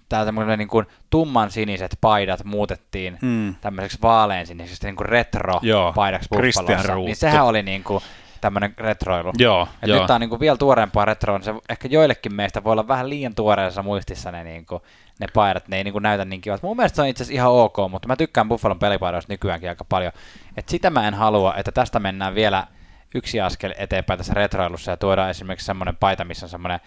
tää 0.08 0.24
tämmöinen 0.24 0.58
niin 0.58 0.68
kuin 0.68 0.86
tumman 1.10 1.50
siniset 1.50 1.98
paidat 2.00 2.44
muutettiin 2.44 3.18
mm. 3.22 3.54
tämmöiseksi 3.60 3.98
vaalean 4.02 4.46
siniseksi 4.46 4.86
niin 4.86 4.96
kuin 4.96 5.08
retro-paidaksi 5.08 6.28
Buffalossa, 6.28 6.94
niin 6.94 7.16
sehän 7.16 7.44
oli 7.44 7.62
niin 7.62 7.84
kuin 7.84 8.02
tämmöinen 8.42 8.74
retroilu. 8.78 9.32
Joo, 9.38 9.68
Et 9.82 9.88
joo. 9.88 9.98
Nyt 9.98 10.06
tämä 10.06 10.14
on 10.14 10.20
niin 10.20 10.30
kuin 10.30 10.40
vielä 10.40 10.56
tuoreempaa 10.56 11.04
retroa, 11.04 11.38
niin 11.38 11.44
se 11.44 11.54
ehkä 11.68 11.88
joillekin 11.88 12.34
meistä 12.34 12.64
voi 12.64 12.72
olla 12.72 12.88
vähän 12.88 13.10
liian 13.10 13.34
tuoreessa 13.34 13.82
muistissa 13.82 14.30
ne, 14.32 14.44
niin 14.44 14.66
kuin, 14.66 14.82
ne 15.20 15.26
paidat, 15.34 15.68
ne 15.68 15.76
ei 15.76 15.84
niin 15.84 15.92
kuin 15.92 16.02
näytä 16.02 16.24
niin 16.24 16.40
kivat. 16.40 16.62
Mun 16.62 16.76
mielestä 16.76 16.96
se 16.96 17.02
on 17.02 17.08
itse 17.08 17.22
asiassa 17.22 17.34
ihan 17.34 17.52
ok, 17.52 17.76
mutta 17.90 18.08
mä 18.08 18.16
tykkään 18.16 18.48
Buffalon 18.48 18.78
pelipaidoista 18.78 19.32
nykyäänkin 19.32 19.68
aika 19.68 19.84
paljon. 19.84 20.12
Et 20.56 20.68
sitä 20.68 20.90
mä 20.90 21.08
en 21.08 21.14
halua, 21.14 21.54
että 21.56 21.72
tästä 21.72 22.00
mennään 22.00 22.34
vielä 22.34 22.66
yksi 23.14 23.40
askel 23.40 23.74
eteenpäin 23.78 24.18
tässä 24.18 24.34
retroilussa 24.34 24.90
ja 24.90 24.96
tuodaan 24.96 25.30
esimerkiksi 25.30 25.66
semmoinen 25.66 25.96
paita, 25.96 26.24
missä 26.24 26.46
on 26.46 26.50
semmoinen 26.50 26.80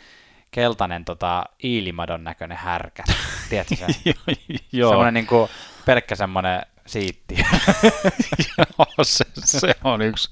keltainen 0.55 1.05
tota, 1.05 1.45
iilimadon 1.63 2.23
näköinen 2.23 2.57
härkä. 2.57 3.03
Tiedätkö 3.49 3.75
se? 3.75 3.85
Joo. 4.71 4.89
Semmoinen 4.89 5.13
niin 5.13 5.27
kuin, 5.27 5.49
pelkkä 5.85 6.15
semmoinen 6.15 6.61
siitti. 6.85 7.35
Joo, 8.57 8.87
se, 9.03 9.25
se, 9.35 9.75
on 9.83 10.01
yksi, 10.01 10.29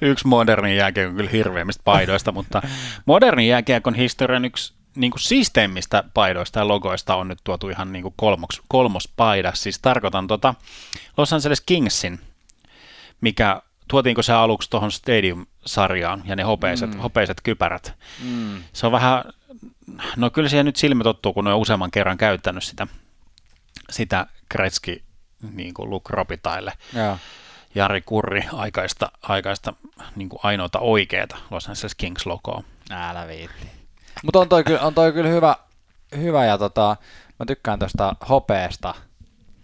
yksi 0.00 0.26
modernin 0.26 0.76
jääkiekon 0.76 1.16
kyllä 1.16 1.30
hirveimmistä 1.30 1.82
paidoista, 1.84 2.32
mutta 2.32 2.62
modernin 3.06 3.48
jääkiekon 3.48 3.94
historian 3.94 4.44
yksi 4.44 4.74
niin 4.96 5.10
kuin 5.10 5.20
siisteimmistä 5.20 6.04
paidoista 6.14 6.58
ja 6.58 6.68
logoista 6.68 7.16
on 7.16 7.28
nyt 7.28 7.38
tuotu 7.44 7.68
ihan 7.68 7.92
niin 7.92 8.02
kuin 8.02 8.14
kolmoks, 8.16 8.62
kolmospaida. 8.68 9.52
Siis 9.54 9.78
tarkoitan 9.78 10.26
tota 10.26 10.54
Los 11.16 11.32
Angeles 11.32 11.60
Kingsin, 11.60 12.20
mikä 13.20 13.62
tuotiinko 13.88 14.22
se 14.22 14.32
aluksi 14.32 14.70
tuohon 14.70 14.92
Stadium-sarjaan 14.92 16.22
ja 16.24 16.36
ne 16.36 16.42
hopeiset, 16.42 16.94
mm. 16.94 17.00
hopeiset 17.00 17.40
kypärät. 17.42 17.94
Mm. 18.24 18.62
Se 18.72 18.86
on 18.86 18.92
vähän 18.92 19.24
no 20.16 20.30
kyllä 20.30 20.48
siihen 20.48 20.66
nyt 20.66 20.76
silmä 20.76 21.04
tottuu, 21.04 21.32
kun 21.32 21.46
on 21.46 21.56
useamman 21.56 21.90
kerran 21.90 22.18
käyttänyt 22.18 22.64
sitä, 22.64 22.86
sitä 23.90 24.26
Kretski 24.48 25.02
niin 25.52 25.74
kuin 25.74 25.90
Luke 25.90 26.08
Robitaille. 26.10 26.72
Joo. 26.94 27.18
Jari 27.74 28.02
Kurri 28.02 28.44
aikaista, 28.52 29.12
aikaista 29.22 29.72
niin 30.16 30.28
kuin 30.28 30.40
ainoata 30.42 30.78
oikeeta 30.78 31.36
Los 31.50 31.68
Angeles 31.68 31.94
Kings 31.94 32.26
logoa. 32.26 32.62
Älä 32.90 33.28
viitti. 33.28 33.66
Mutta 34.24 34.38
on 34.38 34.48
toi, 34.48 34.64
on 34.80 34.94
toi 34.94 35.12
kyllä 35.12 35.30
hyvä, 35.30 35.56
hyvä 36.16 36.44
ja 36.44 36.58
tota, 36.58 36.96
mä 37.38 37.46
tykkään 37.46 37.78
tuosta 37.78 38.16
hopeesta, 38.28 38.94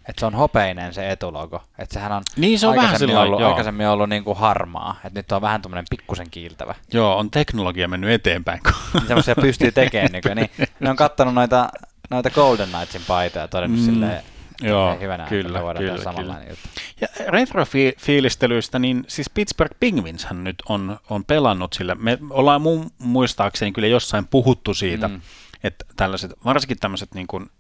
että 0.08 0.20
se 0.20 0.26
on 0.26 0.34
hopeinen 0.34 0.94
se 0.94 1.10
etulogo. 1.10 1.64
Että 1.78 1.92
sehän 1.94 2.12
on, 2.12 2.22
Niin, 2.36 2.58
se 2.58 2.66
on 2.66 2.74
vähän 2.76 2.86
aikaisemmin, 2.86 3.12
sillä 3.12 3.22
ollut, 3.22 3.40
joo. 3.40 3.50
aikaisemmin 3.50 3.88
ollut 3.88 4.08
niin 4.08 4.24
kuin 4.24 4.38
harmaa, 4.38 4.96
että 5.04 5.18
nyt 5.18 5.32
on 5.32 5.42
vähän 5.42 5.62
tuommoinen 5.62 5.84
pikkusen 5.90 6.30
kiiltävä. 6.30 6.74
Joo, 6.92 7.16
on 7.18 7.30
teknologia 7.30 7.88
mennyt 7.88 8.10
eteenpäin. 8.10 8.60
kun- 8.64 8.72
Niin 8.94 9.06
Semmoisia 9.06 9.34
pystyy 9.34 9.72
tekemään. 9.72 10.12
Niin, 10.12 10.36
niin 10.36 10.68
ne 10.80 10.90
on 10.90 10.96
kattonut 10.96 11.34
noita, 11.34 11.68
noita 12.10 12.30
Golden 12.30 12.68
Knightsin 12.68 13.02
paitoja 13.08 13.42
ja 13.44 13.48
todennut 13.48 13.80
Mm, 13.80 13.84
silleen, 13.86 14.22
Joo, 14.62 14.96
hyvänä, 15.00 15.26
kyllä, 15.28 15.62
voidaan 15.62 15.84
kyllä, 15.84 15.98
tehdä 16.04 16.12
kyllä. 16.20 16.36
juttu. 16.48 16.68
Ja 17.00 17.08
retrofiilistelyistä, 17.28 18.78
niin 18.78 19.04
siis 19.08 19.30
Pittsburgh 19.30 19.76
Penguinshan 19.80 20.44
nyt 20.44 20.56
on, 20.68 20.98
on 21.10 21.24
pelannut 21.24 21.72
sillä. 21.72 21.94
Me 21.94 22.18
ollaan 22.30 22.62
mun 22.62 22.90
muistaakseni 22.98 23.72
kyllä 23.72 23.88
jossain 23.88 24.26
puhuttu 24.26 24.74
siitä. 24.74 25.08
Mm. 25.08 25.20
että 25.64 25.84
tällaiset, 25.96 26.32
varsinkin 26.44 26.76
tämmöiset 26.80 27.14
niin 27.14 27.26
kuin 27.26 27.50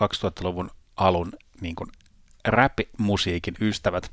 2000-luvun 0.00 0.70
alun 0.96 1.32
niin 1.60 1.74
kuin 1.74 1.90
rap-musiikin 2.44 3.54
ystävät 3.60 4.12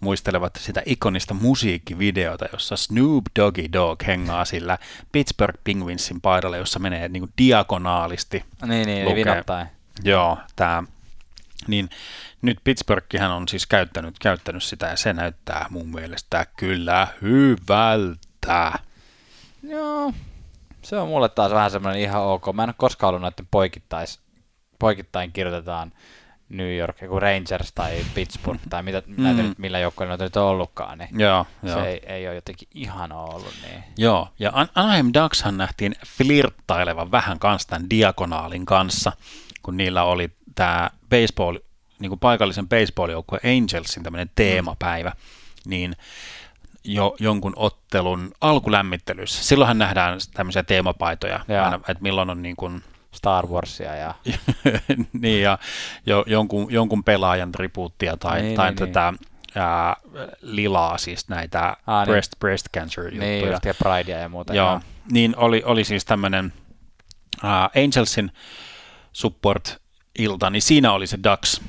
muistelevat 0.00 0.56
sitä 0.56 0.82
ikonista 0.86 1.34
musiikkivideota, 1.34 2.46
jossa 2.52 2.76
Snoop 2.76 3.24
Doggy 3.38 3.72
Dogg 3.72 4.02
hengaa 4.06 4.44
sillä 4.44 4.78
Pittsburgh 5.12 5.60
Penguinsin 5.64 6.20
paidalla, 6.20 6.56
jossa 6.56 6.78
menee 6.78 7.08
niin 7.08 7.20
kuin 7.20 7.32
diagonaalisti 7.38 8.44
Niin, 8.66 8.86
niin, 8.86 8.88
eli 8.88 9.04
Lukee. 9.04 9.24
vinottain. 9.24 9.66
Joo, 10.04 10.38
tämä. 10.56 10.82
Niin 11.66 11.90
nyt 12.42 12.58
Pittsburghihän 12.64 13.30
on 13.30 13.48
siis 13.48 13.66
käyttänyt, 13.66 14.18
käyttänyt 14.18 14.62
sitä 14.62 14.86
ja 14.86 14.96
se 14.96 15.12
näyttää 15.12 15.66
mun 15.70 15.88
mielestä 15.88 16.46
kyllä 16.56 17.08
hyvältä. 17.22 18.72
Joo, 19.62 20.12
se 20.82 20.96
on 20.96 21.08
mulle 21.08 21.28
taas 21.28 21.52
vähän 21.52 21.70
semmoinen 21.70 22.02
ihan 22.02 22.22
ok. 22.22 22.46
Mä 22.54 22.62
en 22.62 22.68
ole 22.68 22.74
koskaan 22.78 23.08
ollut 23.08 23.22
noiden 23.22 23.48
poikittais, 23.50 24.20
poikittain 24.78 25.32
kirjoitetaan 25.32 25.92
New 26.52 26.76
York, 26.76 27.02
joku 27.02 27.20
Rangers 27.20 27.72
tai 27.74 28.04
Pittsburgh 28.14 28.62
tai 28.70 28.82
mitä, 28.82 29.02
mm. 29.06 29.22
näitä 29.22 29.42
nyt, 29.42 29.58
millä 29.58 29.78
joukkoilla 29.78 30.10
noita 30.10 30.24
nyt 30.24 30.36
on 30.36 30.44
ollutkaan, 30.44 30.98
niin 30.98 31.20
Joo, 31.20 31.46
se 31.62 31.68
joo. 31.68 31.84
ei, 31.84 32.00
ei 32.06 32.26
ole 32.26 32.34
jotenkin 32.34 32.68
ihan 32.74 33.12
ollut 33.12 33.54
niin. 33.62 33.84
Joo, 33.96 34.28
ja 34.38 34.50
An- 34.54 34.68
Anaheim 34.74 35.10
Duckshan 35.14 35.56
nähtiin 35.56 35.94
flirttailevan 36.06 37.10
vähän 37.10 37.38
kanssa 37.38 37.68
tämän 37.68 37.90
diagonaalin 37.90 38.66
kanssa, 38.66 39.12
kun 39.62 39.76
niillä 39.76 40.04
oli 40.04 40.30
tämä 40.54 40.90
baseball, 41.10 41.58
niin 41.98 42.10
kuin 42.10 42.20
paikallisen 42.20 42.68
baseball-joukkue 42.68 43.40
Angelsin 43.58 44.02
tämmöinen 44.02 44.30
teemapäivä, 44.34 45.12
niin 45.66 45.96
jo 46.84 47.16
jonkun 47.20 47.52
ottelun 47.56 48.32
alkulämmittelyssä. 48.40 49.44
Silloinhan 49.44 49.78
nähdään 49.78 50.18
tämmöisiä 50.34 50.62
teemapaitoja, 50.62 51.40
aina, 51.64 51.76
että 51.76 52.02
milloin 52.02 52.30
on 52.30 52.42
niin 52.42 52.56
kuin, 52.56 52.82
Star 53.12 53.46
Warsia 53.46 53.96
ja 53.96 54.14
niin, 55.20 55.42
ja 55.42 55.58
jo, 56.06 56.24
jonkun, 56.26 56.72
jonkun 56.72 57.04
pelaajan 57.04 57.52
tribuuttia 57.52 58.16
tai, 58.16 58.42
Niin, 58.42 58.56
tai 58.56 58.70
niin, 58.70 58.76
tätä 58.76 59.12
ää, 59.54 59.96
lilaa, 60.40 60.98
siis 60.98 61.28
näitä 61.28 61.76
niin. 61.86 62.06
breast, 62.06 62.32
breast 62.38 62.66
cancer 62.74 63.04
juttuja. 63.04 63.20
niin 63.20 63.48
just 63.48 63.64
ja 63.64 63.74
Pridea 63.74 64.18
ja 64.18 64.28
muuta. 64.28 64.54
Joo, 64.54 64.80
niin 65.12 65.34
oli, 65.36 65.62
oli 65.64 65.84
siis 65.84 66.04
tämmöinen 66.04 66.52
uh, 67.44 67.82
Angelsin 67.84 68.32
support-ilta, 69.12 70.50
niin 70.50 70.62
siinä 70.62 70.92
oli 70.92 71.06
se 71.06 71.18
Ducks 71.30 71.60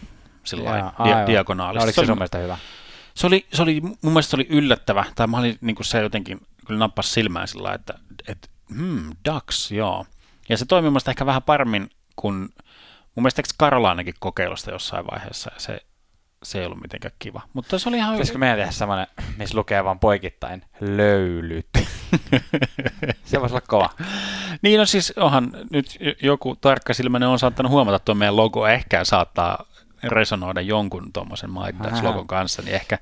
sillä 0.44 0.94
dia- 1.00 1.28
diagonaalisesti. 1.28 1.84
Oliko 1.84 2.02
se 2.02 2.06
sun 2.06 2.18
mielestä 2.18 2.38
hyvä? 2.38 2.58
se, 3.14 3.28
oli, 3.28 3.46
se 3.54 3.62
oli, 3.62 3.82
mun 3.82 3.98
mielestä 4.02 4.30
se 4.30 4.36
oli 4.36 4.48
yllättävä, 4.50 5.06
tai 5.16 5.28
mä 5.28 5.38
olin, 5.38 5.58
niin 5.62 5.76
se 5.82 6.02
jotenkin 6.02 6.42
kyllä 6.68 6.80
nappasi 6.80 7.10
silmään 7.10 7.48
sillä 7.48 7.74
että, 7.74 7.94
että 8.28 8.48
hmm, 8.76 9.10
Ducks, 9.32 9.72
joo. 9.72 10.06
Ja 10.54 10.58
se 10.58 10.66
toimi 10.66 10.86
mun 10.86 10.94
mielestä 10.94 11.12
ehkä 11.12 11.26
vähän 11.26 11.44
paremmin 11.44 11.90
kuin, 12.16 12.36
mun 13.16 13.24
mielestä 13.24 13.40
eikö 13.40 13.50
Karolainakin 13.58 14.14
kokeilusta 14.20 14.72
jossain 14.72 15.06
vaiheessa, 15.12 15.52
ja 15.54 15.60
se, 15.60 15.80
se 16.44 16.60
ei 16.60 16.66
ollut 16.66 16.82
mitenkään 16.82 17.14
kiva. 17.20 17.42
Mutta 17.54 17.80
se 17.80 17.90
oli 17.90 17.98
ihan 17.98 18.14
Pitäisikö 18.14 18.38
meidän 18.38 18.58
tehdä 18.58 18.72
semmoinen, 18.72 19.08
missä 19.38 19.58
lukee 19.58 19.84
vaan 19.84 20.00
poikittain 20.00 20.64
löylyt? 20.82 21.68
se 23.26 23.42
voisi 23.42 23.56
olla 23.56 23.66
kova. 23.68 23.90
Niin 24.62 24.80
no 24.80 24.86
siis 24.86 25.14
onhan 25.16 25.52
nyt 25.72 25.98
joku 26.22 26.56
tarkkasilmäinen 26.56 27.30
on 27.30 27.40
saattanut 27.40 27.72
huomata 27.72 28.00
tuon 28.00 28.18
meidän 28.18 28.36
logo, 28.36 28.68
ehkä 28.68 29.06
saattaa 29.06 29.66
resonoida 30.04 30.62
jonkun 30.62 31.14
tuommoisen 31.14 31.50
logon 32.02 32.28
kanssa, 32.28 32.62
niin 32.62 32.76
ehkä, 32.76 32.98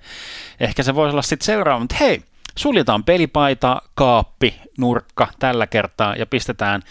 ehkä 0.59 0.83
se 0.83 0.95
voisi 0.95 1.11
olla 1.11 1.21
sitten 1.21 1.45
seuraava. 1.45 1.79
Mutta 1.79 1.95
hei, 1.99 2.23
suljetaan 2.57 3.03
pelipaita, 3.03 3.81
kaappi, 3.93 4.61
nurkka 4.77 5.27
tällä 5.39 5.67
kertaa 5.67 6.15
ja 6.15 6.25
pistetään 6.25 6.81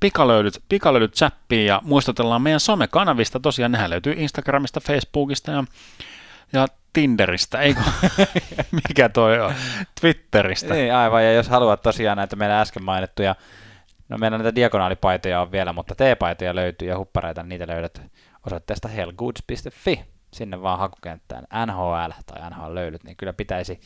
pikalöydyt, 0.00 0.62
pikalöydyt 0.68 1.14
chappiin 1.14 1.66
ja 1.66 1.80
muistutellaan 1.84 2.42
meidän 2.42 2.60
somekanavista. 2.60 3.40
Tosiaan 3.40 3.72
nehän 3.72 3.90
löytyy 3.90 4.14
Instagramista, 4.16 4.80
Facebookista 4.80 5.50
ja, 5.50 5.64
ja 6.52 6.66
Tinderistä, 6.92 7.60
eikö? 7.60 7.80
Mikä 8.88 9.08
toi 9.08 9.40
on? 9.40 9.54
Twitteristä. 10.00 10.74
Niin, 10.74 10.94
aivan. 10.94 11.24
Ja 11.24 11.32
jos 11.32 11.48
haluat 11.48 11.82
tosiaan 11.82 12.16
näitä 12.16 12.36
meidän 12.36 12.56
äsken 12.56 12.84
mainittuja, 12.84 13.34
no 14.08 14.18
meillä 14.18 14.38
näitä 14.38 14.54
diagonaalipaitoja 14.54 15.40
on 15.40 15.52
vielä, 15.52 15.72
mutta 15.72 15.94
T-paitoja 15.94 16.54
löytyy 16.54 16.88
ja 16.88 16.98
huppareita, 16.98 17.42
niitä 17.42 17.66
löydät 17.66 18.02
osoitteesta 18.46 18.88
hellgoods.fi. 18.88 20.15
Sinne 20.32 20.62
vaan 20.62 20.78
hakukenttään 20.78 21.46
NHL 21.66 22.10
tai 22.26 22.50
NHL-löylyt, 22.50 23.04
niin 23.04 23.16
kyllä 23.16 23.32
pitäisi 23.32 23.80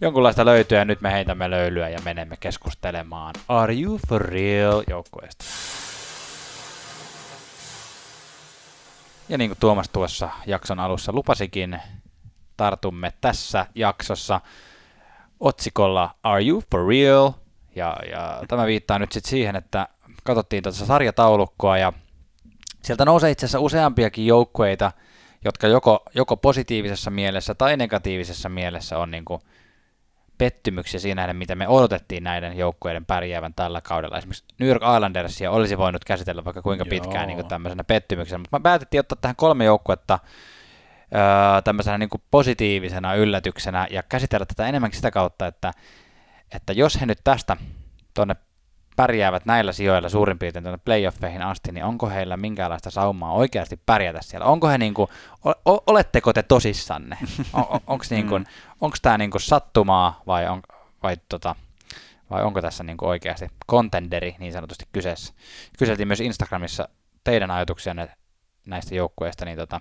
jonkunlaista 0.00 0.44
löytyä. 0.44 0.78
Ja 0.78 0.84
nyt 0.84 1.00
me 1.00 1.12
heitämme 1.12 1.50
löylyä 1.50 1.88
ja 1.88 1.98
menemme 2.04 2.36
keskustelemaan 2.36 3.34
Are 3.48 3.74
You 3.74 4.00
For 4.08 4.22
Real 4.22 4.82
joukkueesta. 4.90 5.44
Ja 9.28 9.38
niin 9.38 9.50
kuin 9.50 9.58
Tuomas 9.60 9.88
tuossa 9.88 10.28
jakson 10.46 10.80
alussa 10.80 11.12
lupasikin, 11.12 11.80
tartumme 12.56 13.12
tässä 13.20 13.66
jaksossa 13.74 14.40
otsikolla 15.40 16.14
Are 16.22 16.46
You 16.46 16.62
For 16.70 16.88
Real? 16.88 17.32
Ja, 17.76 17.96
ja 18.10 18.42
tämä 18.48 18.66
viittaa 18.66 18.98
nyt 18.98 19.12
sitten 19.12 19.30
siihen, 19.30 19.56
että 19.56 19.88
katsottiin 20.24 20.62
tuossa 20.62 20.86
sarjataulukkoa 20.86 21.78
ja 21.78 21.92
sieltä 22.82 23.04
nousee 23.04 23.30
itse 23.30 23.46
asiassa 23.46 23.60
useampiakin 23.60 24.26
joukkueita, 24.26 24.92
jotka 25.44 25.66
joko, 25.66 26.02
joko 26.14 26.36
positiivisessa 26.36 27.10
mielessä 27.10 27.54
tai 27.54 27.76
negatiivisessa 27.76 28.48
mielessä 28.48 28.98
on 28.98 29.10
niin 29.10 29.24
kuin 29.24 29.40
pettymyksiä 30.38 31.00
siinä, 31.00 31.32
mitä 31.32 31.54
me 31.54 31.68
odotettiin 31.68 32.24
näiden 32.24 32.58
joukkueiden 32.58 33.06
pärjäävän 33.06 33.54
tällä 33.54 33.80
kaudella. 33.80 34.18
Esimerkiksi 34.18 34.44
New 34.58 34.68
York 34.68 34.82
Islandersia 34.96 35.50
olisi 35.50 35.78
voinut 35.78 36.04
käsitellä 36.04 36.44
vaikka 36.44 36.62
kuinka 36.62 36.84
pitkään 36.84 37.14
Joo. 37.14 37.26
niin 37.26 37.36
kuin 37.36 37.48
tämmöisenä 37.48 37.84
pettymyksenä, 37.84 38.38
mutta 38.38 38.58
me 38.58 38.62
päätettiin 38.62 39.00
ottaa 39.00 39.18
tähän 39.20 39.36
kolme 39.36 39.64
joukkuetta 39.64 40.18
öö, 41.14 41.62
tämmöisenä 41.62 41.98
niin 41.98 42.08
kuin 42.08 42.22
positiivisena 42.30 43.14
yllätyksenä 43.14 43.86
ja 43.90 44.02
käsitellä 44.02 44.46
tätä 44.46 44.66
enemmänkin 44.66 44.96
sitä 44.96 45.10
kautta, 45.10 45.46
että, 45.46 45.72
että 46.54 46.72
jos 46.72 47.00
he 47.00 47.06
nyt 47.06 47.18
tästä 47.24 47.56
tuonne 48.14 48.36
pärjäävät 48.96 49.46
näillä 49.46 49.72
sijoilla 49.72 50.08
suurin 50.08 50.38
piirtein 50.38 50.62
tuonne 50.62 50.80
playoffeihin 50.84 51.42
asti, 51.42 51.72
niin 51.72 51.84
onko 51.84 52.08
heillä 52.08 52.36
minkäänlaista 52.36 52.90
saumaa 52.90 53.32
oikeasti 53.32 53.80
pärjätä 53.86 54.22
siellä? 54.22 54.46
Onko 54.46 54.68
he 54.68 54.78
niinku, 54.78 55.08
o- 55.46 55.72
o- 55.72 55.82
oletteko 55.86 56.32
te 56.32 56.42
tosissanne? 56.42 57.18
On, 57.52 57.66
on, 57.68 57.80
onko 57.86 58.04
niinku, 58.10 58.40
onks 58.80 59.00
tämä 59.00 59.18
niinku 59.18 59.38
sattumaa 59.38 60.22
vai, 60.26 60.48
on, 60.48 60.62
vai, 61.02 61.16
tota, 61.28 61.56
vai 62.30 62.42
onko 62.42 62.62
tässä 62.62 62.84
niinku 62.84 63.06
oikeasti 63.06 63.48
contenderi 63.70 64.36
niin 64.38 64.52
sanotusti 64.52 64.84
kyseessä? 64.92 65.34
Kyseltiin 65.78 66.08
myös 66.08 66.20
Instagramissa 66.20 66.88
teidän 67.24 67.50
ajatuksianne 67.50 68.08
näistä 68.66 68.94
joukkueista, 68.94 69.44
niin 69.44 69.58
tota, 69.58 69.80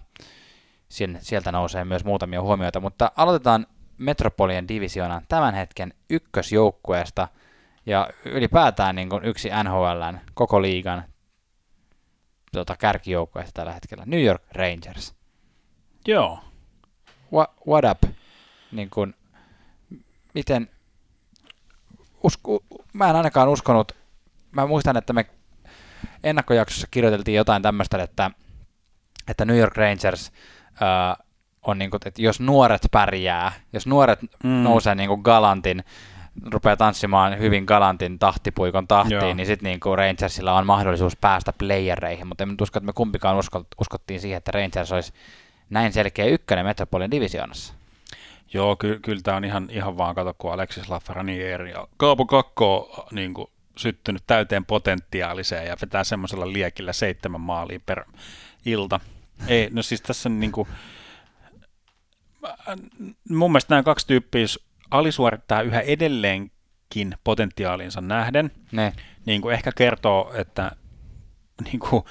sieltä 1.20 1.52
nousee 1.52 1.86
myös 1.86 2.06
muutamia 2.06 2.42
huomioita, 2.42 2.80
mutta 2.80 3.12
aloitetaan 3.16 3.68
Metropolien 3.98 4.68
divisioonan 4.68 5.26
tämän 5.30 5.54
hetken 5.54 5.94
ykkösjoukkueesta 6.10 7.28
ja 7.86 8.10
ylipäätään 8.26 8.96
niin 8.96 9.10
kuin 9.10 9.26
yksi 9.26 9.50
NHLn 9.64 10.20
koko 10.34 10.62
liigan 10.62 11.04
tota, 12.52 12.76
kärkijoukkueesta 12.80 13.52
tällä 13.54 13.74
hetkellä, 13.74 14.04
New 14.06 14.24
York 14.24 14.44
Rangers. 14.52 15.16
Joo. 16.08 16.40
What, 17.34 17.52
what 17.68 17.86
up? 17.92 18.14
Niin 18.72 18.90
kuin, 18.90 19.14
miten, 20.34 20.70
usku, 22.24 22.64
mä 22.94 23.10
en 23.10 23.16
ainakaan 23.16 23.50
uskonut, 23.50 23.92
mä 24.52 24.68
muistan, 24.68 24.98
että 24.98 25.14
me 25.14 25.26
ennakkojaksossa 26.24 26.88
kirjoiteltiin 26.92 27.38
jotain 27.38 27.62
tämmöistä, 27.62 28.04
että, 28.04 28.32
että 29.28 29.46
New 29.46 29.58
York 29.58 29.78
Rangers 29.78 30.32
ää, 30.82 31.16
on 31.62 31.78
niin 31.78 31.92
kuin, 31.92 32.02
että 32.06 32.22
jos 32.22 32.40
nuoret 32.40 32.88
pärjää, 32.92 33.52
jos 33.74 33.88
nuoret 33.88 34.22
Mm. 34.22 34.30
mm. 34.44 34.50
nousee 34.64 34.96
niin 34.96 35.10
kuin 35.10 35.22
galantin, 35.22 35.84
rupeaa 36.52 36.78
tanssimaan 36.78 37.40
hyvin 37.40 37.64
galantin 37.64 38.20
tahtipuikon 38.20 38.88
tahtiin, 38.88 39.22
Joo. 39.22 39.34
niin 39.34 39.48
sitten 39.48 39.70
niin 39.70 39.80
kuin 39.80 39.98
Rangersilla 39.98 40.58
on 40.58 40.66
mahdollisuus 40.66 41.16
päästä 41.16 41.54
playereihin, 41.54 42.28
mutta 42.28 42.44
en 42.44 42.50
nyt 42.50 42.62
usko, 42.62 42.80
että 42.80 42.86
me 42.86 42.94
kumpikaan 42.94 43.38
usko, 43.38 43.66
uskottiin 43.82 44.20
siihen, 44.22 44.38
että 44.38 44.52
Rangers 44.52 44.92
olisi 44.92 45.14
näin 45.70 45.94
selkeä 45.94 46.26
ykkönen 46.26 46.66
Metropolin 46.66 47.12
divisioonassa. 47.12 47.74
Joo, 48.54 48.76
ky- 48.76 49.00
kyllä 49.00 49.22
tämä 49.24 49.38
on 49.38 49.46
ihan, 49.46 49.68
ihan 49.72 49.98
vaan, 49.98 50.16
kato, 50.16 50.36
kun 50.38 50.54
Alexis 50.54 50.90
Lafreniere 50.90 51.70
ja 51.70 51.88
Kaapo 51.98 52.26
Kakko 52.26 52.94
on 52.98 53.08
niin 53.12 53.34
kuin, 53.34 53.48
syttynyt 53.78 54.24
täyteen 54.28 54.66
potentiaaliseen 54.66 55.68
ja 55.68 55.78
vetää 55.82 56.04
semmoisella 56.04 56.54
liekillä 56.54 56.94
seitsemän 56.94 57.42
maalia 57.42 57.80
per 57.86 58.06
ilta. 58.66 59.00
Ei, 59.48 59.70
no 59.72 59.82
siis 59.82 60.02
tässä 60.02 60.30
on 60.30 60.40
niinku, 60.40 60.68
mun 63.30 63.52
mielestä 63.52 63.74
nämä 63.74 63.84
kaksi 63.84 64.08
tyyppiä 64.08 64.46
alisuorittaa 64.94 65.62
yhä 65.62 65.80
edelleenkin 65.80 67.16
potentiaalinsa 67.24 68.02
nähden. 68.02 68.52
Ne. 68.72 68.94
Niin 69.26 69.42
kuin 69.42 69.54
ehkä 69.54 69.72
kertoo, 69.76 70.34
että 70.36 70.72
niin 71.64 71.80
kuin, 71.80 72.04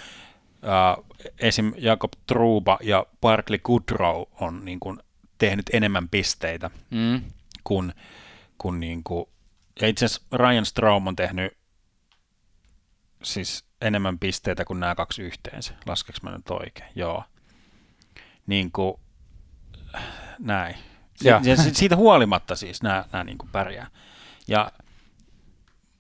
äh, 0.65 1.05
esim. 1.39 1.73
Jakob 1.77 2.13
Truba 2.27 2.79
ja 2.83 3.07
Barkley 3.21 3.59
Goodrow 3.59 4.23
on 4.41 4.65
niin 4.65 4.81
kuin, 4.81 4.99
tehnyt 5.39 5.71
enemmän 5.73 6.09
pisteitä 6.09 6.71
Mm. 6.91 7.23
kuin, 7.65 7.93
kuin, 8.59 8.81
niin 8.81 9.05
kuin 9.05 9.27
ja 9.81 9.89
itse 9.89 10.05
asiassa 10.05 10.27
Ryan 10.33 10.67
Straum 10.67 11.07
on 11.07 11.17
tehnyt 11.17 11.57
siis 13.23 13.65
enemmän 13.81 14.19
pisteitä 14.19 14.65
kuin 14.65 14.81
nämä 14.81 14.95
kaksi 14.95 15.23
yhteensä. 15.23 15.75
Laskeks 15.87 16.23
mä 16.23 16.31
nyt 16.31 16.51
oikein? 16.51 16.91
Joo. 16.95 17.25
Niin 18.47 18.73
kuin, 18.73 18.95
näin. 20.39 20.75
Ja 21.25 21.41
si- 21.57 21.75
siitä 21.75 21.97
huolimatta 21.97 22.57
siis 22.57 22.83
nämä, 22.83 23.05
nämä 23.13 23.25
niin 23.25 23.39
kuin 23.39 23.51
pärjää. 23.53 23.87
Ja 24.49 24.73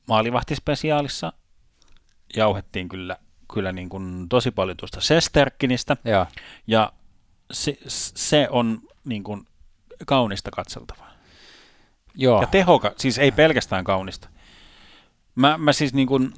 maalivahtispesiaalissa 0.08 1.32
jauhettiin 2.36 2.88
kyllä, 2.88 3.16
kyllä 3.54 3.72
niin 3.72 3.88
kuin 3.88 4.28
tosi 4.28 4.50
paljon 4.50 4.76
tuosta 4.76 5.00
Sesterkinistä, 5.00 5.96
Joo. 6.04 6.26
ja 6.66 6.92
se, 7.52 7.78
se 7.86 8.48
on 8.50 8.80
niin 9.04 9.24
kuin 9.24 9.46
kaunista 10.06 10.50
katseltavaa. 10.50 11.12
Joo. 12.14 12.40
Ja 12.40 12.46
tehoka, 12.46 12.92
siis 12.96 13.18
ei 13.18 13.32
pelkästään 13.32 13.84
kaunista. 13.84 14.28
Mä, 15.34 15.58
mä 15.58 15.72
siis 15.72 15.94
niin 15.94 16.08
kuin, 16.08 16.34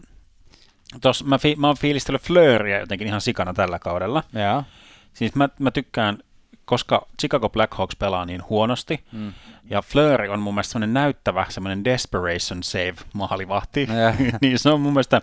tos, 1.00 1.24
mä, 1.24 1.38
fi, 1.38 1.56
mä 1.56 1.66
oon 1.66 1.76
fiilistellyt 1.76 2.22
Fleuria 2.22 2.80
jotenkin 2.80 3.06
ihan 3.08 3.20
sikana 3.20 3.54
tällä 3.54 3.78
kaudella. 3.78 4.24
Joo. 4.32 4.64
Siis 5.14 5.34
mä, 5.34 5.48
mä 5.58 5.70
tykkään, 5.70 6.18
koska 6.64 7.06
Chicago 7.20 7.48
Blackhawks 7.48 7.96
pelaa 7.96 8.24
niin 8.24 8.42
huonosti, 8.48 9.04
Mm. 9.12 9.32
ja 9.70 9.82
Fleury 9.82 10.28
on 10.28 10.40
mun 10.40 10.54
mielestä 10.54 10.72
semmoinen 10.72 10.94
näyttävä, 10.94 11.46
semmoinen 11.48 11.84
desperation 11.84 12.62
save 12.62 12.94
maalivahti, 13.14 13.88
niin 14.40 14.58
se 14.58 14.70
on 14.70 14.80
mun 14.80 14.92
mielestä 14.92 15.22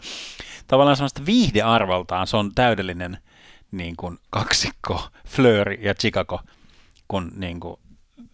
tavallaan 0.67 0.97
semmoista 0.97 1.25
viihdearvoltaan, 1.25 2.27
se 2.27 2.37
on 2.37 2.51
täydellinen 2.55 3.17
niin 3.71 3.95
kuin 3.95 4.19
kaksikko, 4.29 5.07
Fleury 5.27 5.73
ja 5.73 5.95
Chicago, 5.95 6.41
kun 7.07 7.31
niin 7.35 7.59
kuin, 7.59 7.75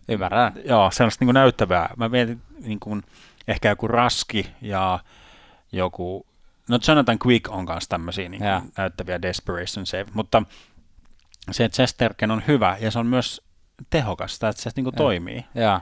Ymmärrän. 0.09 0.53
joo, 0.65 0.91
sellaista 0.91 1.21
niin 1.21 1.27
kuin 1.27 1.33
näyttävää. 1.33 1.89
Mä 1.97 2.09
mietin 2.09 2.41
niin 2.59 2.79
kuin, 2.79 3.03
ehkä 3.47 3.69
joku 3.69 3.87
Raski 3.87 4.49
ja 4.61 4.99
joku, 5.71 6.25
no 6.69 6.79
Jonathan 6.87 7.17
Quick 7.25 7.49
on 7.49 7.65
kanssa 7.65 7.89
tämmöisiä 7.89 8.29
niin 8.29 8.41
kuin, 8.41 8.71
näyttäviä 8.77 9.21
desperation 9.21 9.85
save, 9.85 10.05
mutta 10.13 10.43
se, 11.51 11.65
että 11.65 11.75
Sesterken 11.75 12.31
on 12.31 12.43
hyvä 12.47 12.77
ja 12.79 12.91
se 12.91 12.99
on 12.99 13.07
myös 13.07 13.41
tehokas, 13.89 14.33
että 14.33 14.51
se 14.61 14.69
niin 14.75 14.83
kuin 14.83 14.93
Joo. 14.97 15.05
toimii. 15.05 15.45
Joo. 15.55 15.79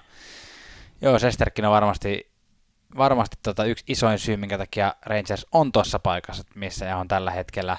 Joo, 1.01 1.19
Sesterkin 1.19 1.65
on 1.65 1.71
varmasti, 1.71 2.31
varmasti 2.97 3.37
tota 3.43 3.65
yksi 3.65 3.85
isoin 3.87 4.19
syy, 4.19 4.37
minkä 4.37 4.57
takia 4.57 4.95
Rangers 5.05 5.47
on 5.51 5.71
tuossa 5.71 5.99
paikassa, 5.99 6.43
missä 6.55 6.85
ne 6.85 6.95
on 6.95 7.07
tällä 7.07 7.31
hetkellä. 7.31 7.77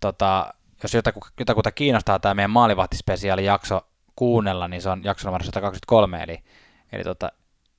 Tota, 0.00 0.54
jos 0.82 0.94
jotaku, 0.94 1.20
jotakuta 1.38 1.72
kiinnostaa 1.72 2.18
tämä 2.18 2.34
meidän 2.34 2.50
maalivahtispesiaali 2.50 3.44
jakso 3.44 3.86
kuunnella, 4.16 4.68
niin 4.68 4.82
se 4.82 4.88
on 4.88 5.04
jakso 5.04 5.28
numero 5.28 5.44
123, 5.44 6.22
eli, 6.22 6.42
eli 6.92 7.04
tota, 7.04 7.32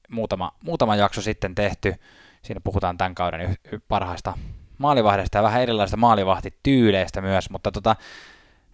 muutama, 0.10 0.52
muutama 0.64 0.96
jakso 0.96 1.22
sitten 1.22 1.56
tehty. 1.56 1.96
Siinä 2.42 2.62
puhutaan 2.64 2.98
tämän 2.98 3.16
kauden 3.16 3.42
y- 3.42 3.56
y- 3.72 3.80
parhaista 3.88 4.34
maalivahdesta 4.78 5.38
ja 5.38 5.44
vähän 5.44 5.62
erilaisista 5.62 5.98
maalivahtityyleistä 5.98 7.22
myös, 7.22 7.50
mutta 7.50 7.72
tota, 7.72 7.96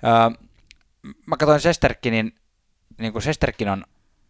öö, 0.03 0.45
mä 1.25 1.37
katsoin 1.37 1.61
Sesterkinin, 1.61 2.35
niin 2.97 3.11
kuin 3.13 3.23
Sesterkin 3.23 3.69
on 3.69 3.83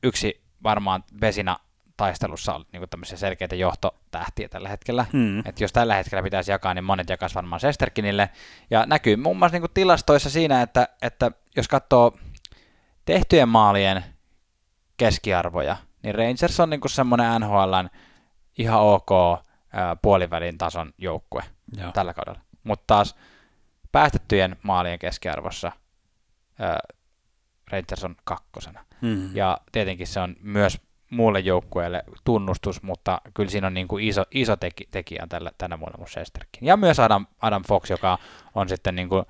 yksi 0.04 0.44
varmaan 0.64 1.04
Vesina 1.22 1.60
taistelussa 1.98 2.56
on 2.56 2.66
niin 2.72 2.90
tämmöisiä 2.90 3.18
selkeitä 3.18 3.56
johtotähtiä 3.56 4.50
tällä 4.50 4.70
hetkellä. 4.70 5.06
Hmm. 5.14 5.40
Että 5.40 5.64
jos 5.64 5.74
tällä 5.74 5.96
hetkellä 5.96 6.24
pitäisi 6.24 6.52
jakaa, 6.52 6.74
niin 6.74 6.84
monet 6.84 7.10
jakaisi 7.10 7.36
varmaan 7.36 7.60
Sesterkinille. 7.60 8.30
Ja 8.70 8.86
näkyy 8.86 9.16
muun 9.16 9.38
muassa 9.38 9.60
niin 9.60 9.70
tilastoissa 9.74 10.30
siinä, 10.30 10.62
että, 10.62 10.88
että 11.02 11.32
jos 11.56 11.68
katsoo 11.68 12.18
tehtyjen 13.06 13.50
maalien 13.50 14.04
keskiarvoja, 14.98 15.78
niin 16.04 16.16
Rangers 16.16 16.60
on 16.60 16.70
niin 16.70 16.82
semmoinen 16.88 17.42
NHLn 17.42 17.90
ihan 18.58 18.82
ok 18.82 19.12
ää, 19.74 19.96
puolivälin 19.96 20.58
tason 20.58 20.94
joukkue 20.98 21.44
Joo. 21.78 21.92
tällä 21.92 22.14
kaudella. 22.14 22.40
Mutta 22.64 22.84
taas 22.88 23.16
päästettyjen 23.92 24.56
maalien 24.64 25.00
keskiarvossa 25.00 25.72
Rangers 27.72 28.04
on 28.04 28.16
kakkosena. 28.24 28.86
Hmm. 29.02 29.36
Ja 29.36 29.58
tietenkin 29.72 30.08
se 30.08 30.20
on 30.20 30.36
myös 30.42 30.78
muulle 31.10 31.40
joukkueelle 31.40 32.04
tunnustus, 32.24 32.84
mutta 32.84 33.22
kyllä 33.34 33.50
siinä 33.50 33.68
on 33.68 33.74
niin 33.74 33.88
kuin 33.88 34.08
iso, 34.08 34.26
iso 34.32 34.56
teki, 34.56 34.88
tekijä 34.92 35.28
tällä, 35.30 35.52
tänä 35.58 35.80
vuonna 35.80 35.98
mun 35.98 36.10
Sesterkin. 36.10 36.68
Ja 36.68 36.78
myös 36.78 37.00
Adam, 37.00 37.28
Adam 37.42 37.64
Fox, 37.68 37.90
joka 37.90 38.18
on 38.56 38.70
sitten 38.70 38.96
niin 38.96 39.10
kuin 39.10 39.26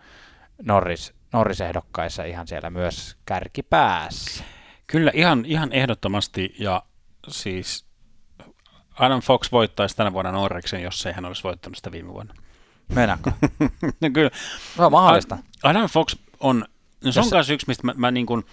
Norris, 0.62 1.14
Norris-ehdokkaissa 1.34 2.24
ihan 2.24 2.48
siellä 2.48 2.70
myös 2.70 3.18
kärkipäässä. 3.26 4.44
Kyllä 4.88 5.12
ihan, 5.14 5.46
ihan 5.46 5.72
ehdottomasti 5.72 6.56
ja 6.60 6.84
siis 7.28 7.86
Adam 9.00 9.22
Fox 9.22 9.52
voittaisi 9.52 9.96
tänä 9.96 10.14
vuonna 10.14 10.32
Norriksen, 10.32 10.84
jos 10.84 11.06
ei 11.06 11.14
hän 11.14 11.26
olisi 11.26 11.44
voittanut 11.44 11.78
sitä 11.78 11.92
viime 11.92 12.14
vuonna. 12.14 12.34
Meinaatko? 12.96 13.32
no 14.02 14.10
kyllä. 14.14 14.32
On 14.78 14.92
mahdollista. 14.92 15.38
Adam 15.64 15.90
Fox 15.90 16.16
on, 16.40 16.66
no 17.06 17.12
se 17.12 17.20
on 17.20 17.26
myös 17.32 17.50
yksi, 17.50 17.68
mistä 17.68 17.88
mä, 17.88 17.94
mä, 17.98 18.12
niin 18.12 18.26
kuin, 18.26 18.46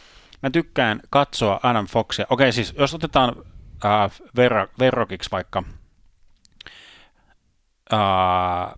mä 0.43 0.51
tykkään 0.51 1.01
katsoa 1.11 1.61
Adam 1.63 1.87
Foxia. 1.87 2.27
Okei, 2.31 2.53
siis 2.53 2.75
jos 2.79 2.95
otetaan 2.95 3.35
äh, 3.85 4.11
verro, 4.37 4.67
verrokiksi 4.79 5.31
vaikka 5.31 5.63
äh, 7.93 7.99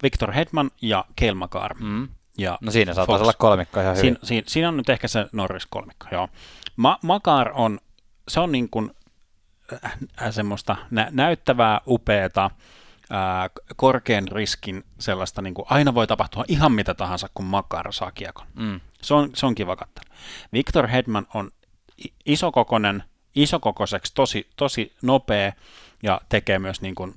Victor 0.02 0.32
Hedman 0.32 0.70
ja 0.82 1.04
Cale 1.20 1.34
Makar. 1.34 1.74
Mm. 1.78 2.08
Ja 2.38 2.58
No 2.60 2.70
siinä 2.70 2.94
saattaisi 2.94 3.18
Fox. 3.18 3.22
olla 3.22 3.32
kolmikko 3.38 3.80
ihan 3.80 3.96
hyvin. 3.96 4.14
Siin, 4.16 4.26
siin, 4.26 4.44
siinä 4.46 4.68
on 4.68 4.76
nyt 4.76 4.88
ehkä 4.88 5.08
se 5.08 5.26
Norris 5.32 5.66
kolmikko, 5.66 6.06
joo. 6.12 6.28
Ma, 6.76 6.98
Makar 7.02 7.50
on, 7.54 7.80
se 8.28 8.40
on 8.40 8.52
niin 8.52 8.68
kuin 8.70 8.90
äh, 9.84 9.92
semmoista 10.30 10.76
nä, 10.90 11.08
näyttävää, 11.10 11.80
upeata, 11.86 12.50
ää, 13.12 13.50
korkean 13.76 14.28
riskin 14.28 14.84
sellaista, 14.98 15.42
niin 15.42 15.54
kuin 15.54 15.66
aina 15.70 15.94
voi 15.94 16.06
tapahtua 16.06 16.44
ihan 16.48 16.72
mitä 16.72 16.94
tahansa, 16.94 17.28
kun 17.34 17.44
Makar 17.44 17.92
saa 17.92 18.10
kiekon. 18.10 18.46
Mm. 18.54 18.80
Se 19.02 19.14
on, 19.14 19.30
se 19.34 19.46
on 19.46 19.54
kiva 19.54 19.76
katsella. 19.76 20.14
Victor 20.52 20.86
Hedman 20.86 21.26
on 21.34 21.50
i- 22.04 22.12
isokokoinen, 22.26 23.04
isokokoiseksi, 23.34 24.14
tosi, 24.14 24.50
tosi 24.56 24.96
nopea 25.02 25.52
ja 26.02 26.20
tekee 26.28 26.58
myös 26.58 26.80
niin 26.80 26.94
kuin 26.94 27.14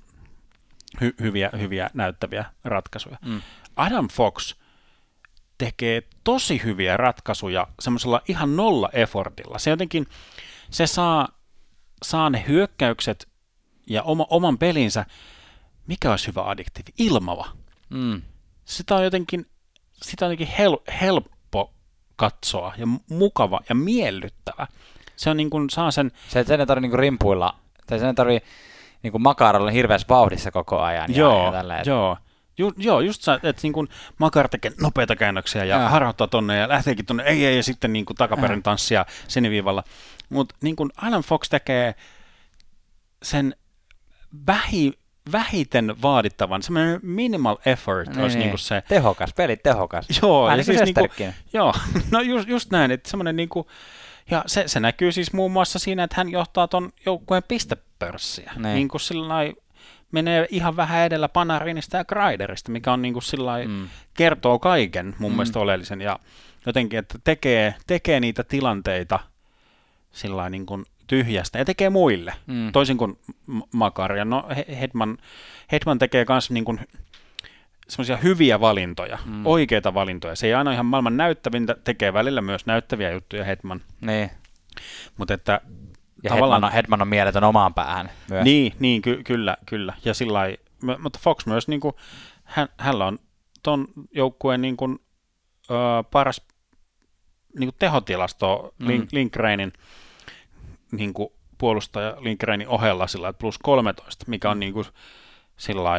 hy, 1.01 1.15
hyviä, 1.21 1.49
hyviä 1.60 1.89
näyttäviä 1.93 2.45
ratkaisuja. 2.63 3.17
Mm. 3.25 3.41
Adam 3.75 4.08
Fox 4.08 4.55
tekee 5.58 6.03
tosi 6.23 6.62
hyviä 6.63 6.97
ratkaisuja 6.97 7.67
semmoisella 7.79 8.21
ihan 8.27 8.55
nolla 8.55 8.89
effortilla. 8.93 9.60
Se 9.60 9.69
jotenkin, 9.69 10.08
se 10.69 10.88
saa, 10.88 11.27
saa 12.03 12.29
ne 12.29 12.45
hyökkäykset 12.47 13.27
ja 13.88 14.03
oma, 14.03 14.27
oman 14.29 14.58
pelinsä, 14.58 15.05
mikä 15.88 16.12
olisi 16.12 16.28
hyvä 16.28 16.43
addiktiivi, 16.43 16.89
ilmava. 16.98 17.48
Mm. 17.89 18.21
Sitä 18.65 18.95
on 18.95 19.04
jotenkin, 19.04 19.45
sitä 19.93 20.26
on 20.26 20.32
jotenkin 20.32 20.56
hel, 20.58 20.78
helppo 21.02 21.74
katsoa 22.15 22.74
ja 22.78 22.88
mukava 23.10 23.60
ja 23.69 23.76
miellyttävä. 23.76 24.67
Se 25.15 25.30
on 25.30 25.38
niin 25.38 25.50
kuin, 25.50 25.69
saa 25.69 25.91
sen, 25.91 26.12
Se, 26.28 26.43
sen 26.43 26.60
ei 26.60 26.65
tarvitse 26.65 26.82
niinku 26.82 26.98
rimpuilla, 26.98 27.56
tai 27.88 28.00
sen 28.00 28.08
ei 28.08 28.13
tarvitse 28.13 28.50
niinku 29.04 29.19
makaara 29.19 29.60
olla 29.60 29.71
hirveässä 29.71 30.08
vauhdissa 30.10 30.52
koko 30.52 30.80
ajan. 30.82 31.12
Ja, 31.12 31.17
joo, 31.17 31.45
ja 31.45 31.52
tällä, 31.52 31.80
et- 31.80 31.86
joo, 31.88 32.17
Ju, 32.58 32.74
joo, 32.78 33.00
just 33.02 33.21
sä, 33.21 33.34
että 33.34 33.60
niin 33.63 33.74
kuin 33.74 33.88
Makar 34.17 34.50
tekee 34.50 34.71
nopeita 34.82 35.15
käännöksiä 35.15 35.63
ja 35.65 35.80
Joo. 35.80 35.89
harhauttaa 35.89 36.28
tonne 36.28 36.58
ja 36.58 36.69
lähteekin 36.69 37.06
tonne, 37.06 37.24
ei, 37.24 37.45
ei, 37.45 37.56
ja 37.58 37.63
sitten 37.63 37.93
niin 37.93 38.06
kuin 38.06 38.17
takaperin 38.17 38.63
tanssia 38.63 39.06
siniviivalla. 39.27 39.83
Mutta 40.29 40.56
niin 40.62 40.75
kuin 40.75 40.90
Alan 40.98 41.21
Fox 41.21 41.50
tekee 41.50 41.96
sen 43.23 43.56
vähi, 44.48 44.94
vähiten 45.32 45.96
vaadittavan, 46.02 46.63
semmoinen 46.63 47.00
minimal 47.04 47.58
effort 47.65 48.10
Niin, 48.10 48.19
olisi 48.21 48.36
niin. 48.38 48.40
niin 48.40 48.50
kuin 48.50 48.60
se. 48.60 48.84
Tehokas, 48.88 49.34
peli 49.34 49.58
tehokas. 49.58 50.08
Joo, 50.21 50.46
Vähän 50.46 50.54
ja 50.54 50.58
niin 50.58 50.65
kuin 50.65 50.78
siis 50.88 50.96
niinku, 50.98 51.02
Sesterkin. 51.15 51.34
joo, 51.54 51.73
no 52.12 52.21
just, 52.21 52.48
just 52.50 52.71
näin, 52.71 52.92
että 52.92 53.10
semmoinen 53.10 53.36
niinku, 53.36 53.67
ja 54.32 54.44
se, 54.48 54.63
se 54.67 54.80
näkyy 54.80 55.12
siis 55.12 55.34
muun 55.34 55.52
muassa 55.52 55.80
siinä, 55.80 56.04
että 56.04 56.15
hän 56.17 56.30
johtaa 56.30 56.67
ton 56.67 56.94
joukkueen 57.06 57.44
pistepörssiä. 57.48 58.52
Niin. 58.56 58.76
Niin 58.76 58.88
kuin 58.88 59.02
sillä 59.02 59.34
menee 60.12 60.48
ihan 60.50 60.76
vähän 60.76 61.06
edellä 61.06 61.30
Panarinista 61.30 61.98
ja 61.98 62.06
Kreiderista, 62.06 62.71
mikä 62.71 62.94
on 62.94 63.02
niin 63.02 63.13
kuin 63.13 63.23
sillä 63.23 63.54
Mm. 63.67 63.88
kertoo 64.13 64.60
kaiken 64.60 65.15
mun 65.19 65.32
Mm. 65.32 65.36
mielestä 65.36 65.60
oleellisen 65.60 66.02
ja 66.02 66.19
jotenkin, 66.65 67.00
että 67.00 67.19
tekee, 67.23 67.76
tekee 67.88 68.19
niitä 68.19 68.44
tilanteita 68.44 69.19
sillä 70.12 70.50
niin 70.50 70.65
kuin 70.65 70.86
tyhjästä 71.08 71.58
ja 71.60 71.65
tekee 71.65 71.89
muille, 71.89 72.33
Mm. 72.47 72.71
toisin 72.71 72.97
kuin 72.97 73.19
M- 73.47 73.60
Makar. 73.71 74.15
Ja 74.15 74.25
no 74.25 74.45
He- 74.56 74.77
Hedman, 74.79 75.17
Hedman 75.71 75.99
tekee 75.99 76.25
myös 76.29 76.51
niin 76.51 76.65
kuin 76.65 76.79
semmoisia 77.87 78.17
hyviä 78.17 78.60
valintoja, 78.60 79.17
mm. 79.25 79.45
oikeita 79.45 79.93
valintoja. 79.93 80.35
Se 80.35 80.47
ei 80.47 80.53
aina 80.53 80.71
ihan 80.71 80.85
maailman 80.85 81.17
näyttävintä, 81.17 81.75
tekee 81.83 82.13
välillä 82.13 82.41
myös 82.41 82.65
näyttäviä 82.65 83.12
juttuja 83.12 83.43
Hetman. 83.43 83.81
Niin. 84.01 84.29
Mutta 85.17 85.33
että 85.33 85.62
Ja 86.23 86.33
Hedman 86.33 86.63
on, 86.63 86.71
Hedman 86.71 87.01
on 87.01 87.08
mieletön 87.08 87.43
omaan 87.43 87.73
päähän 87.73 88.10
myös. 88.29 88.43
Niin, 88.43 88.73
niin 88.79 89.01
ky- 89.01 89.23
kyllä, 89.23 89.58
kyllä. 89.65 89.93
Ja 90.06 90.13
sillä 90.13 90.39
mutta 90.99 91.19
Fox 91.21 91.45
myös, 91.45 91.67
niin 91.67 91.79
kuin, 91.79 91.93
hän, 92.43 92.67
hänellä 92.77 93.06
on 93.06 93.19
ton 93.63 93.87
joukkueen 94.12 94.62
niin 94.62 94.77
kuin, 94.77 94.99
ö, 95.69 95.73
paras 96.12 96.41
niin 97.60 97.67
kuin 97.67 97.75
tehotilasto 97.79 98.73
mm. 98.79 98.87
Link, 98.87 99.12
Linkreinin 99.12 99.73
niin 100.96 101.13
kuin 101.13 101.29
puolustaja 101.58 102.17
Linkreinin 102.19 102.67
ohella 102.67 103.08
sillä 103.08 103.29
että 103.29 103.39
plus 103.39 103.58
13, 103.58 104.25
mikä 104.27 104.50
on 104.50 104.58
mm. 104.58 104.60
niin 104.60 104.73
kuin, 104.73 104.85
sillä 105.58 105.89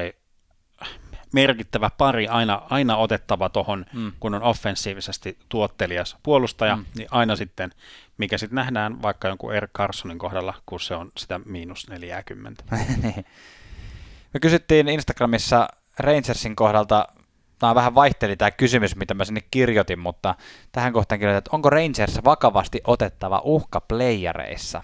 merkittävä 1.33 1.91
pari, 1.99 2.29
aina, 2.29 2.63
aina 2.71 2.97
otettava 2.97 3.49
tuohon, 3.49 3.87
mm. 3.93 4.13
kun 4.21 4.35
on 4.35 4.43
offensiivisesti 4.43 5.39
tuottelias 5.49 6.17
puolustaja, 6.23 6.77
mm. 6.77 6.85
niin 6.97 7.09
aina 7.11 7.37
sitten, 7.37 7.71
mikä 8.19 8.39
sitten 8.39 8.55
nähdään 8.55 9.03
vaikka 9.03 9.29
jonkun 9.29 9.55
Eric 9.55 9.71
Carsonin 9.73 10.19
kohdalla, 10.19 10.55
kun 10.67 10.81
se 10.81 10.95
on 10.95 11.13
sitä 11.17 11.41
miinus 11.45 11.89
40. 11.89 12.65
Me 14.35 14.41
kysyttiin 14.41 14.89
Instagramissa 14.89 15.69
Rangersin 15.99 16.57
kohdalta, 16.57 17.09
tämä 17.59 17.75
vähän 17.75 17.95
vaihteli 17.95 18.37
tämä 18.37 18.51
kysymys, 18.51 18.97
mitä 18.97 19.15
mä 19.15 19.25
sinne 19.25 19.41
kirjoitin, 19.51 19.99
mutta 19.99 20.35
tähän 20.73 20.93
kohtaan 20.93 21.19
kirjoitin, 21.19 21.39
että 21.39 21.51
onko 21.53 21.71
Rangers 21.71 22.21
vakavasti 22.25 22.81
otettava 22.85 23.43
uhka 23.45 23.81
playereissa? 23.81 24.83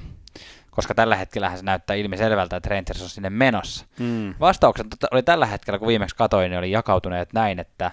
koska 0.70 0.94
tällä 0.94 1.16
hetkellä 1.16 1.56
se 1.56 1.62
näyttää 1.62 1.96
ilmiselvältä, 1.96 2.56
että 2.56 2.68
Rangers 2.68 3.02
on 3.02 3.08
sinne 3.08 3.30
menossa. 3.30 3.86
Mm. 3.98 4.34
Vastaukset 4.40 4.86
oli 5.10 5.22
tällä 5.22 5.46
hetkellä, 5.46 5.78
kun 5.78 5.88
viimeksi 5.88 6.16
katoin, 6.16 6.50
niin 6.50 6.58
oli 6.58 6.70
jakautuneet 6.70 7.32
näin, 7.32 7.58
että 7.58 7.90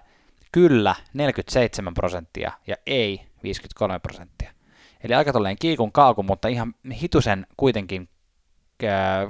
kyllä 0.52 0.96
47 1.14 1.94
prosenttia 1.94 2.52
ja 2.68 2.76
ei 2.86 3.22
53 3.44 4.00
prosenttia. 4.00 4.52
Eli 5.04 5.14
aika 5.14 5.34
tolleen 5.34 5.56
kiikun 5.60 5.92
kaakun, 5.92 6.26
mutta 6.26 6.48
ihan 6.48 6.76
hitusen 7.02 7.48
kuitenkin 7.58 8.10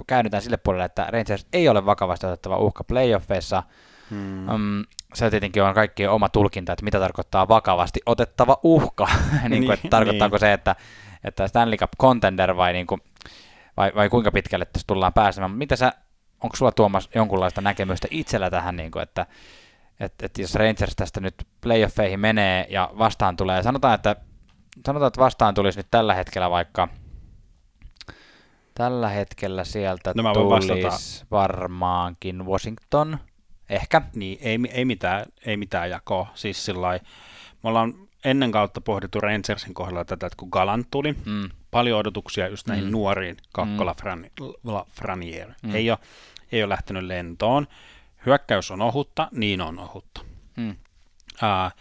käännytään 0.08 0.44
sille 0.44 0.58
puolelle, 0.58 0.86
että 0.86 1.08
Rangers 1.10 1.48
ei 1.54 1.70
ole 1.70 1.86
vakavasti 1.86 2.26
otettava 2.26 2.58
uhka 2.58 2.84
playoffeissa. 2.84 3.64
Hmm. 4.10 4.50
Um, 4.50 4.86
se 5.14 5.30
tietenkin 5.30 5.64
on 5.64 5.74
kaikkien 5.74 6.12
oma 6.12 6.30
tulkinta, 6.30 6.74
että 6.74 6.86
mitä 6.86 7.00
tarkoittaa 7.00 7.48
vakavasti 7.48 8.00
otettava 8.06 8.60
uhka. 8.64 9.08
niin 9.50 9.66
kuin, 9.66 9.74
että 9.74 9.84
niin, 9.84 9.90
tarkoittaako 9.90 10.36
niin. 10.36 10.40
se, 10.40 10.54
että, 10.54 10.76
että 11.24 11.48
Stanley 11.48 11.78
Cup 11.78 11.92
contender 12.02 12.58
vai, 12.58 12.74
niin 12.74 12.88
kuin, 12.88 13.02
vai, 13.78 13.92
vai 13.96 14.10
kuinka 14.10 14.32
pitkälle 14.32 14.66
tässä 14.66 14.88
tullaan 14.88 15.14
pääsemään. 15.14 15.52
Mitä 15.52 15.76
sä, 15.76 15.94
onko 16.44 16.56
sulla 16.56 16.72
Tuomas 16.72 17.10
jonkunlaista 17.16 17.62
näkemystä 17.62 18.08
itsellä 18.12 18.50
tähän, 18.50 18.76
niin 18.76 18.92
kuin, 18.92 19.04
että, 19.04 19.26
että, 20.00 20.26
että 20.26 20.42
jos 20.42 20.56
Rangers 20.56 20.96
tästä 20.96 21.20
nyt 21.20 21.36
playoffeihin 21.62 22.20
menee 22.20 22.66
ja 22.70 22.90
vastaan 22.98 23.38
tulee, 23.38 23.64
sanotaan, 23.64 23.96
että, 23.96 24.16
sanotaan, 24.86 25.08
että 25.08 25.22
vastaan 25.22 25.54
tulisi 25.54 25.80
nyt 25.80 25.88
tällä 25.92 26.14
hetkellä 26.14 26.50
vaikka– 26.50 26.88
Tällä 28.80 29.10
hetkellä 29.10 29.64
sieltä 29.64 30.14
no, 30.16 30.34
tulisi 30.34 31.26
varmaankin 31.32 32.46
Washington, 32.46 33.20
ehkä. 33.70 34.02
Niin, 34.16 34.38
ei, 34.42 34.60
ei, 34.72 34.86
mitään, 34.86 35.26
ei 35.46 35.58
mitään 35.58 35.90
jakoa. 35.90 36.28
Siis 36.36 36.66
sillai, 36.66 37.00
me 37.64 37.70
ollaan 37.70 37.94
ennen 38.26 38.52
kautta 38.52 38.82
pohdittu 38.82 39.20
Rangersin 39.20 39.74
kohdalla 39.74 40.06
tätä, 40.06 40.26
että 40.26 40.38
kun 40.38 40.50
Galant 40.52 40.88
tuli, 40.92 41.16
mm. 41.26 41.50
paljon 41.72 42.00
odotuksia 42.00 42.48
just 42.48 42.68
näihin 42.68 42.86
mm. 42.86 42.92
nuoriin, 42.92 43.38
Kakkola, 43.54 43.94
mm. 43.94 43.98
Fran, 43.98 44.26
Franier. 44.92 45.54
Mm. 45.64 45.76
Ei, 45.76 45.92
ole, 45.92 46.00
ei 46.52 46.64
ole 46.64 46.70
lähtenyt 46.70 47.04
lentoon. 47.04 47.68
Hyökkäys 48.26 48.72
on 48.72 48.82
ohutta, 48.82 49.28
niin 49.32 49.62
on 49.62 49.80
ohutta. 49.80 50.22
Mm. 50.58 50.70
Uh, 50.70 51.72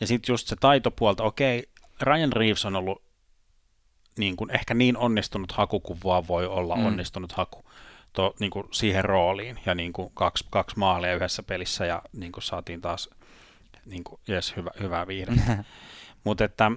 ja 0.00 0.06
sitten 0.06 0.32
just 0.32 0.48
se 0.48 0.56
taitopuolta, 0.56 1.24
okei, 1.24 1.68
Ryan 2.00 2.32
Reeves 2.32 2.64
on 2.64 2.76
ollut 2.76 3.02
niin 4.18 4.36
kuin, 4.36 4.50
ehkä 4.50 4.74
niin 4.74 4.96
onnistunut 4.96 5.52
haku 5.52 5.80
kuin 5.80 5.98
vaan 6.04 6.28
voi 6.28 6.46
olla 6.46 6.76
mm. 6.76 6.86
onnistunut 6.86 7.32
haku 7.32 7.64
to, 8.16 8.34
niin 8.40 8.50
kuin 8.50 8.68
siihen 8.70 9.04
rooliin. 9.04 9.58
Ja 9.66 9.74
niin 9.74 9.92
kuin 9.92 10.10
kaksi, 10.14 10.44
kaksi 10.50 10.78
maalia 10.78 11.14
yhdessä 11.14 11.42
pelissä 11.42 11.86
ja 11.86 12.02
niin 12.12 12.32
kuin 12.32 12.42
saatiin 12.42 12.80
taas 12.80 13.10
niin 13.86 14.04
kuin, 14.04 14.20
yes, 14.28 14.56
hyvä, 14.56 14.70
hyvää 14.80 15.06
viihdettä. 15.06 15.64
Mutta 16.24 16.44
että, 16.44 16.70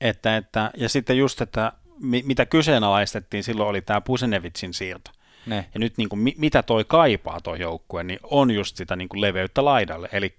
että, 0.00 0.36
että, 0.36 0.70
ja 0.76 0.88
sitten 0.88 1.18
just, 1.18 1.40
että 1.40 1.72
mi, 1.98 2.22
mitä 2.26 2.46
kyseenalaistettiin 2.46 3.44
silloin 3.44 3.68
oli 3.68 3.82
tämä 3.82 4.00
Pusenevitsin 4.00 4.74
siirto. 4.74 5.10
Ne. 5.46 5.68
Ja 5.74 5.80
nyt 5.80 5.98
niin 5.98 6.08
kuin, 6.08 6.20
mi, 6.20 6.34
mitä 6.38 6.62
toi 6.62 6.84
kaipaa 6.84 7.40
tuo 7.40 7.54
joukkue, 7.54 8.04
niin 8.04 8.20
on 8.22 8.50
just 8.50 8.76
sitä 8.76 8.96
niin 8.96 9.08
kuin 9.08 9.20
leveyttä 9.20 9.64
laidalle, 9.64 10.08
eli 10.12 10.34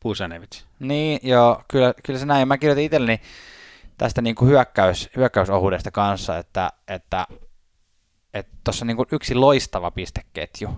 Pusenevits. 0.00 0.66
Niin, 0.78 1.20
joo, 1.22 1.62
kyllä, 1.68 1.94
kyllä 2.04 2.18
se 2.18 2.26
näin. 2.26 2.48
Mä 2.48 2.58
kirjoitin 2.58 2.84
itselleni 2.84 3.20
tästä 3.98 4.22
niin 4.22 4.34
kuin 4.34 4.48
hyökkäys, 4.48 5.10
hyökkäysohuudesta 5.16 5.90
kanssa, 5.90 6.38
että 6.38 6.72
että 6.88 7.26
tuossa 8.64 8.84
on 8.84 8.86
niin 8.86 8.96
kuin 8.96 9.08
yksi 9.12 9.34
loistava 9.34 9.90
pisteketju. 9.90 10.68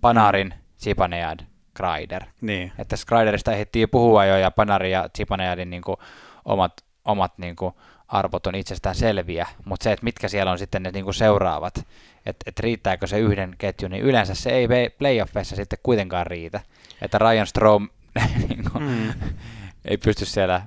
Panarin. 0.00 0.54
Zibanejad, 0.80 1.40
Kreider. 1.74 2.24
Niin. 2.40 2.72
Että 2.78 2.96
Kreiderista 3.06 3.52
ehdittiin 3.52 3.90
puhua 3.90 4.24
jo, 4.24 4.36
ja 4.36 4.50
Panarin 4.50 4.90
ja 4.90 5.08
Zibanejadin 5.16 5.70
niin 5.70 5.82
kuin 5.82 5.96
omat, 6.44 6.84
omat 7.04 7.38
niin 7.38 7.56
kuin 7.56 7.74
arvot 8.08 8.46
on 8.46 8.54
itsestään 8.54 8.94
selviä, 8.94 9.46
mutta 9.64 9.84
se, 9.84 9.92
että 9.92 10.04
mitkä 10.04 10.28
siellä 10.28 10.52
on 10.52 10.58
sitten 10.58 10.82
ne 10.82 10.90
niin 10.90 11.04
kuin 11.04 11.14
seuraavat, 11.14 11.78
että 12.26 12.44
et 12.46 12.60
riittääkö 12.60 13.06
se 13.06 13.18
yhden 13.18 13.54
ketjun, 13.58 13.90
niin 13.90 14.02
yleensä 14.02 14.34
se 14.34 14.50
ei 14.50 14.68
playoffeissa 14.98 15.56
sitten 15.56 15.78
kuitenkaan 15.82 16.26
riitä. 16.26 16.60
Että 17.02 17.18
Ryan 17.18 17.46
Strom 17.46 17.88
niin 18.48 18.64
kuin, 18.72 18.84
mm. 18.84 19.12
ei 19.90 19.96
pysty 19.96 20.24
siellä 20.24 20.62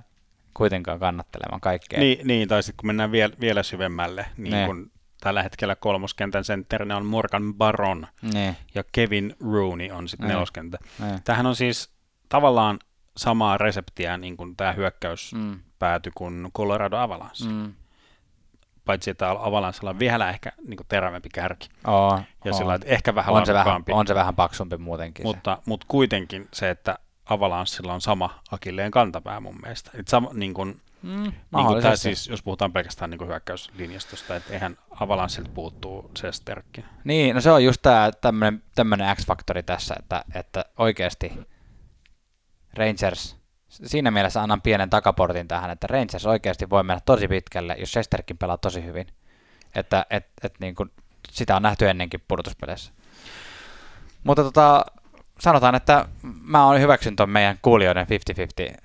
kuitenkaan 0.54 1.00
kannattelemaan 1.00 1.62
kaikkea. 1.62 2.00
Niin, 2.00 2.28
niin 2.28 2.48
tai 2.48 2.64
sitten 2.64 2.78
kun 2.78 2.88
mennään 2.88 3.12
vielä, 3.12 3.34
vielä 3.40 3.64
syvemmälle, 3.64 4.26
niin 4.38 4.54
ne. 4.54 4.66
kun 4.66 4.92
tällä 5.28 5.44
hetkellä 5.44 5.76
kolmoskentän 5.76 6.44
sentterinä 6.44 6.98
on 6.98 7.06
Morgan 7.06 7.54
Baron 7.54 8.08
ne. 8.34 8.56
ja 8.76 8.84
Kevin 8.92 9.36
Rooney 9.52 9.92
on 9.92 10.08
sitten 10.08 10.28
neloskentä. 10.28 10.78
Tämähän 11.24 11.46
on 11.46 11.56
siis 11.56 11.90
tavallaan 12.30 12.80
samaa 13.18 13.58
reseptiä 13.58 14.18
niin 14.18 14.38
kuin 14.38 14.56
tämä 14.56 14.74
hyökkäys 14.74 15.34
mm. 15.34 15.60
pääty 15.80 16.12
kuin 16.16 16.48
Colorado 16.58 16.98
Avalanche. 16.98 17.46
Mm. 17.46 17.74
Paitsi, 18.86 19.10
että 19.10 19.30
Avalanchella 19.30 19.90
on 19.90 20.00
vielä 20.00 20.30
ehkä 20.30 20.52
niin 20.68 20.78
kuin 20.78 20.88
terävämpi 20.88 21.30
kärki. 21.34 21.70
Oo, 21.88 22.20
ja 22.46 22.54
sillä, 22.54 22.76
että 22.76 22.88
ehkä 22.88 23.16
vähän 23.16 23.36
on 23.36 23.46
se 23.46 23.54
vähän, 23.54 23.84
on 23.92 24.08
se 24.08 24.16
vähän 24.16 24.36
paksumpi 24.36 24.78
muutenkin. 24.78 25.26
Mutta, 25.26 25.56
se. 25.56 25.62
mutta 25.66 25.86
kuitenkin 25.90 26.48
se, 26.54 26.70
että 26.70 27.00
Avalanssilla 27.26 27.94
on 27.94 28.02
sama 28.02 28.40
akilleen 28.52 28.92
kantapää 28.92 29.40
mun 29.40 29.60
mielestä. 29.62 29.92
Et 29.94 30.08
sama, 30.08 30.30
niin 30.34 30.54
kun, 30.54 30.82
mm, 31.02 31.24
niin 31.24 31.82
tai 31.82 31.98
siis, 31.98 32.28
jos 32.28 32.44
puhutaan 32.44 32.74
pelkästään 32.74 33.12
niin 33.12 33.28
hyökkäyslinjastosta, 33.28 34.36
että 34.36 34.54
eihän 34.54 34.78
Avalanssilta 34.92 35.50
puuttuu 35.54 36.12
se 36.18 36.32
sterkki. 36.32 36.86
Niin, 37.04 37.36
no 37.36 37.42
se 37.42 37.52
on 37.52 37.64
just 37.64 37.82
tämä 37.82 38.12
tämmöinen 38.76 39.16
X-faktori 39.16 39.64
tässä, 39.64 39.96
että, 40.00 40.24
että 40.36 40.66
oikeasti 40.78 41.34
Rangers, 42.74 43.38
siinä 43.70 44.12
mielessä 44.12 44.42
annan 44.42 44.62
pienen 44.62 44.90
takaportin 44.90 45.48
tähän, 45.48 45.72
että 45.72 45.88
Rangers 45.88 46.26
oikeasti 46.26 46.70
voi 46.70 46.84
mennä 46.84 47.02
tosi 47.06 47.28
pitkälle, 47.28 47.76
jos 47.80 47.92
Shesterkin 47.92 48.38
pelaa 48.38 48.58
tosi 48.58 48.84
hyvin. 48.84 49.08
Että 49.76 50.06
et, 50.10 50.28
et 50.44 50.54
niin 50.60 50.76
kun, 50.76 50.92
sitä 51.32 51.56
on 51.56 51.62
nähty 51.62 51.90
ennenkin 51.90 52.24
pudotuspeleissä. 52.28 52.92
Mutta 54.24 54.44
tota, 54.44 54.86
sanotaan, 55.40 55.76
että 55.76 56.08
mä 56.42 56.66
oon 56.66 56.82
hyväksyn 56.82 57.16
tuon 57.16 57.30
meidän 57.30 57.60
kuulijoiden 57.62 58.08
50-50 58.08 58.10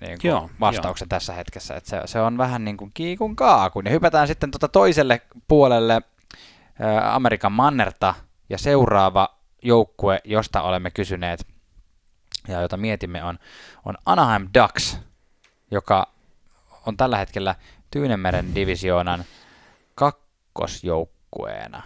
niin 0.01 0.19
joo, 0.23 0.51
vastauksen 0.61 1.07
joo. 1.07 1.09
tässä 1.09 1.33
hetkessä, 1.33 1.77
että 1.77 1.91
se, 1.91 2.01
se 2.05 2.21
on 2.21 2.39
vähän 2.39 2.65
niin 2.65 2.77
kuin 2.77 2.91
kiikun 2.95 3.37
kaakun. 3.37 3.85
Ja 3.85 3.91
hypätään 3.91 4.27
sitten 4.27 4.51
tuota 4.51 4.69
toiselle 4.69 5.21
puolelle 5.49 5.95
ä, 5.95 7.15
Amerikan 7.15 7.53
mannerta, 7.53 8.15
ja 8.49 8.59
seuraava 8.59 9.39
joukkue, 9.63 10.21
josta 10.25 10.63
olemme 10.63 10.91
kysyneet 10.91 11.47
ja 12.49 12.61
jota 12.61 12.77
mietimme 12.77 13.25
on, 13.25 13.39
on 13.85 13.95
Anaheim 14.07 14.49
Ducks, 14.59 14.99
joka 15.71 16.07
on 16.87 16.97
tällä 16.97 17.19
hetkellä 17.19 17.55
Tyynemeren 17.91 18.55
divisioonan 18.55 19.25
kakkosjoukkueena. 19.95 21.83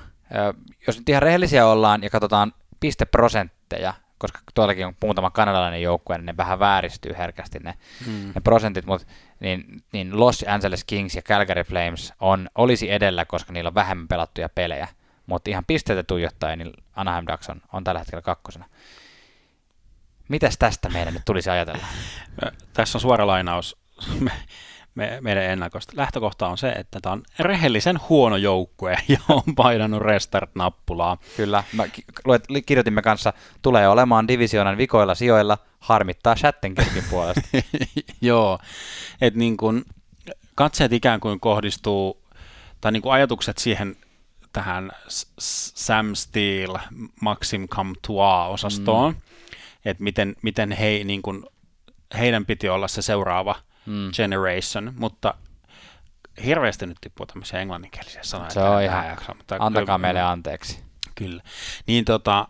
Jos 0.87 0.99
nyt 0.99 1.09
ihan 1.09 1.23
rehellisiä 1.23 1.67
ollaan 1.67 2.03
ja 2.03 2.11
katsotaan 2.11 2.53
pisteprosentteja, 2.81 3.95
koska 4.19 4.39
tuollakin 4.55 4.87
on 4.87 4.97
muutama 5.03 5.31
kanadalainen 5.31 5.83
joukkue, 5.83 6.19
niin 6.19 6.27
ne 6.27 6.37
vähän 6.37 6.59
vääristyy 6.59 7.15
herkästi 7.19 7.59
ne, 7.59 7.75
hmm. 8.05 8.33
ne 8.35 8.41
prosentit, 8.41 8.87
mutta 8.87 9.07
niin, 9.41 9.83
niin 9.93 10.21
Los 10.21 10.45
Angeles 10.49 10.85
Kings 10.85 11.15
ja 11.15 11.23
Calgary 11.23 11.63
Flames 11.63 12.13
on, 12.21 12.49
olisi 12.55 12.91
edellä, 12.91 13.25
koska 13.25 13.53
niillä 13.53 13.69
on 13.69 13.75
vähemmän 13.75 14.09
pelattuja 14.09 14.49
pelejä, 14.49 14.89
mutta 15.27 15.51
ihan 15.51 15.65
pisteitä 15.65 16.03
tuijottaen, 16.03 16.59
niin 16.59 16.73
Anaheim 16.97 17.27
Ducks 17.31 17.51
on, 17.51 17.63
on 17.73 17.85
tällä 17.85 17.99
hetkellä 17.99 18.23
kakkosena. 18.23 18.65
Mitäs 20.29 20.59
tästä 20.59 20.89
meidän 20.89 21.15
nyt 21.15 21.23
tulisi 21.25 21.51
ajatella? 21.51 21.87
Tässä 22.73 22.99
on 22.99 23.01
suora 23.03 23.27
lainaus 23.27 23.77
me, 24.97 25.19
meidän 25.21 25.45
ennakosta. 25.45 25.93
Lähtökohta 25.97 26.49
on 26.49 26.59
se, 26.59 26.69
että 26.69 27.01
tämä 27.01 27.13
on 27.13 27.23
rehellisen 27.39 28.01
huono 28.09 28.37
joukkue 28.37 28.99
ja 29.09 29.19
on 29.29 29.55
painanut 29.57 30.03
restart-nappulaa. 30.03 31.19
Kyllä. 31.37 31.65
Mä 31.73 31.85
kirjoitimme 32.67 33.03
kanssa, 33.03 33.33
tulee 33.63 33.89
olemaan 33.89 34.29
divisioonan 34.29 34.77
vikoilla 34.77 35.15
sijoilla, 35.15 35.59
harmittaa 35.81 36.37
Shattenkirkin 36.37 37.05
puolesta. 37.11 37.49
Joo, 38.21 38.59
että 39.21 39.39
niin 39.39 39.57
kun 39.57 39.85
katseet 40.55 40.93
ikään 40.93 41.21
kuin 41.21 41.41
kohdistuu, 41.41 42.23
tai 42.81 42.93
niin 42.93 43.03
kuin 43.03 43.13
ajatukset 43.13 43.59
siihen 43.59 43.97
tähän 44.53 44.93
Sam 45.39 46.15
Steele, 46.15 46.81
Maxim 47.21 47.69
Comtois-osastoon, 47.69 49.13
mm. 49.13 49.21
että 49.85 50.03
miten, 50.03 50.37
miten 50.43 50.73
he, 50.73 51.01
niin 51.05 51.23
kun, 51.23 51.47
heidän 52.19 52.47
piti 52.47 52.69
olla 52.69 52.89
se 52.89 53.03
seuraava 53.03 53.66
Mm. 53.87 54.11
generation, 54.13 54.93
mutta 54.99 55.35
hirveästi 56.45 56.87
nyt 56.87 56.99
tippuu 57.01 57.27
tämmöisiä 57.27 57.61
englanninkielisiä 57.61 58.23
sanoja. 58.23 58.51
Se 58.51 58.61
on 58.61 58.83
ihan- 58.83 59.07
jaksa, 59.07 59.35
mutta 59.35 59.57
Antakaa 59.59 59.99
meille 59.99 60.23
anteeksi. 60.23 60.85
Kyllä. 61.15 61.43
Niin 61.87 62.05
tota, 62.05 62.49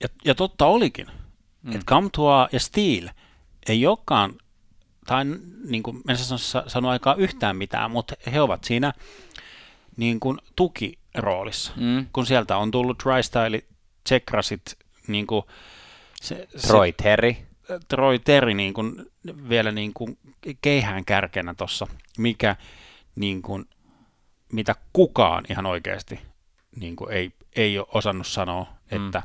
ja, 0.00 0.08
ja 0.24 0.34
totta 0.34 0.66
olikin, 0.66 1.06
mm. 1.62 1.72
että 1.72 1.86
Comtois 1.86 2.52
ja 2.52 2.60
Steel 2.60 3.08
ei 3.68 3.86
olekaan, 3.86 4.34
tai 5.06 5.24
niin 5.64 5.82
kuin 5.82 6.02
en 6.08 6.16
sano, 6.16 6.64
sano 6.68 6.88
aikaa 6.88 7.14
yhtään 7.14 7.56
mitään, 7.56 7.90
mutta 7.90 8.14
he 8.32 8.40
ovat 8.40 8.64
siinä 8.64 8.92
niin 9.96 10.20
kuin 10.20 10.38
tukiroolissa. 10.56 11.72
Mm. 11.76 12.06
Kun 12.12 12.26
sieltä 12.26 12.56
on 12.56 12.70
tullut 12.70 12.98
Trystyle, 12.98 13.62
Tsekrasit, 14.04 14.78
niin 15.06 15.26
kuin 15.26 15.42
se, 16.22 16.48
Troy 16.66 16.92
Terry. 16.92 17.36
Troy 17.88 18.18
Terry 18.18 18.54
niin 18.54 18.74
kuin, 18.74 19.06
vielä 19.48 19.72
niin 19.72 19.92
kuin 19.94 20.18
keihään 20.62 21.04
kärkenä 21.04 21.54
tuossa, 21.54 21.86
mikä 22.18 22.56
niin 23.16 23.42
kuin, 23.42 23.64
mitä 24.52 24.74
kukaan 24.92 25.44
ihan 25.50 25.66
oikeasti 25.66 26.20
niin 26.76 26.96
kuin 26.96 27.12
ei, 27.12 27.32
ei 27.56 27.78
ole 27.78 27.86
osannut 27.94 28.26
sanoa, 28.26 28.80
Mm. 28.90 29.06
että 29.06 29.22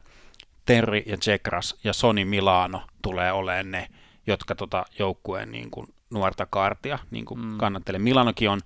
Terry 0.66 0.98
ja 1.06 1.18
Tsekras 1.18 1.76
ja 1.84 1.94
Sony 1.94 2.26
Milano 2.26 2.82
tulee 3.02 3.32
olemaan 3.32 3.72
ne, 3.72 3.88
jotka 4.28 4.56
tota 4.56 4.86
joukkueen 5.00 5.52
niin 5.52 5.72
kuin 5.72 5.88
nuorta 6.10 6.46
kaartia 6.46 7.00
niin 7.12 7.26
kuin 7.26 7.40
mm. 7.40 7.58
kannattelee. 7.58 8.00
Milanokin 8.00 8.50
on 8.50 8.62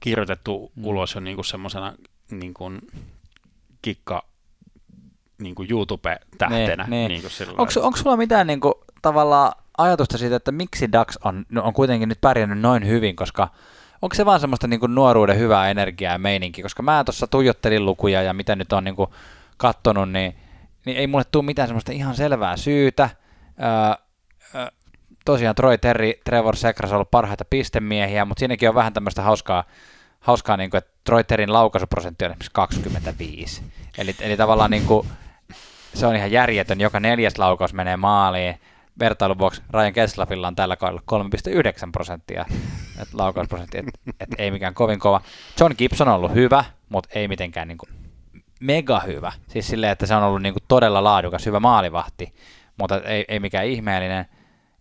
kirjoitettu 0.00 0.72
mm. 0.76 0.84
ulos 0.84 1.14
jo 1.14 1.20
niin 1.20 1.36
kuin 1.36 1.44
semmoisena 1.44 1.94
niin 2.30 2.54
kuin 2.54 2.80
kikka 3.82 4.24
niin 5.40 5.54
kuin 5.54 5.70
YouTube-tähtenä. 5.70 6.86
Niin, 6.88 7.08
niin. 7.08 7.22
Niin 7.38 7.48
Onko, 7.48 7.72
onko 7.80 7.96
sulla 7.96 8.16
mitään 8.16 8.46
niin 8.46 8.60
kuin, 8.60 8.74
tavallaan 9.02 9.52
ajatusta 9.78 10.18
siitä, 10.18 10.36
että 10.36 10.52
miksi 10.52 10.92
Dax 10.92 11.16
on, 11.24 11.46
no, 11.48 11.62
on 11.62 11.72
kuitenkin 11.72 12.08
nyt 12.08 12.20
pärjännyt 12.20 12.60
noin 12.60 12.86
hyvin, 12.86 13.16
koska 13.16 13.48
onko 14.02 14.14
se 14.14 14.26
vaan 14.26 14.40
semmoista 14.40 14.66
niin 14.66 14.80
kuin 14.80 14.94
nuoruuden 14.94 15.38
hyvää 15.38 15.70
energiaa 15.70 16.12
ja 16.12 16.18
meininki, 16.18 16.62
koska 16.62 16.82
mä 16.82 17.04
tuossa 17.04 17.26
tuijottelin 17.26 17.84
lukuja 17.84 18.22
ja 18.22 18.32
mitä 18.32 18.56
nyt 18.56 18.72
on 18.72 18.84
niin 18.84 18.96
kuin 18.96 19.10
kattonut, 19.56 20.10
niin, 20.10 20.36
niin 20.86 20.96
ei 20.96 21.06
mulle 21.06 21.24
tule 21.32 21.44
mitään 21.44 21.68
semmoista 21.68 21.92
ihan 21.92 22.14
selvää 22.14 22.56
syytä. 22.56 23.10
Öö, 23.62 23.94
öö, 24.54 24.66
tosiaan 25.24 25.54
Troy 25.54 25.78
Terry, 25.78 26.12
Trevor 26.24 26.56
Sekras 26.56 26.90
on 26.90 26.96
ollut 26.96 27.10
parhaita 27.10 27.44
pistemiehiä, 27.44 28.24
mutta 28.24 28.40
siinäkin 28.40 28.68
on 28.68 28.74
vähän 28.74 28.92
tämmöistä 28.92 29.22
hauskaa, 29.22 29.64
hauskaa 30.20 30.56
niin 30.56 30.70
kuin, 30.70 30.78
että 30.78 30.90
Troy 31.04 31.24
Terryn 31.24 31.52
laukaisuprosentti 31.52 32.24
on 32.24 32.30
esimerkiksi 32.30 32.50
25. 32.52 33.62
Eli, 33.98 34.16
eli 34.20 34.36
tavallaan 34.36 34.70
niin 34.70 34.86
kuin, 34.86 35.06
se 35.94 36.06
on 36.06 36.16
ihan 36.16 36.32
järjetön, 36.32 36.80
joka 36.80 37.00
neljäs 37.00 37.38
laukaus 37.38 37.74
menee 37.74 37.96
maaliin. 37.96 38.60
Vertailun 38.98 39.38
vuoksi 39.38 39.62
Ryan 39.70 39.92
Kesslafilla 39.92 40.48
on 40.48 40.56
tällä 40.56 40.76
kaudella 40.76 41.02
3,9 41.12 41.90
prosenttia 41.92 42.44
et 43.02 43.14
laukausprosentti, 43.14 43.78
et, 43.78 43.86
et 44.20 44.28
ei 44.38 44.50
mikään 44.50 44.74
kovin 44.74 44.98
kova. 44.98 45.20
John 45.60 45.74
Gibson 45.78 46.08
on 46.08 46.14
ollut 46.14 46.34
hyvä, 46.34 46.64
mutta 46.88 47.08
ei 47.14 47.28
mitenkään 47.28 47.68
niinku 47.68 47.86
mega 48.60 49.00
hyvä. 49.00 49.32
Siis 49.48 49.68
silleen, 49.68 49.92
että 49.92 50.06
se 50.06 50.14
on 50.14 50.22
ollut 50.22 50.42
niinku 50.42 50.60
todella 50.68 51.04
laadukas, 51.04 51.46
hyvä 51.46 51.60
maalivahti, 51.60 52.34
mutta 52.76 53.00
ei, 53.00 53.24
ei 53.28 53.40
mikään 53.40 53.66
ihmeellinen. 53.66 54.26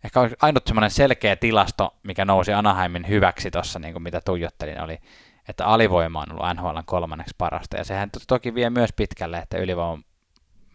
Ehkä 0.04 0.20
ainut 0.42 0.68
semmoinen 0.68 0.92
selkeä 0.92 1.36
tilasto, 1.36 1.96
mikä 2.04 2.26
nousi 2.26 2.54
Anaheimin 2.54 3.08
hyväksi 3.08 3.52
tuossa, 3.52 3.80
niin 3.80 4.04
mitä 4.04 4.22
tuijottelin, 4.26 4.82
oli, 4.82 5.00
että 5.48 5.66
alivoima 5.66 6.22
on 6.22 6.32
ollut 6.32 6.46
NHL 6.56 6.80
kolmanneksi 6.86 7.36
parasta. 7.38 7.78
Ja 7.78 7.84
sehän 7.84 8.12
to- 8.12 8.20
toki 8.28 8.54
vie 8.54 8.70
myös 8.70 8.90
pitkälle, 8.96 9.38
että 9.38 9.58
ylivoiman 9.58 10.04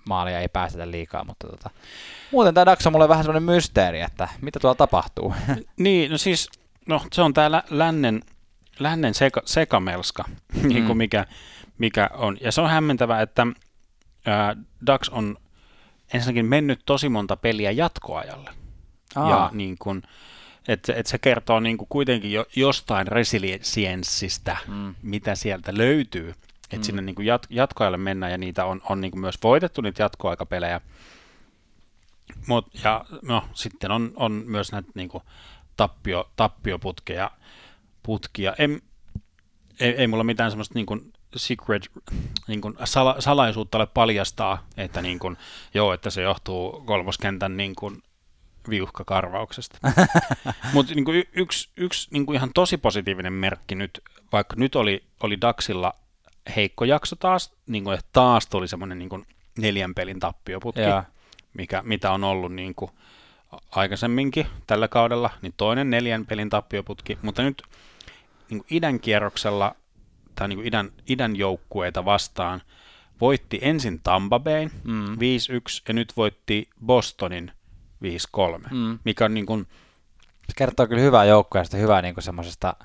maalia 0.09 0.41
ei 0.41 0.49
päästetä 0.49 0.91
liikaa, 0.91 1.25
mutta 1.25 1.49
tota, 1.49 1.71
muuten 2.31 2.55
tämä 2.55 2.67
Dax 2.67 2.87
on 2.87 2.93
mulle 2.93 3.09
vähän 3.09 3.25
semmoinen 3.25 3.55
mysteeri, 3.55 4.01
että 4.01 4.29
mitä 4.41 4.61
tuolla 4.61 4.75
tapahtuu. 4.75 5.35
Niin, 5.77 6.11
no 6.11 6.19
siis, 6.19 6.49
no 6.87 7.03
se 7.13 7.23
on 7.23 7.35
täällä 7.35 7.63
lännen, 7.71 8.23
lännen 8.79 9.15
seka, 9.15 9.43
sekamelska, 9.45 10.25
mm. 10.63 10.69
niin 10.69 10.87
kuin 10.87 10.99
mikä, 10.99 11.27
mikä 11.79 12.11
on. 12.15 12.37
Ja 12.41 12.53
se 12.53 12.61
on 12.61 12.71
hämmentävä, 12.71 13.21
että 13.21 13.47
ää, 14.27 14.57
Dax 14.87 15.09
on 15.09 15.37
ensinnäkin 16.15 16.47
mennyt 16.47 16.81
tosi 16.87 17.09
monta 17.09 17.37
peliä 17.37 17.71
jatkoajalle. 17.71 18.51
Aa. 19.17 19.31
Ja 19.31 19.51
niin 19.53 19.77
kuin, 19.79 20.03
että 20.69 20.93
et 20.95 21.07
se 21.07 21.19
kertoo 21.19 21.61
niin 21.61 21.79
kuin 21.79 21.89
kuitenkin 21.89 22.33
jo, 22.33 22.47
jostain 22.57 23.07
resilienssistä, 23.07 24.57
Mm. 24.69 24.95
mitä 25.03 25.35
sieltä 25.35 25.77
löytyy. 25.77 26.35
Että 26.65 26.77
mm. 26.77 26.83
sinne 26.83 27.03
niin 27.03 27.15
kuin 27.15 27.27
jat, 27.27 27.47
jatkoajalle 27.51 27.97
mennään 27.97 28.33
ja 28.33 28.39
niitä 28.39 28.65
on, 28.65 28.81
on 28.89 29.01
niin 29.01 29.11
kuin 29.11 29.21
myös 29.21 29.39
voitettu 29.43 29.81
niitä 29.81 30.03
jatkoaikapelejä. 30.03 30.81
Mut, 32.47 32.67
ja 32.85 33.05
no, 33.23 33.45
sitten 33.55 33.91
on, 33.91 34.13
on 34.17 34.33
myös 34.33 34.73
näitä 34.73 34.89
niin 34.95 35.09
kuin 35.09 35.23
tappio, 35.77 36.31
tappioputkeja. 36.37 37.31
Putkia. 38.03 38.55
En, 38.59 38.83
ei, 39.81 39.91
ei 39.91 40.07
mulla 40.07 40.25
mitään 40.25 40.51
semmoista 40.51 40.75
niin 40.75 40.87
kuin 40.87 41.13
secret 41.37 41.91
niin 42.49 42.61
kuin 42.61 42.75
sala, 42.85 43.17
salaisuutta 43.19 43.79
ole 43.79 43.87
paljastaa, 43.87 44.67
että, 44.77 45.03
niin 45.03 45.19
kuin, 45.19 45.37
joo, 45.75 45.93
että 45.93 46.11
se 46.11 46.23
johtuu 46.23 46.83
kolmoskentän 46.87 47.57
niin 47.57 47.75
kuin 47.75 48.03
viuhkakarvauksesta. 48.69 49.79
Mutta 50.75 50.95
niin 50.95 51.25
yksi, 51.33 51.69
yksi 51.77 52.09
niin 52.11 52.35
ihan 52.35 52.51
tosi 52.55 52.77
positiivinen 52.77 53.33
merkki 53.33 53.75
nyt, 53.75 54.01
vaikka 54.33 54.57
nyt 54.59 54.77
oli, 54.77 55.05
oli 55.21 55.41
Daxilla 55.41 55.95
heikko 56.57 56.85
jakso 56.85 57.17
taas, 57.17 57.53
niin 57.67 57.85
kuin, 57.85 57.95
että 57.99 58.09
taas 58.13 58.47
tuli 58.47 58.69
semmoinen 58.69 58.99
niin 58.99 59.09
kuin 59.09 59.27
neljän 59.59 59.95
pelin 59.95 60.21
tappioputki, 60.21 60.81
Joo. 60.81 61.03
mikä, 61.55 61.83
mitä 61.85 62.11
on 62.13 62.25
ollut 62.25 62.53
niin 62.53 62.75
kuin 62.75 62.91
aikaisemminkin 63.71 64.47
tällä 64.67 64.89
kaudella, 64.89 65.31
niin 65.43 65.55
toinen 65.57 65.91
neljän 65.91 66.27
pelin 66.27 66.51
tappioputki, 66.51 67.19
mutta 67.23 67.43
nyt 67.43 67.63
niin 68.51 68.59
kuin 68.59 68.67
idän 68.71 69.01
kierroksella 69.01 69.75
tai 70.35 70.49
niin 70.49 70.57
kuin 70.57 70.67
idän, 70.67 70.91
idän 71.09 71.37
joukkueita 71.37 72.05
vastaan 72.05 72.63
voitti 73.21 73.59
ensin 73.63 74.01
Tampa 74.03 74.39
Bayn 74.41 74.71
Mm. 74.85 75.05
5-1 75.15 75.19
ja 75.89 75.95
nyt 75.95 76.13
voitti 76.17 76.69
Bostonin 76.87 77.53
5-3, 78.03 78.69
Mm. 78.71 78.99
mikä 79.05 79.25
on 79.25 79.35
niin 79.35 79.47
kuin, 79.47 79.67
Se 80.47 80.53
kertoo 80.57 80.87
kyllä 80.87 81.03
hyvää 81.03 81.25
joukkueesta, 81.25 81.77
hyvää 81.77 82.03
niin 82.03 82.15
kuin 82.15 82.25
semmoisesta 82.25 82.77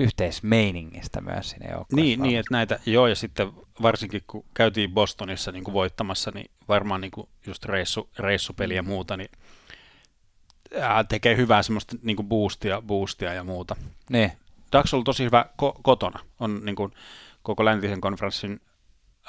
yhteismeiningistä 0.00 1.20
myös 1.20 1.50
siinä 1.50 1.70
joukkueessa. 1.70 1.96
niin, 2.04 2.22
niin, 2.22 2.38
että 2.38 2.54
näitä, 2.54 2.80
joo, 2.86 3.06
ja 3.06 3.14
sitten 3.14 3.52
varsinkin 3.82 4.22
kun 4.26 4.44
käytiin 4.54 4.90
Bostonissa 4.92 5.52
niin 5.52 5.64
kuin 5.64 5.72
voittamassa, 5.74 6.30
niin 6.34 6.50
varmaan 6.68 7.00
niin 7.00 7.10
kuin 7.10 7.28
just 7.46 7.64
reissu, 7.64 8.10
reissupeli 8.18 8.74
ja 8.76 8.82
muuta, 8.82 9.16
niin 9.16 9.30
ää, 10.80 11.04
tekee 11.04 11.36
hyvää 11.36 11.62
semmoista 11.62 11.96
niin 12.02 12.16
kuin 12.16 12.28
boostia, 12.28 12.82
boostia 12.82 13.32
ja 13.34 13.44
muuta. 13.44 13.76
Niin, 14.10 14.32
Dax 14.72 14.92
on 14.92 14.96
ollut 14.96 15.04
tosi 15.04 15.24
hyvä 15.24 15.44
ko- 15.62 15.80
kotona, 15.82 16.20
on 16.40 16.60
niin 16.64 16.76
kuin 16.76 16.92
koko 17.42 17.64
läntisen 17.64 18.00
konferenssin 18.00 18.60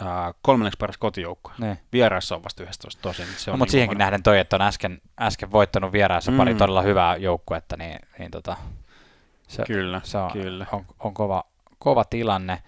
ää, 0.01 0.34
kolmanneksi 0.41 0.78
paras 0.78 0.97
kotijoukkue. 0.97 1.53
niin. 1.57 1.78
Vieraissa 1.93 2.36
on 2.36 2.43
vasta 2.43 2.63
11 2.63 3.01
tosin. 3.01 3.26
niin 3.26 3.36
Se 3.39 3.51
No, 3.51 3.53
on 3.53 3.59
mutta 3.59 3.69
niin 3.69 3.72
siihenkin 3.72 3.95
kuin- 3.95 3.99
nähden 3.99 4.24
toi, 4.24 4.39
että 4.39 4.55
on 4.55 4.61
äsken, 4.61 5.01
äsken 5.19 5.51
voittanut 5.51 5.91
vieraissa 5.91 6.32
mm. 6.32 6.38
pari 6.38 6.55
todella 6.55 6.82
hyvää 6.82 7.15
joukkuetta, 7.15 7.78
niin, 7.78 7.99
niin 8.19 8.32
tota, 8.32 8.57
se, 9.52 9.64
Kyllä, 9.68 10.02
se 10.04 10.18
on, 10.18 10.32
kyllä. 10.32 10.66
on, 10.72 10.86
on 10.99 11.14
kova, 11.14 11.43
kova 11.80 12.04
tilanne. 12.06 12.64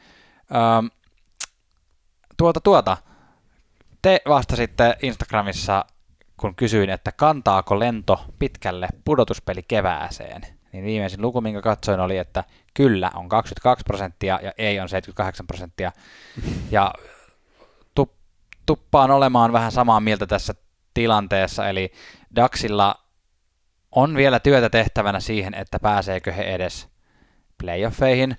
Öm, 0.78 0.90
tuota, 2.38 2.62
tuota, 2.62 2.98
te 4.02 4.22
vastasitte 4.28 4.98
Instagramissa, 5.02 5.86
kun 6.38 6.56
kysyin, 6.56 6.90
että 6.90 7.12
kantaako 7.12 7.80
lento 7.80 8.26
pitkälle 8.40 8.88
pudotuspeli 9.06 9.64
kevääseen. 9.68 10.42
Niin 10.72 10.86
viimeisin 10.86 11.22
luku, 11.22 11.42
minkä 11.42 11.62
katsoin, 11.62 12.00
oli, 12.00 12.18
että 12.18 12.44
kyllä 12.74 13.12
on 13.16 13.30
22 13.30 13.84
prosenttia 13.84 14.40
ja 14.44 14.52
ei 14.58 14.80
on 14.80 14.90
78 14.90 15.48
prosenttia. 15.48 15.92
Ja 16.72 16.94
tu, 17.96 18.16
tuppaan 18.66 19.12
olemaan 19.12 19.54
vähän 19.54 19.72
samaa 19.72 20.00
mieltä 20.00 20.26
tässä 20.26 20.56
tilanteessa, 20.94 21.70
eli 21.70 21.92
Daxilla 22.36 23.03
on 23.96 24.16
vielä 24.16 24.40
työtä 24.40 24.70
tehtävänä 24.70 25.20
siihen, 25.20 25.54
että 25.54 25.80
pääseekö 25.80 26.32
he 26.32 26.44
edes 26.44 26.90
playoffeihin. 27.64 28.38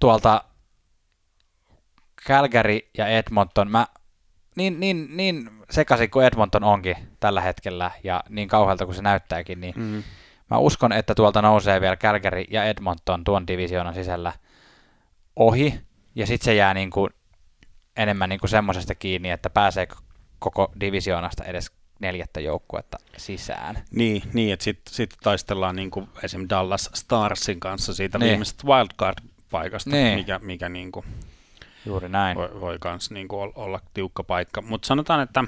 Tuolta 0.00 0.44
Calgary 2.26 2.78
ja 2.98 3.06
Edmonton, 3.06 3.70
mä 3.70 3.86
niin, 4.56 4.80
niin, 4.80 5.16
niin 5.16 5.50
sekaisin 5.70 6.10
kuin 6.10 6.26
Edmonton 6.26 6.64
onkin 6.64 6.96
tällä 7.20 7.40
hetkellä 7.40 7.90
ja 8.04 8.24
niin 8.28 8.48
kauhealta 8.48 8.84
kuin 8.84 8.94
se 8.94 9.02
näyttääkin, 9.02 9.60
niin 9.60 9.74
Mm. 9.76 10.02
Mä 10.50 10.58
uskon, 10.58 10.92
että 10.92 11.14
tuolta 11.14 11.42
nousee 11.42 11.80
vielä 11.80 11.96
Calgary 11.96 12.44
ja 12.50 12.64
Edmonton 12.64 13.24
tuon 13.24 13.46
divisioonan 13.46 13.94
sisällä 13.94 14.32
ohi, 15.36 15.80
ja 16.14 16.26
sitten 16.26 16.44
se 16.44 16.54
jää 16.54 16.74
niin 16.74 16.90
kuin 16.90 17.10
enemmän 17.96 18.28
niin 18.28 18.40
kuin 18.40 18.50
semmoisesta 18.50 18.94
kiinni, 18.94 19.30
että 19.30 19.50
pääsee 19.50 19.88
koko 20.38 20.72
divisioonasta 20.80 21.44
edes 21.44 21.79
neljättä 22.00 22.40
joukkuetta 22.40 22.98
sisään. 23.16 23.82
Niin, 23.90 24.22
niin 24.32 24.52
että 24.52 24.64
sitten 24.64 24.94
sit 24.94 25.10
taistellaan 25.22 25.76
niin 25.76 25.90
kuin 25.90 26.08
esim. 26.22 26.46
Dallas 26.48 26.90
Starsin 26.94 27.60
kanssa 27.60 27.94
siitä 27.94 28.18
niin. 28.18 28.28
viimeisestä 28.28 28.64
wildcard-paikasta, 28.66 29.90
niin. 29.90 30.18
mikä, 30.18 30.38
mikä 30.38 30.68
niin 30.68 30.92
kuin 30.92 31.06
Juuri 31.86 32.08
näin. 32.08 32.36
voi, 32.36 32.60
voi 32.60 32.78
kans 32.78 33.10
niin 33.10 33.28
kuin 33.28 33.52
olla 33.54 33.80
tiukka 33.94 34.24
paikka. 34.24 34.62
Mutta 34.62 34.86
sanotaan, 34.86 35.20
että 35.20 35.44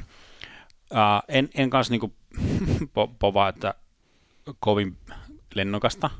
uh, 0.90 1.22
en, 1.28 1.48
en 1.54 1.70
kanssa 1.70 1.92
niin 1.92 2.00
kuin 2.00 2.14
po, 2.94 3.06
povaa, 3.18 3.48
että 3.48 3.74
kovin 4.60 4.96
lennokasta, 5.54 6.10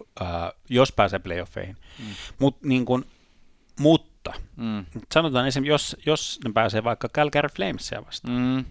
uh, 0.00 0.26
jos 0.68 0.92
pääsee 0.92 1.18
playoffeihin. 1.18 1.76
Mm. 1.98 2.04
Mut, 2.38 2.62
niin 2.62 2.84
kuin, 2.84 3.04
mutta 3.80 4.34
mm. 4.56 4.86
sanotaan 5.12 5.46
esimerkiksi, 5.46 5.70
jos, 5.70 5.96
jos 6.06 6.40
ne 6.44 6.52
pääsee 6.52 6.84
vaikka 6.84 7.08
Calgary 7.08 7.48
Flamesia 7.48 8.06
vastaan, 8.06 8.34
mm 8.34 8.64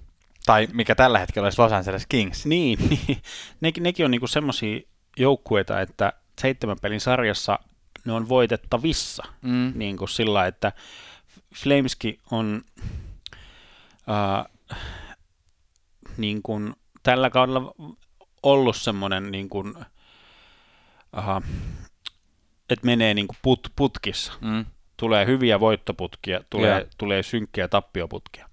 tai 0.46 0.68
mikä 0.74 0.96
tällä 0.96 1.20
hetkellä 1.20 1.46
olisi 1.46 1.62
Los 1.62 1.72
Angeles 1.72 2.06
Kings. 2.10 2.46
Niin, 2.46 2.80
niin. 2.90 3.22
Ne, 3.62 3.72
nekin 3.80 4.06
on 4.06 4.12
niinku 4.12 4.28
semmoisia 4.28 4.80
joukkueita, 5.18 5.82
että 5.82 6.14
seitsemän 6.42 6.78
pelin 6.82 7.02
sarjassa 7.02 7.60
ne 8.06 8.14
on 8.14 8.30
voitettavissa. 8.30 9.24
Mm. 9.42 9.72
Niin 9.76 9.98
kuin 9.98 10.10
sillä, 10.10 10.48
että 10.48 10.72
Flameski 11.56 12.20
on 12.32 12.62
äh, 14.10 14.46
niin 16.18 16.42
kuin 16.42 16.74
tällä 17.04 17.30
kaudella 17.30 17.74
ollut 18.44 18.76
semmoinen, 18.76 19.32
niin 19.32 19.50
kuin, 19.50 19.76
äh, 21.18 21.44
että 22.70 22.86
menee 22.86 23.14
niin 23.14 23.28
kuin 23.28 23.38
put, 23.42 23.72
putkissa. 23.76 24.34
Mm. 24.42 24.66
Tulee 24.98 25.26
hyviä 25.26 25.60
voittoputkia, 25.60 26.42
tulee, 26.50 26.70
yeah. 26.70 26.88
tulee 26.98 27.24
synkkiä 27.24 27.68
tappioputkia 27.68 28.50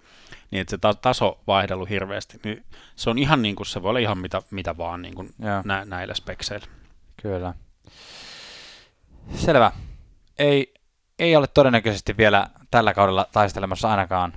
niin 0.52 0.60
että 0.60 0.70
se 0.70 0.78
ta- 0.78 0.94
taso 0.94 1.40
vaihdellut 1.46 1.88
hirveästi, 1.88 2.40
niin 2.44 2.64
se 2.96 3.10
on 3.10 3.18
ihan 3.18 3.42
niin 3.42 3.56
kuin, 3.56 3.66
se 3.66 3.82
voi 3.82 3.88
olla 3.88 3.98
ihan 3.98 4.18
mitä, 4.18 4.42
mitä 4.50 4.76
vaan 4.76 5.02
niin 5.02 5.14
kuin 5.14 5.34
nä- 5.64 5.84
näillä 5.84 6.14
spekseillä. 6.14 6.66
Kyllä. 7.22 7.54
Selvä. 9.34 9.72
Ei, 10.38 10.74
ei 11.18 11.36
ole 11.36 11.46
todennäköisesti 11.46 12.16
vielä 12.16 12.46
tällä 12.70 12.94
kaudella 12.94 13.26
taistelemassa 13.32 13.90
ainakaan 13.90 14.32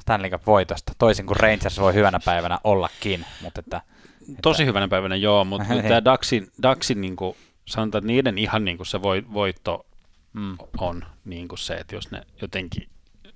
Stanley 0.00 0.30
Cup-voitosta, 0.30 0.92
toisin 0.98 1.26
kuin 1.26 1.36
Rangers 1.36 1.80
voi 1.80 1.94
hyvänä 1.94 2.20
päivänä 2.24 2.58
ollakin. 2.64 3.26
Mutta 3.42 3.60
että, 3.60 3.76
että... 3.76 4.42
Tosi 4.42 4.66
hyvänä 4.66 4.88
päivänä, 4.88 5.16
joo, 5.16 5.44
mutta 5.44 5.68
niin. 5.74 5.82
tämä 5.82 6.04
Daxin, 6.04 6.48
Daxin 6.62 7.00
niin 7.00 7.16
kuin, 7.16 7.36
sanotaan, 7.64 8.00
että 8.00 8.06
niiden 8.06 8.38
ihan 8.38 8.64
niin 8.64 8.76
kuin 8.76 8.86
se 8.86 9.02
voitto 9.32 9.86
mm. 10.32 10.56
on 10.78 11.04
niin 11.24 11.48
kuin 11.48 11.58
se, 11.58 11.74
että 11.74 11.94
jos 11.94 12.10
ne 12.10 12.22
jotenkin 12.42 12.88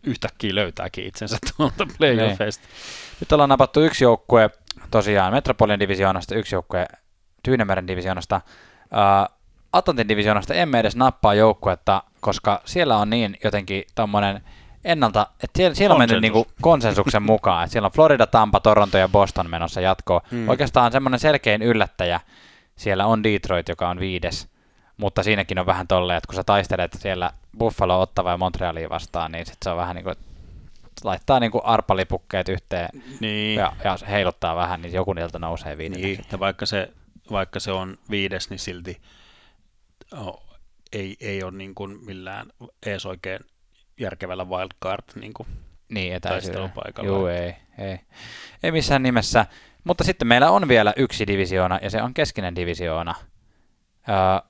yhtäkkiä 0.06 0.54
löytääkin 0.54 1.06
itsensä 1.06 1.38
tuolta 1.56 1.86
playoffeista. 1.98 2.64
Niin. 2.66 3.16
Nyt 3.20 3.32
ollaan 3.32 3.48
napattu 3.48 3.80
yksi 3.80 4.04
joukkue 4.04 4.50
tosiaan 4.90 5.32
Metropolian 5.32 5.80
divisioonasta, 5.80 6.34
yksi 6.34 6.54
joukkue 6.54 6.86
Tyynemeren 7.42 7.88
divisioonasta. 7.88 8.40
Uh, 8.84 9.36
Atlantin 9.72 10.08
divisioonasta 10.08 10.54
emme 10.54 10.80
edes 10.80 10.96
nappaa 10.96 11.34
joukkuetta, 11.34 12.02
koska 12.20 12.62
siellä 12.64 12.96
on 12.96 13.10
niin 13.10 13.36
jotenkin 13.44 13.84
tommonen 13.94 14.40
ennalta, 14.84 15.26
että 15.32 15.58
siellä, 15.58 15.74
siellä 15.74 15.94
on 15.94 16.00
mennyt 16.00 16.20
niinku 16.22 16.46
konsensuksen 16.60 17.22
mukaan, 17.22 17.64
että 17.64 17.72
siellä 17.72 17.86
on 17.86 17.92
Florida, 17.92 18.26
Tampa, 18.26 18.60
Toronto 18.60 18.98
ja 18.98 19.08
Boston 19.08 19.50
menossa 19.50 19.80
jatkoon. 19.80 20.20
Mm. 20.30 20.48
Oikeastaan 20.48 20.92
semmoinen 20.92 21.20
selkein 21.20 21.62
yllättäjä 21.62 22.20
siellä 22.76 23.06
on 23.06 23.22
Detroit, 23.22 23.68
joka 23.68 23.88
on 23.88 24.00
viides 24.00 24.48
mutta 24.96 25.22
siinäkin 25.22 25.58
on 25.58 25.66
vähän 25.66 25.88
tolleen, 25.88 26.16
että 26.16 26.26
kun 26.26 26.34
sä 26.34 26.44
taistelet 26.44 26.96
siellä 27.00 27.30
Buffalo, 27.58 28.00
Ottava 28.00 28.30
ja 28.30 28.36
Montrealia 28.36 28.90
vastaan, 28.90 29.32
niin 29.32 29.46
sit 29.46 29.56
se 29.64 29.70
on 29.70 29.76
vähän 29.76 29.96
niin 29.96 30.04
kuin, 30.04 30.16
laittaa 31.04 31.40
niin 31.40 31.52
kuin 31.52 31.64
arpalipukkeet 31.64 32.48
yhteen 32.48 32.88
niin. 33.20 33.58
ja, 33.58 33.72
ja, 33.84 33.98
heiluttaa 34.08 34.56
vähän, 34.56 34.82
niin 34.82 34.92
joku 34.92 35.12
niiltä 35.12 35.38
nousee 35.38 35.78
viidenneksi. 35.78 36.16
Niin, 36.16 36.26
ja 36.32 36.38
vaikka 36.38 36.66
se, 36.66 36.92
vaikka 37.30 37.60
se 37.60 37.72
on 37.72 37.98
viides, 38.10 38.50
niin 38.50 38.58
silti 38.58 39.00
oh, 40.12 40.42
ei, 40.92 41.16
ei 41.20 41.42
ole 41.42 41.52
niin 41.52 41.74
kuin 41.74 42.04
millään 42.04 42.46
ees 42.86 43.06
oikein 43.06 43.40
järkevällä 44.00 44.44
wildcard 44.44 45.04
niin 45.14 45.34
kuin 45.34 45.48
niin, 45.88 46.20
taistelupaikalla. 46.20 47.10
Joo, 47.10 47.28
ei, 47.28 47.56
ei. 47.78 48.00
Ei 48.62 48.72
missään 48.72 49.02
nimessä. 49.02 49.46
Mutta 49.84 50.04
sitten 50.04 50.28
meillä 50.28 50.50
on 50.50 50.68
vielä 50.68 50.92
yksi 50.96 51.26
divisioona, 51.26 51.78
ja 51.82 51.90
se 51.90 52.02
on 52.02 52.14
keskinen 52.14 52.56
divisioona. 52.56 53.14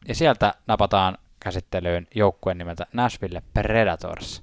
Ja 0.08 0.14
sieltä 0.14 0.54
napataan 0.66 1.18
käsittelyyn 1.46 2.06
joukkueen 2.14 2.58
nimeltä 2.58 2.86
Nashville 2.92 3.42
Predators, 3.54 4.40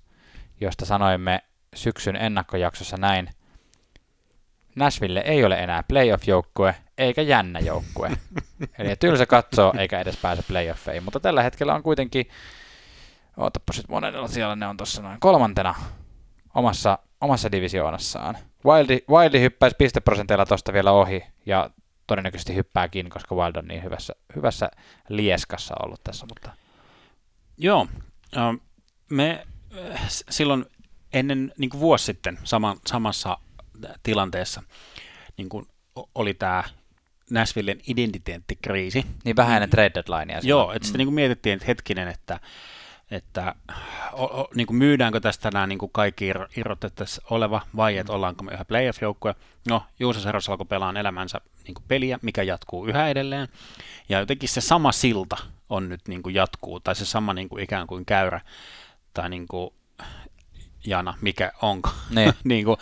josta 0.62 0.86
sanoimme 0.86 1.43
syksyn 1.76 2.16
ennakkojaksossa 2.16 2.97
näin. 2.97 3.30
Nashville 4.76 5.20
ei 5.20 5.45
ole 5.45 5.56
enää 5.56 5.84
playoff-joukkue 5.84 6.76
eikä 6.97 7.22
jännä 7.22 7.60
joukkue. 7.60 8.12
Eli 8.80 8.95
tylsä 8.95 9.26
katsoo 9.26 9.74
eikä 9.78 9.99
edes 9.99 10.18
pääse 10.18 10.43
playoffeihin, 10.47 11.04
mutta 11.04 11.20
tällä 11.20 11.43
hetkellä 11.43 11.76
on 11.76 11.84
kuitenkin, 11.84 12.30
ootapa 13.38 13.74
sitten 13.74 13.95
monella 13.95 14.28
siellä 14.28 14.56
ne 14.56 14.68
on 14.68 14.78
tuossa 14.78 15.01
noin 15.01 15.20
kolmantena 15.20 15.76
omassa, 16.56 16.99
omassa 17.22 17.51
divisioonassaan. 17.51 18.38
Wildi, 18.66 18.99
Wildi 19.10 19.41
hyppäisi 19.41 19.76
pisteprosenteilla 19.80 20.45
tuosta 20.45 20.74
vielä 20.74 20.91
ohi 20.91 21.24
ja 21.45 21.70
todennäköisesti 22.08 22.56
hyppääkin, 22.56 23.10
koska 23.10 23.36
Wild 23.36 23.56
on 23.56 23.66
niin 23.66 23.84
hyvässä, 23.84 24.14
hyvässä 24.36 24.70
lieskassa 25.10 25.76
ollut 25.84 26.04
tässä. 26.04 26.26
Mutta... 26.26 26.62
Joo, 27.58 27.88
me 29.10 29.45
äh, 29.91 30.01
silloin 30.10 30.66
ennen 31.14 31.54
niin 31.58 31.70
kuin 31.70 31.82
vuosi 31.82 32.06
sitten 32.06 32.39
sama, 32.43 32.78
samassa 32.88 33.38
tilanteessa 34.04 34.64
niin 35.38 35.49
kuin 35.49 35.68
oli 36.16 36.34
tämä 36.34 36.64
Nashvillen 37.30 37.80
identiteettikriisi. 37.88 39.06
Niin 39.26 39.36
vähän 39.36 39.56
ennen 39.56 39.70
trade 39.70 39.91
deadlinea. 39.95 40.39
Joo, 40.43 40.72
että 40.72 40.80
mm. 40.80 40.84
sitten 40.84 40.99
niin 40.99 41.08
kuin 41.08 41.16
mietittiin, 41.16 41.54
että 41.54 41.66
hetkinen, 41.66 42.08
että 42.08 42.39
että 43.12 43.56
o, 44.14 44.24
o, 44.24 44.49
niin 44.56 44.68
kuin 44.68 44.78
myydäänkö 44.78 45.20
tästä 45.20 45.49
nämä 45.54 45.68
niin 45.68 45.80
kuin 45.80 45.91
kaikki 45.91 46.32
irrotettaisiin 46.58 47.28
oleva 47.30 47.62
vai 47.76 47.97
että 47.97 48.14
ollaanko 48.14 48.43
me 48.43 48.51
yhä 48.51 48.66
playoff-joukkue. 48.66 49.36
No, 49.70 49.84
Juuso 49.99 50.20
Seros 50.20 50.49
alkoi 50.49 50.66
pelaamaan 50.66 50.97
elämänsä 50.97 51.41
niin 51.64 51.76
kuin 51.76 51.86
peliä, 51.88 52.20
mikä 52.22 52.43
jatkuu 52.43 52.86
yhä 52.86 53.10
edelleen. 53.10 53.47
Ja 54.10 54.20
jotenkin 54.20 54.49
se 54.49 54.62
sama 54.62 54.91
silta 54.91 55.38
on 55.70 55.89
nyt 55.89 56.08
niin 56.08 56.24
kuin 56.24 56.36
jatkuu, 56.36 56.80
tai 56.80 56.95
se 56.95 57.06
sama 57.06 57.34
niin 57.34 57.49
kuin 57.49 57.64
ikään 57.64 57.88
kuin 57.88 58.06
käyrä, 58.06 58.41
tai 59.14 59.30
niin 59.30 59.47
kuin 59.47 59.70
jana, 60.86 61.14
mikä 61.22 61.51
onko. 61.62 61.89
Niin. 62.10 62.34
niin 62.43 62.66
kuin, 62.66 62.78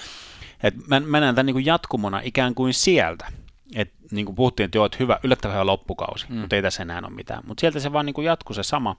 et 0.64 0.88
mä, 0.88 1.00
mä 1.00 1.20
näen 1.20 1.36
tämän 1.36 1.46
niin 1.46 1.54
kuin 1.54 1.66
jatkumona 1.66 2.22
ikään 2.24 2.56
kuin 2.56 2.74
sieltä. 2.74 3.28
Et, 3.76 3.94
niin 4.12 4.26
kuin 4.26 4.36
puhuttiin, 4.36 4.66
että 4.66 4.78
joo, 4.78 4.86
että 4.86 4.98
hyvä, 5.00 5.20
yllättävän 5.24 5.56
hyvä 5.56 5.66
loppukausi, 5.66 6.26
mm. 6.30 6.36
mutta 6.36 6.56
ei 6.56 6.62
tässä 6.62 6.84
enää 6.84 7.02
ole 7.04 7.10
mitään. 7.10 7.44
Mutta 7.46 7.62
sieltä 7.62 7.80
se 7.80 7.94
vaan 7.94 8.06
niin 8.06 8.14
kuin 8.14 8.26
jatkuu 8.26 8.54
se 8.54 8.64
sama 8.64 8.96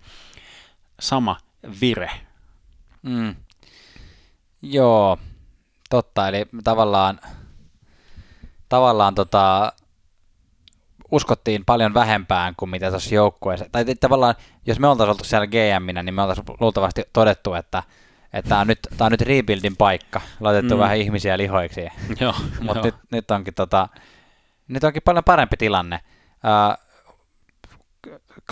sama 1.03 1.37
vire. 1.81 2.11
Mm. 3.03 3.35
Joo, 4.63 5.19
totta. 5.91 6.29
Eli 6.29 6.47
tavallaan, 6.65 7.21
tavallaan 8.69 9.15
tota, 9.15 9.73
uskottiin 11.11 11.65
paljon 11.65 11.95
vähempään 11.95 12.55
kuin 12.57 12.71
mitä 12.71 12.91
tuossa 12.91 13.15
joukkueessa. 13.15 13.67
Tai 13.73 13.85
tavallaan, 13.85 14.35
jos 14.67 14.79
me 14.79 14.89
oltaisiin 14.89 15.11
oltu 15.11 15.25
siellä 15.25 15.47
GM-minä, 15.47 16.03
niin 16.03 16.15
me 16.15 16.23
oltaisiin 16.23 16.47
luultavasti 16.61 17.05
todettu, 17.13 17.55
että 17.55 17.83
että 18.33 18.49
tämä 18.49 18.61
on 18.61 18.67
nyt, 18.67 18.79
tää 18.97 19.05
on 19.05 19.13
nyt 19.13 19.21
rebuildin 19.21 19.77
paikka, 19.77 20.21
laitettu 20.41 20.75
mm. 20.75 20.81
vähän 20.81 20.97
ihmisiä 20.97 21.39
lihoiksi. 21.39 21.89
Mutta 22.61 22.83
nyt, 22.83 22.95
nyt, 23.11 23.31
onkin 23.31 23.55
tota, 23.55 23.89
nyt 24.69 24.85
onkin 24.85 25.03
paljon 25.05 25.25
parempi 25.25 25.57
tilanne. 25.57 26.01
Uh, 26.45 26.92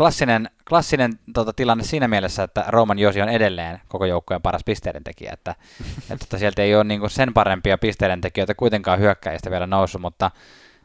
klassinen, 0.00 0.50
klassinen 0.68 1.12
tota, 1.34 1.52
tilanne 1.52 1.84
siinä 1.84 2.08
mielessä, 2.08 2.42
että 2.42 2.64
Roman 2.68 2.98
Josi 2.98 3.22
on 3.22 3.28
edelleen 3.28 3.80
koko 3.88 4.04
joukkojen 4.04 4.42
paras 4.42 4.64
pisteiden 4.64 5.04
tekijä, 5.04 5.32
että, 5.32 5.54
että 6.10 6.26
tota, 6.26 6.38
sieltä 6.38 6.62
ei 6.62 6.74
ole 6.74 6.84
niinku 6.84 7.08
sen 7.08 7.34
parempia 7.34 7.78
pisteiden 7.78 8.20
tekijöitä 8.20 8.54
kuitenkaan 8.54 8.98
hyökkäistä 8.98 9.50
vielä 9.50 9.66
noussut, 9.66 10.00
mutta, 10.00 10.30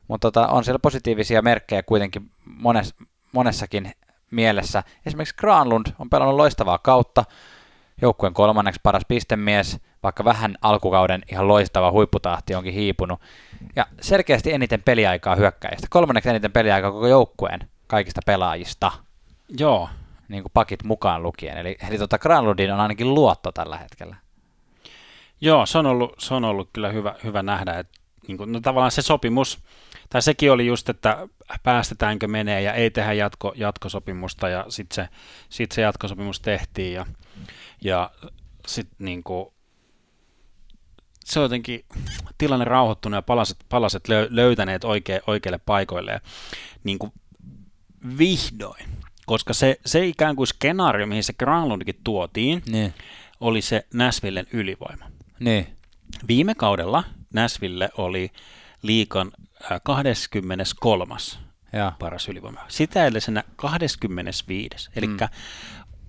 mutta 0.07 0.31
tota, 0.31 0.47
on 0.47 0.63
siellä 0.63 0.79
positiivisia 0.79 1.41
merkkejä 1.41 1.83
kuitenkin 1.83 2.31
mones, 2.45 2.93
monessakin 3.31 3.91
mielessä. 4.31 4.83
Esimerkiksi 5.05 5.35
Granlund 5.37 5.85
on 5.99 6.09
pelannut 6.09 6.37
loistavaa 6.37 6.77
kautta, 6.77 7.25
joukkueen 8.01 8.33
kolmanneksi 8.33 8.81
paras 8.83 9.03
pistemies, 9.07 9.79
vaikka 10.03 10.25
vähän 10.25 10.57
alkukauden 10.61 11.23
ihan 11.31 11.47
loistava 11.47 11.91
huipputahti 11.91 12.55
onkin 12.55 12.73
hiipunut. 12.73 13.21
Ja 13.75 13.85
selkeästi 14.01 14.53
eniten 14.53 14.81
peliaikaa 14.83 15.35
hyökkäistä. 15.35 15.87
Kolmanneksi 15.89 16.29
eniten 16.29 16.51
peliaikaa 16.51 16.91
koko 16.91 17.07
joukkueen 17.07 17.59
kaikista 17.87 18.21
pelaajista. 18.25 19.04
Joo. 19.49 19.89
Niin 20.27 20.43
kuin 20.43 20.51
pakit 20.53 20.83
mukaan 20.83 21.23
lukien. 21.23 21.57
Eli, 21.57 21.77
eli 21.89 21.97
tota 21.97 22.19
Granlundin 22.19 22.73
on 22.73 22.79
ainakin 22.79 23.13
luotto 23.13 23.51
tällä 23.51 23.77
hetkellä. 23.77 24.15
Joo, 25.41 25.65
se 25.65 25.77
on 25.77 25.85
ollut, 25.85 26.15
se 26.17 26.33
on 26.33 26.43
ollut 26.43 26.69
kyllä 26.73 26.89
hyvä, 26.89 27.15
hyvä 27.23 27.43
nähdä, 27.43 27.79
että 27.79 27.99
niin 28.27 28.37
kuin, 28.37 28.51
no 28.51 28.59
tavallaan 28.59 28.91
se 28.91 29.01
sopimus, 29.01 29.59
tai 30.09 30.21
sekin 30.21 30.51
oli 30.51 30.65
just, 30.67 30.89
että 30.89 31.27
päästetäänkö 31.63 32.27
menee 32.27 32.61
ja 32.61 32.73
ei 32.73 32.91
tehdä 32.91 33.13
jatko, 33.13 33.53
jatkosopimusta 33.55 34.49
ja 34.49 34.65
sitten 34.69 34.95
se, 34.95 35.09
sit 35.49 35.71
se 35.71 35.81
jatkosopimus 35.81 36.39
tehtiin 36.39 36.93
ja, 36.93 37.05
ja 37.81 38.11
sitten 38.67 38.95
niin 38.99 39.23
kuin, 39.23 39.53
se 41.25 41.39
on 41.39 41.43
jotenkin 41.43 41.85
tilanne 42.37 42.65
rauhoittunut 42.65 43.17
ja 43.17 43.21
palaset, 43.21 43.57
palaset 43.69 44.03
löytäneet 44.29 44.83
oikea, 44.83 45.19
oikeille 45.27 45.57
paikoille 45.57 46.11
ja 46.11 46.19
niin 46.83 46.99
kuin 46.99 47.13
vihdoin, 48.17 48.85
koska 49.25 49.53
se, 49.53 49.79
se 49.85 50.05
ikään 50.05 50.35
kuin 50.35 50.47
skenaario, 50.47 51.07
mihin 51.07 51.23
se 51.23 51.33
Granlundkin 51.33 51.99
tuotiin, 52.03 52.63
niin. 52.67 52.93
oli 53.39 53.61
se 53.61 53.85
Näsvillen 53.93 54.47
ylivoima. 54.53 55.05
Niin. 55.39 55.67
Viime 56.27 56.55
kaudella 56.55 57.03
Näsville 57.33 57.89
oli 57.97 58.31
liikan 58.81 59.31
23. 59.83 61.15
Ja. 61.73 61.91
paras 61.99 62.29
ylivoima. 62.29 62.59
Sitä 62.67 63.03
edellisenä 63.05 63.43
25. 63.55 64.89
Eli 64.95 65.07
Mm. 65.07 65.17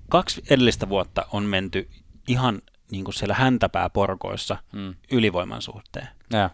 kaksi 0.08 0.42
edellistä 0.50 0.88
vuotta 0.88 1.26
on 1.32 1.44
menty 1.44 1.88
ihan 2.28 2.62
niin 2.90 3.04
kuin 3.04 3.14
siellä 3.14 3.34
häntäpääporkoissa 3.34 4.56
Mm. 4.72 4.94
ylivoiman 5.12 5.62
suhteen. 5.62 6.08
Ja. 6.32 6.50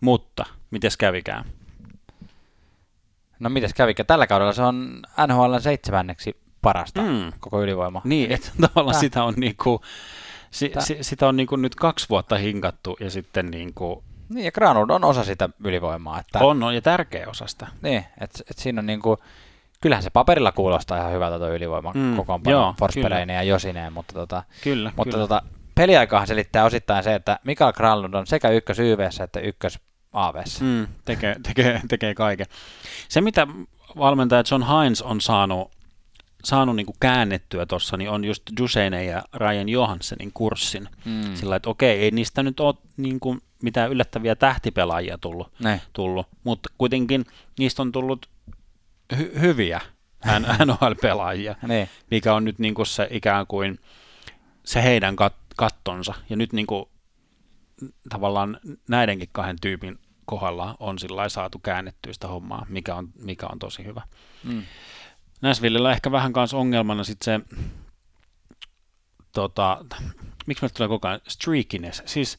Mutta, 0.00 0.44
mites 0.70 0.96
kävikään? 0.96 1.44
No 3.40 3.48
mites 3.50 3.74
kävikö? 3.74 4.04
Tällä 4.04 4.26
kaudella 4.26 4.52
se 4.52 4.62
on 4.62 5.02
NHL 5.26 5.58
seitsemänneksi 5.58 6.36
parasta 6.62 7.02
Mm. 7.02 7.32
koko 7.40 7.62
ylivoima. 7.62 8.00
Niin, 8.04 8.32
että 8.32 8.50
tavallaan 8.60 8.94
Tää- 8.94 9.00
sitä 9.00 9.24
on, 9.24 9.34
niin 9.36 9.56
kuin, 9.62 9.78
si, 10.50 10.68
Tää- 10.68 10.82
si, 10.82 10.98
sitä 11.00 11.28
on 11.28 11.36
niin 11.36 11.46
kuin 11.46 11.62
nyt 11.62 11.74
kaksi 11.74 12.06
vuotta 12.08 12.36
hinkattu 12.36 12.96
ja 13.00 13.10
sitten 13.10 13.50
niin 13.50 13.74
kuin, 13.74 14.04
Niin, 14.28 14.44
ja 14.44 14.52
Granlund 14.52 14.90
on 14.90 15.04
osa 15.04 15.24
sitä 15.24 15.48
ylivoimaa. 15.64 16.20
Että, 16.20 16.38
on, 16.38 16.62
on 16.62 16.74
ja 16.74 16.82
tärkeä 16.82 17.26
osa 17.28 17.46
sitä. 17.46 17.66
Niin, 17.82 18.04
että 18.20 18.38
et 18.50 18.58
siinä 18.58 18.78
on 18.80 18.86
niinku, 18.86 19.18
kyllähän 19.80 20.02
se 20.02 20.10
paperilla 20.10 20.52
kuulostaa 20.52 20.98
ihan 20.98 21.12
hyvältä 21.12 21.38
tuo 21.38 21.48
ylivoima 21.48 21.92
Mm, 21.94 22.16
kokoonpano 22.16 22.74
Forsbergeineen 22.78 23.36
ja 23.36 23.42
Josineen, 23.42 23.92
mutta, 23.92 24.14
tota, 24.14 24.42
Kyllä, 24.64 24.92
mutta 24.96 25.12
kyllä. 25.12 25.22
tota, 25.28 25.42
peliaikahan 25.74 26.26
selittää 26.26 26.64
osittain 26.64 27.04
se, 27.04 27.14
että 27.14 27.38
Mikael 27.44 27.72
Granlund 27.72 28.14
on 28.14 28.26
sekä 28.26 28.48
ykkös 28.50 28.78
YVssä 28.78 29.24
että 29.24 29.40
ykkös 29.40 29.78
AVssä. 30.16 30.64
Mm. 30.64 30.86
Tekee, 31.04 31.36
tekee, 31.42 31.80
tekee 31.88 32.14
kaiken. 32.14 32.46
Se, 33.08 33.20
mitä 33.20 33.46
valmentaja 33.98 34.42
John 34.50 34.64
Hines 34.64 35.02
on 35.02 35.20
saanut, 35.20 35.70
saanut 36.44 36.76
niin 36.76 36.86
kuin 36.86 36.96
käännettyä 37.00 37.66
tuossa, 37.66 37.96
niin 37.96 38.10
on 38.10 38.24
just 38.24 38.42
Duseinen 38.60 39.06
ja 39.06 39.22
Ryan 39.34 39.68
Johanssenin 39.68 40.30
kurssin. 40.34 40.88
Mm. 41.04 41.34
Sillä 41.34 41.56
että 41.56 41.70
okei, 41.70 41.98
ei 41.98 42.10
niistä 42.10 42.42
nyt 42.42 42.60
ole 42.60 42.74
niin 42.96 43.20
kuin 43.20 43.40
mitään 43.62 43.90
yllättäviä 43.90 44.34
tähtipelaajia 44.34 45.18
tullut, 45.18 45.52
Ne. 45.58 45.80
tullut 45.92 46.26
mutta 46.44 46.68
kuitenkin 46.78 47.26
niistä 47.58 47.82
on 47.82 47.92
tullut 47.92 48.28
hy- 49.14 49.38
hyviä 49.40 49.80
NHL-pelaajia, 50.66 51.54
Niin. 51.68 51.88
mikä 52.10 52.34
on 52.34 52.44
nyt 52.44 52.58
niin 52.58 52.74
kuin 52.74 52.86
se 52.86 53.08
ikään 53.10 53.46
kuin 53.46 53.78
se 54.64 54.82
heidän 54.82 55.14
kat- 55.14 55.54
kattonsa. 55.56 56.14
Ja 56.30 56.36
nyt 56.36 56.52
niin 56.52 56.66
kuin, 56.66 56.84
tavallaan 58.08 58.60
näidenkin 58.88 59.28
kahden 59.32 59.56
tyypin 59.60 59.98
kohdalla 60.26 60.76
on 60.80 60.98
sillä 60.98 61.28
saatu 61.28 61.58
käännettyä 61.58 62.12
sitä 62.12 62.28
hommaa, 62.28 62.66
mikä 62.68 62.94
on, 62.94 63.08
mikä 63.22 63.46
on 63.46 63.58
tosi 63.58 63.84
hyvä. 63.84 64.02
Mm. 64.44 64.62
Näsvillellä 65.40 65.92
ehkä 65.92 66.12
vähän 66.12 66.32
kanssa 66.32 66.56
ongelmana 66.56 67.04
sitten 67.04 67.24
se, 67.24 67.56
tota, 69.32 69.84
miksi 70.46 70.64
me 70.64 70.68
tulee 70.68 70.88
koko 70.88 71.08
ajan, 71.08 71.20
streakiness, 71.28 72.02
siis 72.06 72.38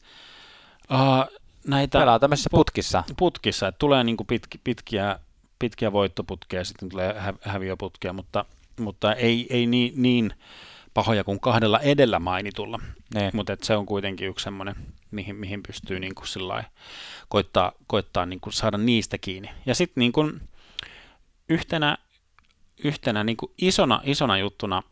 uh, 0.90 1.38
näitä 1.66 1.98
Pelaa 1.98 2.18
tämmöisessä 2.18 2.50
putkissa. 2.50 3.04
putkissa, 3.16 3.68
että 3.68 3.78
tulee 3.78 4.04
niinku 4.04 4.24
pitki, 4.24 4.60
pitkiä, 4.64 5.18
pitkiä 5.58 5.92
voittoputkia 5.92 6.60
ja 6.60 6.64
sitten 6.64 6.88
tulee 6.88 7.14
hä, 7.20 7.34
häviöputkia, 7.40 8.12
mutta, 8.12 8.44
mutta 8.80 9.14
ei, 9.14 9.46
ei 9.50 9.66
niin, 9.66 9.92
niin 10.02 10.34
pahoja 10.98 11.24
kuin 11.24 11.40
kahdella 11.40 11.80
edellä 11.80 12.18
mainitulla, 12.18 12.78
Niin. 13.14 13.30
mutta 13.34 13.56
se 13.62 13.76
on 13.76 13.86
kuitenkin 13.86 14.28
yksi 14.28 14.42
semmoinen, 14.42 14.74
mihin, 15.10 15.36
mihin 15.36 15.62
pystyy 15.62 16.00
niinku 16.00 16.26
sillai 16.26 16.62
koittaa, 17.28 17.72
koittaa 17.86 18.26
niinku 18.26 18.50
saada 18.50 18.78
niistä 18.78 19.18
kiinni. 19.18 19.50
Ja 19.66 19.74
sitten 19.74 20.00
niinku 20.00 20.30
yhtenä, 21.48 21.98
yhtenä 22.84 23.24
niinku 23.24 23.52
isona, 23.58 24.00
isona 24.04 24.38
juttuna 24.38 24.82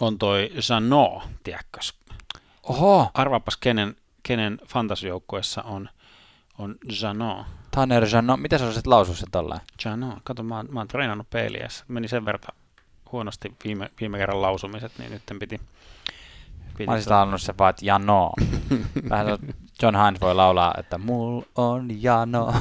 on 0.00 0.18
toi 0.18 0.50
Jano, 0.70 1.22
tiedätkös? 1.44 1.94
Oho, 2.62 3.10
Arvaapas 3.14 3.56
kenen, 3.56 3.96
kenen 4.22 4.58
fantasijoukkueessa 4.66 5.62
on, 5.62 5.88
on 6.58 6.76
Jano. 7.02 7.46
Tanner 7.70 8.06
Jano, 8.12 8.36
miten 8.36 8.58
sä 8.58 8.64
osasit 8.64 8.86
lausua 8.86 9.14
sen 9.14 9.30
tolleen? 9.30 9.60
Jano, 9.84 10.18
kato, 10.24 10.42
mä, 10.42 10.56
oon- 10.56 10.68
mä 10.72 10.80
oon 10.80 10.88
treenannut 10.88 11.30
peiliä. 11.30 11.68
Meni 11.88 12.08
sen 12.08 12.24
verran 12.24 12.40
huonosti 13.12 13.52
viime, 13.64 13.90
viime 14.00 14.18
kerran 14.18 14.42
lausumiset, 14.42 14.92
niin 14.98 15.10
nyt 15.10 15.22
piti... 15.26 15.60
piti 16.72 16.86
Mä 16.86 16.92
olisin 16.92 17.12
halunnut 17.12 17.42
se 17.42 17.54
vaan, 17.58 17.70
että 17.70 17.86
Jano. 17.86 18.30
Vähän 19.10 19.38
John 19.82 19.96
Hines 19.96 20.20
voi 20.20 20.34
laulaa, 20.34 20.74
että 20.78 20.98
mul 20.98 21.42
on 21.54 22.02
Jano. 22.02 22.52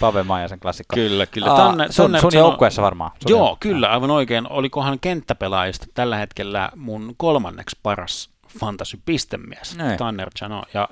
Pave 0.00 0.22
Maijasen 0.22 0.60
klassikko. 0.60 0.94
Kyllä, 0.94 1.26
kyllä. 1.26 1.50
Aa, 1.50 1.56
Tanne, 1.56 1.86
sun, 1.92 2.04
Tanner 2.04 2.20
sun 2.20 2.34
joukkueessa 2.34 2.82
varmaan. 2.82 3.10
Sun 3.10 3.30
Joo, 3.30 3.38
joukkueessa. 3.38 3.58
kyllä, 3.74 3.90
aivan 3.90 4.10
oikein. 4.10 4.52
Olikohan 4.52 5.00
kenttäpelaajista 5.00 5.86
tällä 5.94 6.16
hetkellä 6.16 6.70
mun 6.76 7.14
kolmanneksi 7.16 7.76
paras 7.82 8.30
fantasy-pistemies, 8.60 9.76
Niin. 9.76 9.98
Tanner 9.98 10.28
Jano. 10.40 10.62
Ja 10.74 10.88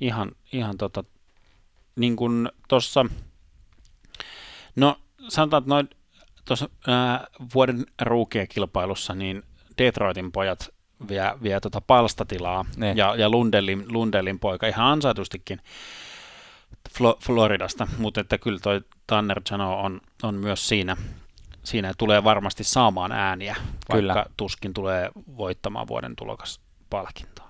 ihan, 0.00 0.32
ihan 0.52 0.78
tota, 0.78 1.04
niin 1.96 2.16
kuin 2.16 2.50
tuossa, 2.68 3.06
no 4.76 4.96
sanotaan, 5.28 5.60
että 5.62 5.68
noin 5.68 5.88
tuossa 6.44 6.68
ää, 6.86 7.26
vuoden 7.54 7.86
ruukia-kilpailussa, 8.02 9.14
niin 9.14 9.42
Detroitin 9.78 10.32
pojat 10.32 10.68
vie, 11.08 11.32
vie 11.42 11.60
tota 11.60 11.80
palstatilaa, 11.80 12.64
Niin. 12.76 12.96
ja, 12.96 13.14
ja 13.16 13.28
Lundelin, 13.28 13.84
Lundelin 13.88 14.38
poika 14.38 14.66
ihan 14.66 14.86
ansaitustikin 14.86 15.60
Flo- 16.90 17.18
Floridasta, 17.24 17.88
mutta 17.98 18.20
että 18.20 18.38
kyllä 18.38 18.58
toi 18.62 18.80
Tanner 19.06 19.40
Jano 19.50 19.80
on, 19.80 20.00
on 20.22 20.34
myös 20.34 20.68
siinä, 20.68 20.96
siinä 21.62 21.92
tulee 21.98 22.24
varmasti 22.24 22.64
saamaan 22.64 23.12
ääniä, 23.12 23.56
vaikka 23.88 23.96
Kyllä. 23.96 24.26
tuskin 24.36 24.74
tulee 24.74 25.10
voittamaan 25.36 25.86
vuoden 25.88 26.16
tulokaspalkintoa. 26.16 27.48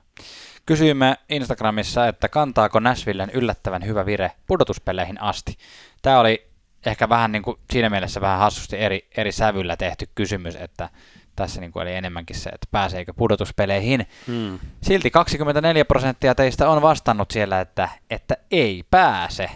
Kysyimme 0.67 1.17
Instagramissa, 1.29 2.07
että 2.09 2.29
kantaako 2.29 2.81
Nashvillen 2.81 3.31
yllättävän 3.31 3.87
hyvä 3.87 4.07
vire 4.07 4.33
pudotuspeleihin 4.47 5.21
asti. 5.23 5.57
Tämä 6.03 6.21
oli 6.21 6.52
ehkä 6.87 7.09
vähän 7.09 7.33
niin 7.33 7.43
kuin 7.43 7.59
siinä 7.71 7.91
mielessä 7.91 8.21
vähän 8.21 8.39
hassusti 8.39 8.79
eri, 8.79 9.09
eri 9.17 9.33
sävyllä 9.33 9.77
tehty 9.77 10.09
kysymys, 10.15 10.57
että 10.57 10.89
tässä 11.37 11.61
niin 11.61 11.73
kuin 11.73 11.83
oli 11.83 11.95
enemmänkin 11.95 12.37
se, 12.37 12.51
että 12.51 12.67
pääseekö 12.71 13.13
pudotuspeleihin. 13.15 14.07
Mm. 14.27 14.59
Silti 14.83 15.11
24 15.11 15.85
prosenttia 15.85 16.35
teistä 16.35 16.69
on 16.71 16.83
vastannut 16.83 17.31
siellä, 17.31 17.61
että, 17.61 17.89
että 18.11 18.37
ei 18.51 18.85
pääse. 18.91 19.51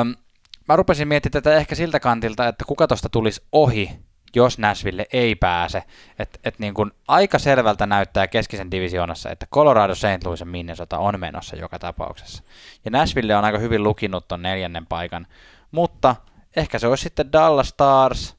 Öm, 0.00 0.14
mä 0.68 0.76
rupesin 0.76 1.08
miettimään 1.08 1.42
tätä 1.42 1.56
ehkä 1.56 1.74
siltä 1.74 2.00
kantilta, 2.00 2.48
että 2.48 2.64
kuka 2.64 2.86
tosta 2.86 3.08
tulisi 3.08 3.42
ohi, 3.52 3.90
jos 4.36 4.58
Nashville 4.58 5.06
ei 5.12 5.34
pääse. 5.34 5.82
Et, 6.18 6.40
et 6.44 6.58
niin 6.58 6.74
kun 6.74 6.92
aika 7.08 7.38
selvältä 7.38 7.86
näyttää 7.86 8.26
keskisen 8.26 8.70
divisioonassa, 8.70 9.30
että 9.30 9.46
Colorado, 9.46 9.94
St. 9.94 10.24
Louis 10.24 10.40
ja 10.40 10.46
Minnesota 10.46 10.98
on 10.98 11.20
menossa 11.20 11.56
joka 11.56 11.78
tapauksessa. 11.78 12.42
Ja 12.84 12.90
Nashville 12.90 13.36
on 13.36 13.44
aika 13.44 13.58
hyvin 13.58 13.82
lukinut 13.82 14.28
ton 14.28 14.42
neljännen 14.42 14.86
paikan, 14.86 15.26
mutta 15.70 16.16
ehkä 16.56 16.78
se 16.78 16.86
olisi 16.86 17.02
sitten 17.02 17.32
Dallas 17.32 17.68
Stars, 17.68 18.38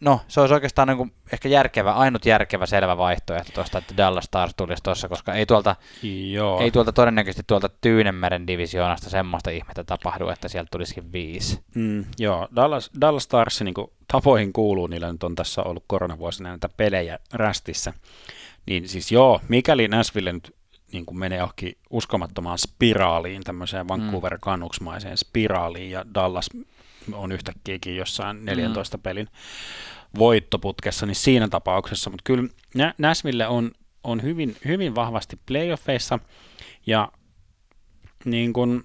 No, 0.00 0.20
se 0.28 0.40
olisi 0.40 0.54
oikeastaan 0.54 0.88
niin 0.88 0.96
kuin 0.96 1.12
ehkä 1.32 1.48
järkevä, 1.48 1.92
ainut 1.92 2.26
järkevä 2.26 2.66
selvä 2.66 2.96
vaihtoehto 2.96 3.52
tuosta, 3.52 3.78
että 3.78 3.96
Dallas 3.96 4.24
Stars 4.24 4.52
tulisi 4.56 4.82
tuossa, 4.82 5.08
koska 5.08 5.34
ei 5.34 5.46
tuolta, 5.46 5.76
Joo. 6.30 6.60
ei 6.60 6.70
tuolta 6.70 6.92
todennäköisesti 6.92 7.42
tuolta 7.46 7.68
Tyynenmeren 7.80 8.46
divisioonasta 8.46 9.10
semmoista 9.10 9.50
ihmettä 9.50 9.84
tapahdu, 9.84 10.28
että 10.28 10.48
sieltä 10.48 10.68
tulisikin 10.72 11.12
viisi. 11.12 11.60
Mm, 11.74 12.04
joo, 12.18 12.48
Dallas, 12.56 12.90
Dallas 13.00 13.22
Stars 13.22 13.62
niin 13.62 13.74
tapoihin 14.12 14.52
kuuluu, 14.52 14.86
niillä 14.86 15.12
nyt 15.12 15.22
on 15.22 15.34
tässä 15.34 15.62
ollut 15.62 15.84
koronavuosina 15.86 16.48
näitä 16.48 16.68
pelejä 16.76 17.18
rästissä. 17.32 17.92
Niin 18.66 18.88
siis 18.88 19.12
joo, 19.12 19.40
mikäli 19.48 19.88
Nashville 19.88 20.32
nyt 20.32 20.54
niin 20.92 21.06
kuin 21.06 21.18
menee 21.18 21.38
johonkin 21.38 21.78
uskomattomaan 21.90 22.58
spiraaliin, 22.58 23.42
tämmöiseen 23.42 23.88
Vancouver 23.88 24.38
Canucksmaiseen 24.38 25.16
spiraaliin, 25.16 25.90
ja 25.90 26.04
Dallas 26.14 26.50
on 27.12 27.32
yhtäkkiäkin 27.32 27.96
jossain 27.96 28.44
14 28.44 28.96
mm. 28.96 29.02
pelin 29.02 29.28
voittoputkessa, 30.18 31.06
niin 31.06 31.14
siinä 31.14 31.48
tapauksessa, 31.48 32.10
mutta 32.10 32.22
kyllä 32.24 32.48
Nä- 32.74 32.94
Nashville 32.98 33.46
on, 33.46 33.70
on 34.04 34.22
hyvin, 34.22 34.56
hyvin 34.64 34.94
vahvasti 34.94 35.40
playoffeissa, 35.46 36.18
ja 36.86 37.12
niin 38.24 38.52
kuin, 38.52 38.82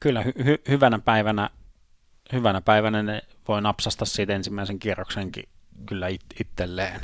kyllä 0.00 0.22
hy- 0.22 0.42
hy- 0.42 0.62
hyvänä 0.68 0.98
päivänä 0.98 1.50
hyvänä 2.32 2.60
päivänä 2.60 3.02
ne 3.02 3.22
voi 3.48 3.62
napsasta 3.62 4.04
siitä 4.04 4.34
ensimmäisen 4.34 4.78
kierroksenkin 4.78 5.48
kyllä 5.86 6.08
it- 6.08 6.40
itselleen. 6.40 7.00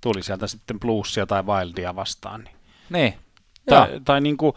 Tuli 0.00 0.22
sieltä 0.22 0.46
sitten 0.46 0.80
bluesia 0.80 1.26
tai 1.26 1.42
wildia 1.42 1.96
vastaan. 1.96 2.44
Niin. 2.44 2.56
Niin, 2.92 3.14
Tai, 3.68 4.00
tai 4.04 4.20
niin 4.20 4.36
kuin, 4.36 4.52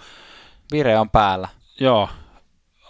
Vire 0.71 0.99
on 0.99 1.09
päällä. 1.09 1.47
joo, 1.79 2.09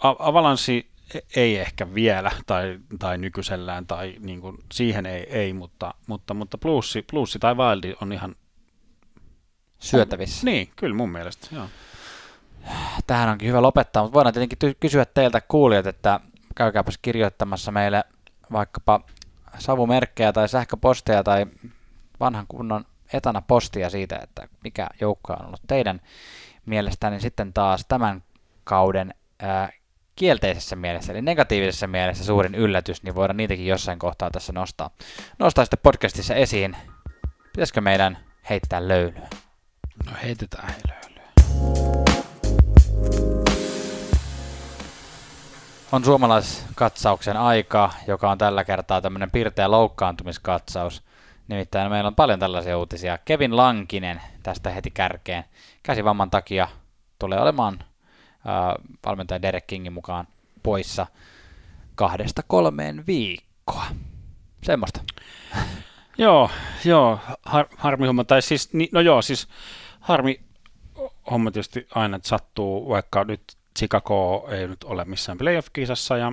A- 0.02 0.16
Avalanssi 0.18 0.90
e- 1.14 1.40
ei 1.40 1.58
ehkä 1.58 1.94
vielä, 1.94 2.30
tai, 2.46 2.78
tai 2.98 3.18
nykyisellään, 3.18 3.86
tai 3.86 4.16
niin 4.20 4.40
kuin, 4.40 4.56
siihen 4.72 5.06
ei, 5.06 5.26
ei 5.30 5.52
mutta, 5.52 5.94
mutta, 6.06 6.34
mutta 6.34 6.58
plussi, 6.58 7.02
plussi 7.10 7.38
tai 7.38 7.54
Wildi 7.54 7.94
on 8.02 8.12
ihan, 8.12 8.36
Syötävissä. 9.78 10.44
niin, 10.44 10.72
kyllä 10.76 10.96
mun 10.96 11.10
mielestä, 11.10 11.48
joo. 11.52 11.66
Tähän 13.06 13.28
onkin 13.28 13.48
hyvä 13.48 13.62
lopettaa, 13.62 14.02
mutta 14.02 14.14
voidaan 14.14 14.32
tietenkin 14.34 14.58
ty- 14.70 14.76
kysyä 14.80 15.04
teiltä 15.04 15.40
kuulijat, 15.40 15.86
että 15.86 16.20
käykääpäs 16.54 16.98
kirjoittamassa 17.02 17.72
meille 17.72 18.04
vaikkapa 18.52 19.00
savumerkkejä 19.58 20.32
tai 20.32 20.48
sähköposteja 20.48 21.22
tai 21.24 21.46
vanhan 22.20 22.44
kunnon 22.48 22.84
etana 23.12 23.42
postia 23.42 23.90
siitä, 23.90 24.18
että 24.22 24.48
mikä 24.64 24.86
joukko 25.00 25.32
on 25.32 25.46
ollut 25.46 25.60
teidän 25.66 26.00
mielestäni 26.66 27.20
sitten 27.20 27.52
taas 27.52 27.84
tämän 27.88 28.22
kauden 28.64 29.14
ää, 29.38 29.72
kielteisessä 30.16 30.76
mielessä, 30.76 31.12
eli 31.12 31.22
negatiivisessa 31.22 31.86
mielessä 31.86 32.24
suurin 32.24 32.54
yllätys, 32.54 33.02
niin 33.02 33.14
voidaan 33.14 33.36
niitäkin 33.36 33.66
jossain 33.66 33.98
kohtaa 33.98 34.30
tässä 34.30 34.52
nostaa, 34.52 34.90
nostaa 35.38 35.64
sitten 35.64 35.80
podcastissa 35.82 36.34
esiin. 36.34 36.76
Pitäisikö 37.52 37.80
meidän 37.80 38.18
heittää 38.50 38.88
löylyä? 38.88 39.28
No 40.06 40.12
heitetään 40.22 40.68
hei 40.68 40.80
löylyä. 40.88 41.06
on 45.92 46.04
suomalaiskatsauksen 46.04 47.36
aika, 47.36 47.90
joka 48.06 48.30
on 48.30 48.38
tällä 48.38 48.64
kertaa 48.64 49.00
tämmöinen 49.00 49.30
pirteä 49.30 49.70
loukkaantumiskatsaus. 49.70 51.02
Nimittäin 51.48 51.90
meillä 51.90 52.08
on 52.08 52.14
paljon 52.14 52.38
tällaisia 52.38 52.78
uutisia. 52.78 53.18
Kevin 53.18 53.56
Lankinen 53.56 54.20
tästä 54.42 54.70
heti 54.70 54.90
kärkeen. 54.90 55.44
Käsivamman 55.82 56.30
takia 56.30 56.68
tulee 57.18 57.40
olemaan 57.40 57.78
äh, 57.82 58.84
valmentaja 59.06 59.42
Derek 59.42 59.66
Kingin 59.66 59.92
mukaan 59.92 60.28
poissa 60.62 61.06
kahdesta 61.94 62.42
kolmeen 62.42 63.04
viikkoa. 63.06 63.84
Semmoista. 64.62 65.00
Joo, 66.18 66.50
joo, 66.84 67.18
har, 67.44 67.66
harmi 67.76 68.06
homma, 68.06 68.24
tai 68.24 68.42
siis, 68.42 68.70
no 68.92 69.00
joo, 69.00 69.22
siis 69.22 69.48
harmi 70.00 70.40
homma 71.30 71.50
tietysti 71.50 71.86
aina, 71.94 72.16
että 72.16 72.28
sattuu, 72.28 72.88
vaikka 72.88 73.24
nyt 73.24 73.42
Chicago 73.78 74.48
ei 74.50 74.68
nyt 74.68 74.84
ole 74.84 75.04
missään 75.04 75.38
playoff-kisassa 75.38 76.16
ja 76.16 76.32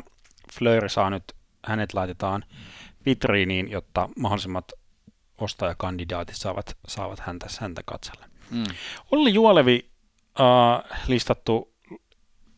Fleury 0.53 0.89
saa 0.89 1.09
nyt, 1.09 1.23
hänet 1.65 1.93
laitetaan 1.93 2.45
vitriiniin, 3.05 3.71
jotta 3.71 4.09
mahdollisimmat 4.19 4.71
ostajakandidaatit 5.43 6.35
saavat, 6.35 6.77
saavat 6.87 7.19
häntä, 7.19 7.47
häntä 7.59 7.81
katsella. 7.85 8.25
Mm. 8.51 8.63
Olli 9.11 9.33
Juolevi 9.33 9.89
äh, 10.39 10.99
listattu 11.07 11.73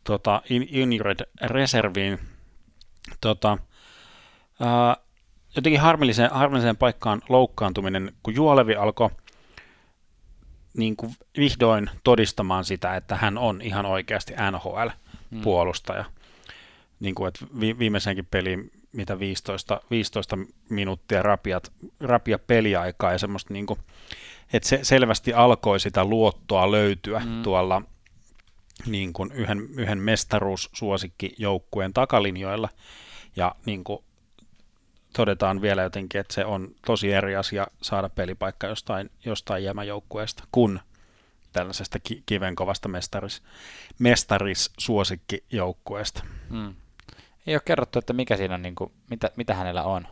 tota, 0.04 0.42
Injured 0.70 1.20
Reserviin 1.42 2.20
tota, 3.22 3.58
äh, 4.62 5.06
jotenkin 5.56 5.82
harmilliseen, 5.82 6.32
harmilliseen 6.32 6.78
paikkaan 6.78 7.22
loukkaantuminen, 7.30 8.12
kun 8.24 8.36
Juolevi 8.36 8.76
alkoi 8.76 9.10
niin 10.78 10.96
kuin 10.96 11.16
vihdoin 11.38 11.90
todistamaan 12.04 12.66
sitä, 12.66 12.96
että 12.96 13.16
hän 13.16 13.38
on 13.38 13.62
ihan 13.62 13.86
oikeasti 13.86 14.34
NHL-puolustaja. 14.52 16.04
Mm. 16.04 16.16
Niin 17.00 17.16
kuin, 17.16 17.28
että 17.28 17.46
vi, 17.60 17.80
viimeisenkin 17.80 18.28
peliin, 18.32 18.72
mitä 18.96 19.20
15, 19.20 19.82
15 19.91 20.38
minuuttia 20.70 21.24
rapiat, 21.24 21.72
rapia 22.00 22.39
peliaikaa 22.39 23.12
ja 23.12 23.18
semmoista 23.18 23.54
niin 23.54 23.66
kuin, 23.66 23.80
että 24.54 24.70
se 24.70 24.80
selvästi 24.84 25.34
alkoi 25.34 25.80
sitä 25.80 26.06
luottoa 26.06 26.72
löytyä 26.72 27.22
mm. 27.26 27.43
tuolla 27.43 27.82
niin 28.86 29.14
kuin 29.14 29.32
yhden, 29.32 29.60
yhden 29.78 30.00
mestaruussuosikkijoukkueen 30.00 31.93
takalinjoilla 31.93 32.70
ja 33.36 33.56
niin 33.66 33.84
kuin 33.84 34.00
todetaan 35.16 35.62
vielä 35.62 35.82
jotenkin, 35.82 36.22
että 36.22 36.34
se 36.34 36.46
on 36.46 36.76
tosi 36.86 37.12
eri 37.12 37.36
asia 37.36 37.68
saada 37.82 38.10
pelipaikka 38.10 38.68
jostain, 38.68 39.10
jostain 39.26 39.64
jämäjoukkueesta 39.64 40.43
kuin 40.52 40.80
tällaisesta 41.52 42.00
ki- 42.00 42.24
kivenkovasta 42.26 42.88
mestaris, 42.88 43.43
mestarissuosikkijoukkueesta. 44.00 46.24
Mm. 46.50 46.76
Ei 47.48 47.56
ole 47.56 47.62
kerrottu, 47.66 48.00
että 48.00 48.14
mikä 48.14 48.38
siinä 48.38 48.56
on, 48.56 48.62
niin 48.62 48.76
kuin, 48.76 48.91
mitä, 49.10 49.32
mitä 49.36 49.56
hänellä 49.56 49.84
on. 49.84 50.08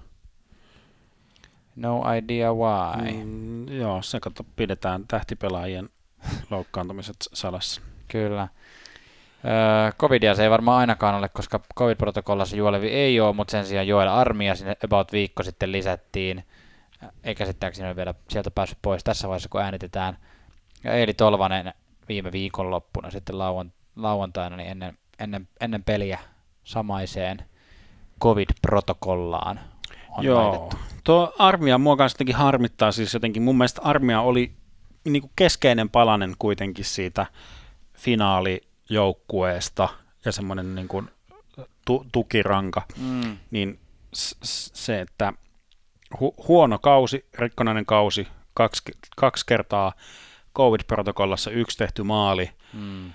No 1.76 2.04
idea 2.18 2.54
why. 2.54 3.24
Mm, 3.24 3.68
joo, 3.68 4.02
se 4.02 4.20
kato, 4.20 4.46
pidetään 4.56 5.08
tähtipelaajien 5.08 5.90
loukkaantumiset 6.52 7.16
salassa. 7.34 7.82
Kyllä. 8.08 8.48
Öö, 9.46 9.92
Covidia 9.92 10.36
se 10.36 10.44
ei 10.44 10.50
varmaan 10.50 10.80
ainakaan 10.80 11.16
ole, 11.16 11.30
koska 11.30 11.60
covid-protokollassa 11.80 12.56
Juolevi 12.56 12.88
ei 12.88 13.20
ole, 13.20 13.36
mutta 13.36 13.52
sen 13.52 13.66
sijaan 13.66 13.88
Joel 13.88 14.08
Armia 14.08 14.56
sinne 14.56 14.76
about 14.84 15.12
viikko 15.12 15.44
sitten 15.44 15.72
lisättiin, 15.72 16.44
eikä 17.24 17.40
käsittääkseni 17.40 17.88
ole 17.88 17.96
vielä 17.96 18.14
sieltä 18.30 18.52
päässyt 18.52 18.78
pois 18.82 19.04
tässä 19.04 19.28
vaiheessa, 19.28 19.50
kun 19.50 19.62
äänitetään. 19.62 20.18
Ja 20.84 20.94
Eeli 20.94 21.14
Tolvanen 21.14 21.74
viime 22.08 22.32
viikonloppuna 22.32 23.12
sitten 23.12 23.40
lauan, 23.40 23.74
lauantaina 23.96 24.58
niin 24.58 24.70
ennen, 24.70 24.98
ennen, 25.20 25.48
ennen 25.62 25.84
peliä 25.84 26.20
samaiseen 26.64 27.38
covid-protokollaan 28.22 29.60
on 30.18 30.24
Joo, 30.26 30.50
laitettu. 30.52 30.78
tuo 31.04 31.34
armia 31.40 31.78
mua 31.78 31.96
kanssa 31.98 32.16
jotenkin 32.16 32.36
harmittaa, 32.36 32.92
siis 32.92 33.14
jotenkin 33.14 33.42
mun 33.44 33.58
mielestä 33.58 33.82
armia 33.84 34.22
oli 34.22 34.52
niin 35.06 35.22
kuin 35.22 35.32
keskeinen 35.36 35.90
palanen 35.90 36.36
kuitenkin 36.40 36.86
siitä 36.86 37.26
finaalijoukkueesta 37.94 39.90
ja 40.26 40.32
semmoinen 40.32 40.76
niin 40.76 40.88
kuin 40.88 41.10
tu- 41.86 42.06
tukiranka, 42.12 42.82
Mm. 42.98 43.38
niin 43.52 43.80
se, 44.14 45.02
että 45.02 45.34
hu- 46.16 46.48
huono 46.48 46.80
kausi, 46.80 47.26
rikkonainen 47.34 47.86
kausi, 47.86 48.28
kaksi, 48.54 48.82
kaksi 49.16 49.46
kertaa 49.46 49.94
COVID-protokollassa 50.58 51.52
yksi 51.52 51.78
tehty 51.78 52.04
maali, 52.04 52.50
Mm. 52.74 53.14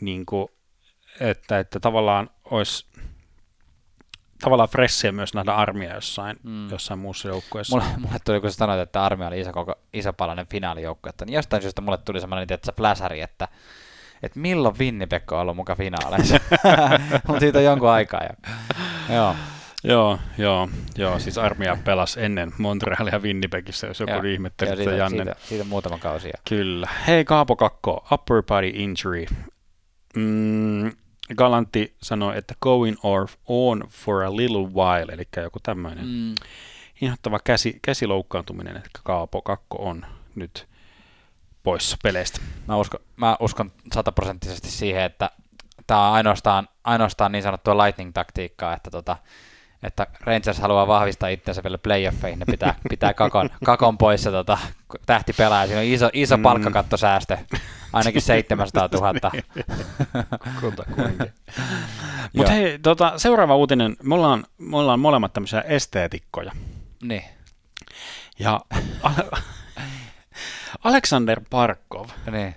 niin 0.00 0.26
kuin, 0.26 0.48
että, 1.20 1.58
että 1.58 1.80
tavallaan 1.80 2.30
olisi 2.44 2.86
tavallaan 4.40 4.68
fressiä 4.68 5.12
myös 5.12 5.34
nähdä 5.34 5.52
armia 5.52 5.94
jossain, 5.94 6.36
Mm. 6.42 6.70
jossain 6.70 7.00
muussa 7.00 7.28
joukkueessa. 7.28 7.76
Mulle, 7.76 7.88
mulle 7.98 8.18
tuli, 8.24 8.40
kun 8.40 8.50
sä 8.50 8.56
sanoit, 8.56 8.80
että 8.80 9.04
armia 9.04 9.26
oli 9.28 9.40
iso, 9.40 9.52
koko, 9.52 9.74
iso 9.92 10.12
palanen 10.12 10.46
finaalijoukko, 10.46 11.08
että 11.08 11.24
niin 11.24 11.34
jostain 11.34 11.62
syystä 11.62 11.80
mulle 11.82 11.98
tuli 11.98 12.20
semmoinen 12.20 12.48
tietysti, 12.48 12.72
fläsäri, 12.76 13.20
että, 13.20 13.48
että 14.22 14.40
milloin 14.40 14.78
Winnipeg 14.78 15.32
on 15.32 15.38
ollut 15.40 15.56
muka 15.56 15.74
finaaleissa. 15.76 16.40
Mutta 17.26 17.40
siitä 17.40 17.58
on 17.58 17.64
jonkun 17.64 17.88
aikaa 17.90 18.20
jo. 18.24 18.54
Joo, 19.14 19.34
Joo, 19.84 20.18
joo, 20.38 20.68
joo, 20.96 21.18
siis 21.18 21.38
armia 21.38 21.76
pelasi 21.84 22.24
ennen 22.24 22.52
Montrealia 22.58 23.12
ja 23.14 23.18
Winnipegissä, 23.18 23.86
jos 23.86 24.00
joku 24.00 24.12
Joo. 24.12 24.22
ihmetteli 24.22 24.70
ja 24.70 24.76
tätä 24.76 24.90
siitä, 24.90 24.96
Jannen. 24.96 25.26
siitä, 25.26 25.40
siitä, 25.48 25.64
muutama 25.64 25.98
kausi. 25.98 26.28
jo. 26.28 26.32
Kyllä. 26.48 26.88
Hei 27.06 27.24
Kaapo 27.24 27.56
Kakko, 27.56 28.06
upper 28.12 28.42
body 28.42 28.68
injury. 28.74 29.26
Mm, 30.16 30.92
Galantti 31.34 31.94
sanoi, 32.02 32.38
että 32.38 32.54
going 32.60 32.96
or 33.02 33.26
on 33.46 33.84
for 33.88 34.22
a 34.22 34.36
little 34.36 34.66
while, 34.74 35.12
eli 35.12 35.28
joku 35.36 35.58
tämmöinen 35.62 36.06
mm. 36.06 36.34
Inhottava 37.00 37.38
käsi, 37.44 37.78
käsiloukkaantuminen, 37.82 38.76
että 38.76 39.00
Kaapo 39.04 39.42
Kakko 39.42 39.76
on 39.78 40.06
nyt 40.34 40.68
poissa 41.62 41.96
peleistä. 42.02 42.40
Mä, 42.68 42.76
uskon, 42.76 43.00
mä 43.16 43.36
uskon 43.40 43.72
sataprosenttisesti 43.94 44.70
siihen, 44.70 45.02
että 45.02 45.30
tämä 45.86 46.08
on 46.08 46.14
ainoastaan, 46.14 46.68
ainoastaan 46.84 47.32
niin 47.32 47.42
sanottua 47.42 47.74
lightning-taktiikkaa, 47.74 48.76
että, 48.76 48.90
tota, 48.90 49.16
että 49.82 50.06
Rangers 50.20 50.58
haluaa 50.58 50.86
vahvistaa 50.86 51.28
itsensä 51.28 51.62
vielä 51.62 51.78
playoffeihin, 51.78 52.38
ne 52.38 52.44
pitää, 52.44 52.74
pitää 52.90 53.14
kakon, 53.14 53.50
kakon 53.64 53.98
pois 53.98 54.24
ja 54.24 54.30
tota, 54.30 54.58
tähti 55.06 55.32
pelaa. 55.32 55.66
Siinä 55.66 55.80
on 55.80 55.86
iso, 55.86 56.10
iso 56.12 56.36
Mm. 56.36 56.42
palkkakattosäästö, 56.42 57.38
ainakin 57.92 58.22
700 58.22 58.88
000. 58.92 59.12
Kulta 60.60 60.84
kuitenkin. 60.84 61.32
Joo. 61.56 61.66
Mutta 62.32 62.52
hei, 62.52 62.78
tota, 62.78 63.12
seuraava 63.16 63.56
uutinen. 63.56 63.96
Me 64.02 64.14
ollaan, 64.14 64.44
me 64.58 64.76
ollaan 64.76 65.00
molemmat 65.00 65.32
tämmöisiä 65.32 65.60
esteetikkoja. 65.60 66.52
niin, 67.02 67.24
Ja 68.38 68.60
Alexander 70.84 71.40
Parkov 71.50 72.08
niin, 72.30 72.54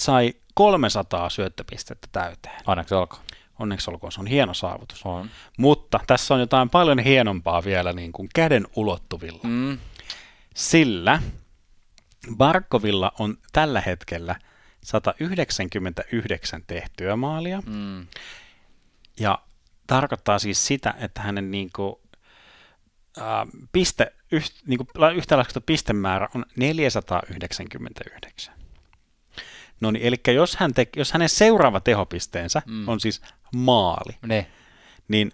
sai 0.00 0.34
300 0.54 1.30
syöttöpistettä 1.30 2.08
täyteen. 2.12 2.60
onneksi 2.66 2.94
olkoon. 2.94 3.22
Onneksi 3.62 3.90
olkoon, 3.90 4.12
se 4.12 4.20
on 4.20 4.26
hieno 4.26 4.54
saavutus. 4.54 5.02
On. 5.04 5.30
Mutta 5.58 6.00
tässä 6.06 6.34
on 6.34 6.40
jotain 6.40 6.70
paljon 6.70 6.98
hienompaa 6.98 7.64
vielä 7.64 7.92
niin 7.92 8.12
kuin 8.12 8.28
käden 8.34 8.66
ulottuvilla. 8.76 9.40
Mm. 9.42 9.78
Sillä 10.54 11.22
Barkovilla 12.36 13.12
on 13.18 13.38
tällä 13.52 13.80
hetkellä 13.80 14.36
199 14.82 16.62
tehtyä 16.66 17.16
maalia. 17.16 17.62
Mm. 17.66 18.06
Ja 19.20 19.38
tarkoittaa 19.86 20.38
siis 20.38 20.66
sitä, 20.66 20.94
että 20.98 21.20
hänen 21.20 21.50
niin 21.50 21.70
kuin, 21.76 21.96
ää, 23.20 23.46
piste, 23.72 24.12
yht, 24.32 24.52
niin 24.66 24.78
kuin, 24.78 25.16
yhtälaskettu 25.16 25.60
pistemäärä 25.60 26.28
on 26.34 26.44
499. 26.56 28.54
No 29.82 29.90
niin, 29.90 30.04
eli 30.06 30.16
jos, 30.34 30.56
hän 30.56 30.74
te, 30.74 30.88
jos 30.96 31.12
hänen 31.12 31.28
seuraava 31.28 31.80
tehopisteensä 31.80 32.62
Mm. 32.66 32.88
on 32.88 33.00
siis 33.00 33.22
maali, 33.56 34.16
Niin. 34.26 34.46
niin 35.08 35.32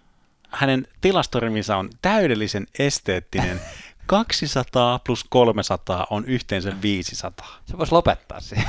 hänen 0.49 0.87
tilastorivinsa 1.01 1.77
on 1.77 1.89
täydellisen 2.01 2.67
esteettinen. 2.79 3.61
200 4.05 4.99
plus 4.99 5.25
300 5.29 6.07
on 6.09 6.25
yhteensä 6.25 6.73
500. 6.81 7.47
Se 7.65 7.77
voisi 7.77 7.91
lopettaa 7.91 8.39
siihen. 8.39 8.65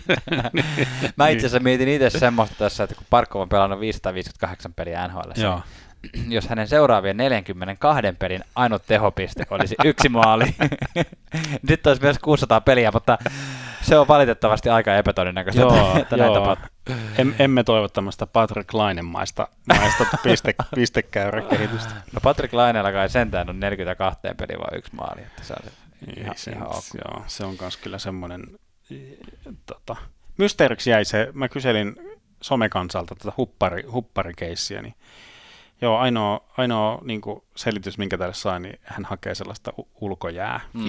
Mä 1.16 1.28
itse 1.28 1.46
asiassa 1.46 1.60
mietin 1.64 1.88
itse 1.88 2.10
semmoista 2.10 2.54
tässä, 2.58 2.84
että 2.84 2.94
kun 2.96 3.06
Parkov 3.10 3.40
on 3.42 3.48
pelannut 3.48 3.80
558 3.80 4.74
peliä 4.74 5.08
NHL, 5.08 5.30
Joo. 5.40 5.60
jos 6.28 6.48
hänen 6.48 6.68
seuraavien 6.68 7.16
42 7.16 8.02
pelin 8.18 8.44
ainut 8.54 8.82
tehopiste 8.86 9.46
olisi 9.50 9.74
yksi 9.84 10.08
maali, 10.08 10.44
sitten 11.68 11.90
olisi 11.90 12.02
myös 12.02 12.18
600 12.18 12.60
peliä, 12.60 12.90
mutta 12.92 13.18
se 13.82 13.98
on 13.98 14.08
valitettavasti 14.08 14.68
aika 14.68 14.96
epätodennäköistä, 14.96 15.60
Joo, 15.60 15.98
että 15.98 16.16
näin 16.16 16.32
joo. 16.32 16.40
tapahtuu. 16.40 16.68
Em, 17.18 17.34
emme 17.38 17.64
toivo 17.64 17.88
tämmöistä 17.88 18.26
Patrick 18.26 18.74
Lainen 18.74 19.04
maista, 19.04 19.48
maista 19.68 20.04
piste, 20.22 20.54
pistekäyräkehitystä. 20.74 21.94
No 22.12 22.20
Patrick 22.22 22.54
Laineella 22.54 22.92
kai 22.92 23.08
sentään 23.08 23.50
on 23.50 23.60
42 23.60 24.20
peliä 24.36 24.58
vaan 24.58 24.78
yksi 24.78 24.94
maali, 24.94 25.20
että 25.20 25.44
se 25.44 25.54
on 25.54 25.70
ihan, 26.16 26.36
se, 26.36 26.50
ihan 26.50 26.68
ok. 26.68 26.84
joo, 26.94 27.24
se 27.26 27.44
on 27.44 27.56
myös 27.60 27.76
kyllä 27.76 27.98
semmoinen, 27.98 28.58
tota, 29.66 29.96
mysteeriksi 30.38 30.90
jäi 30.90 31.04
se, 31.04 31.28
mä 31.32 31.48
kyselin 31.48 31.96
somekansalta 32.40 33.14
tätä 33.14 33.32
huppari, 33.36 33.82
hupparikeissiä, 33.82 34.82
niin 34.82 34.94
joo, 35.80 35.98
ainoa, 35.98 36.40
ainoa 36.56 36.98
niin 37.04 37.20
selitys, 37.56 37.98
minkä 37.98 38.18
tälle 38.18 38.34
sai, 38.34 38.60
niin 38.60 38.80
hän 38.82 39.04
hakee 39.04 39.34
sellaista 39.34 39.72
ulkojää 40.00 40.60
Mm. 40.72 40.84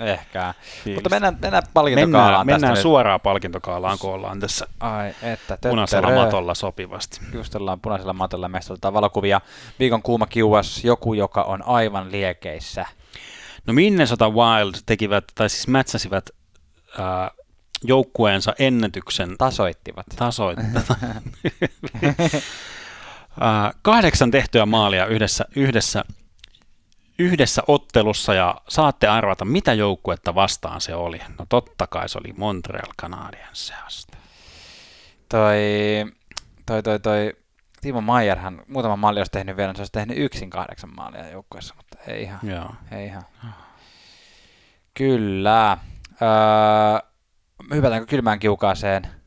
Ehkä. 0.00 0.54
fiilistä. 0.84 0.94
Mutta 0.96 1.10
mennään, 1.10 1.38
mennään 1.42 1.62
palkintokaalaan 1.74 2.46
mennään, 2.46 2.46
tästä 2.46 2.54
mennään 2.54 2.74
nyt. 2.74 2.82
suoraan 2.82 3.20
palkintokaalaan, 3.20 3.98
kun 3.98 4.10
ollaan 4.14 4.40
tässä 4.40 4.66
Ai, 4.80 5.14
että 5.22 5.58
punaisella 5.60 6.06
töttörö. 6.08 6.24
matolla 6.24 6.54
sopivasti. 6.54 7.20
Just 7.32 7.54
ollaan 7.54 7.80
punaisella 7.80 8.12
matolla, 8.12 8.48
meistä 8.48 8.72
otetaan 8.72 8.94
valokuvia. 8.94 9.40
Viikon 9.78 10.02
kuuma 10.02 10.26
kiuas, 10.26 10.84
joku, 10.84 11.14
joka 11.14 11.42
on 11.42 11.62
aivan 11.66 12.12
liekeissä. 12.12 12.86
No 13.66 13.72
Minnesota 13.72 14.28
Wild 14.30 14.74
tekivät, 14.86 15.24
tai 15.34 15.50
siis 15.50 15.68
mätsäsivät 15.68 16.30
ää, 16.98 17.30
joukkueensa 17.84 18.54
ennätyksen 18.58 19.34
Tasoittivat. 19.38 20.06
tasoit. 20.16 20.58
Ää, 23.40 23.72
kahdeksan 23.82 24.30
tehtyä 24.30 24.66
maalia 24.66 25.06
yhdessä, 25.06 25.44
yhdessä, 25.56 26.04
yhdessä 27.18 27.62
ottelussa 27.66 28.34
ja 28.34 28.54
saatte 28.68 29.06
arvata, 29.06 29.44
mitä 29.44 29.72
joukkuetta 29.72 30.34
vastaan 30.34 30.80
se 30.80 30.94
oli. 30.94 31.20
No 31.38 31.46
totta 31.48 31.86
kai 31.86 32.08
se 32.08 32.18
oli 32.18 32.32
Montreal 32.36 32.92
Canadiensista. 33.00 34.16
Toi, 35.28 35.58
toi, 36.66 36.82
toi, 36.82 37.00
toi 37.00 37.32
Timo 37.80 38.00
Maierhan 38.00 38.62
muutama 38.68 38.96
maali 38.96 39.20
olisi 39.20 39.32
tehnyt 39.32 39.56
vielä, 39.56 39.68
niin 39.68 39.76
se 39.76 39.80
olisi 39.80 39.92
tehnyt 39.92 40.18
yksin 40.18 40.50
kahdeksan 40.50 40.94
maalia 40.96 41.30
joukkueessa, 41.30 41.74
mutta 41.76 41.98
ei 42.06 42.22
ihan. 42.22 42.40
Joo. 42.42 42.70
Ei 42.90 43.06
ihan. 43.06 43.24
Kyllä. 44.94 45.78
Öö, 46.22 47.08
hypätäänkö 47.74 48.06
kylmään 48.06 48.38
kiukaaseen? 48.38 49.21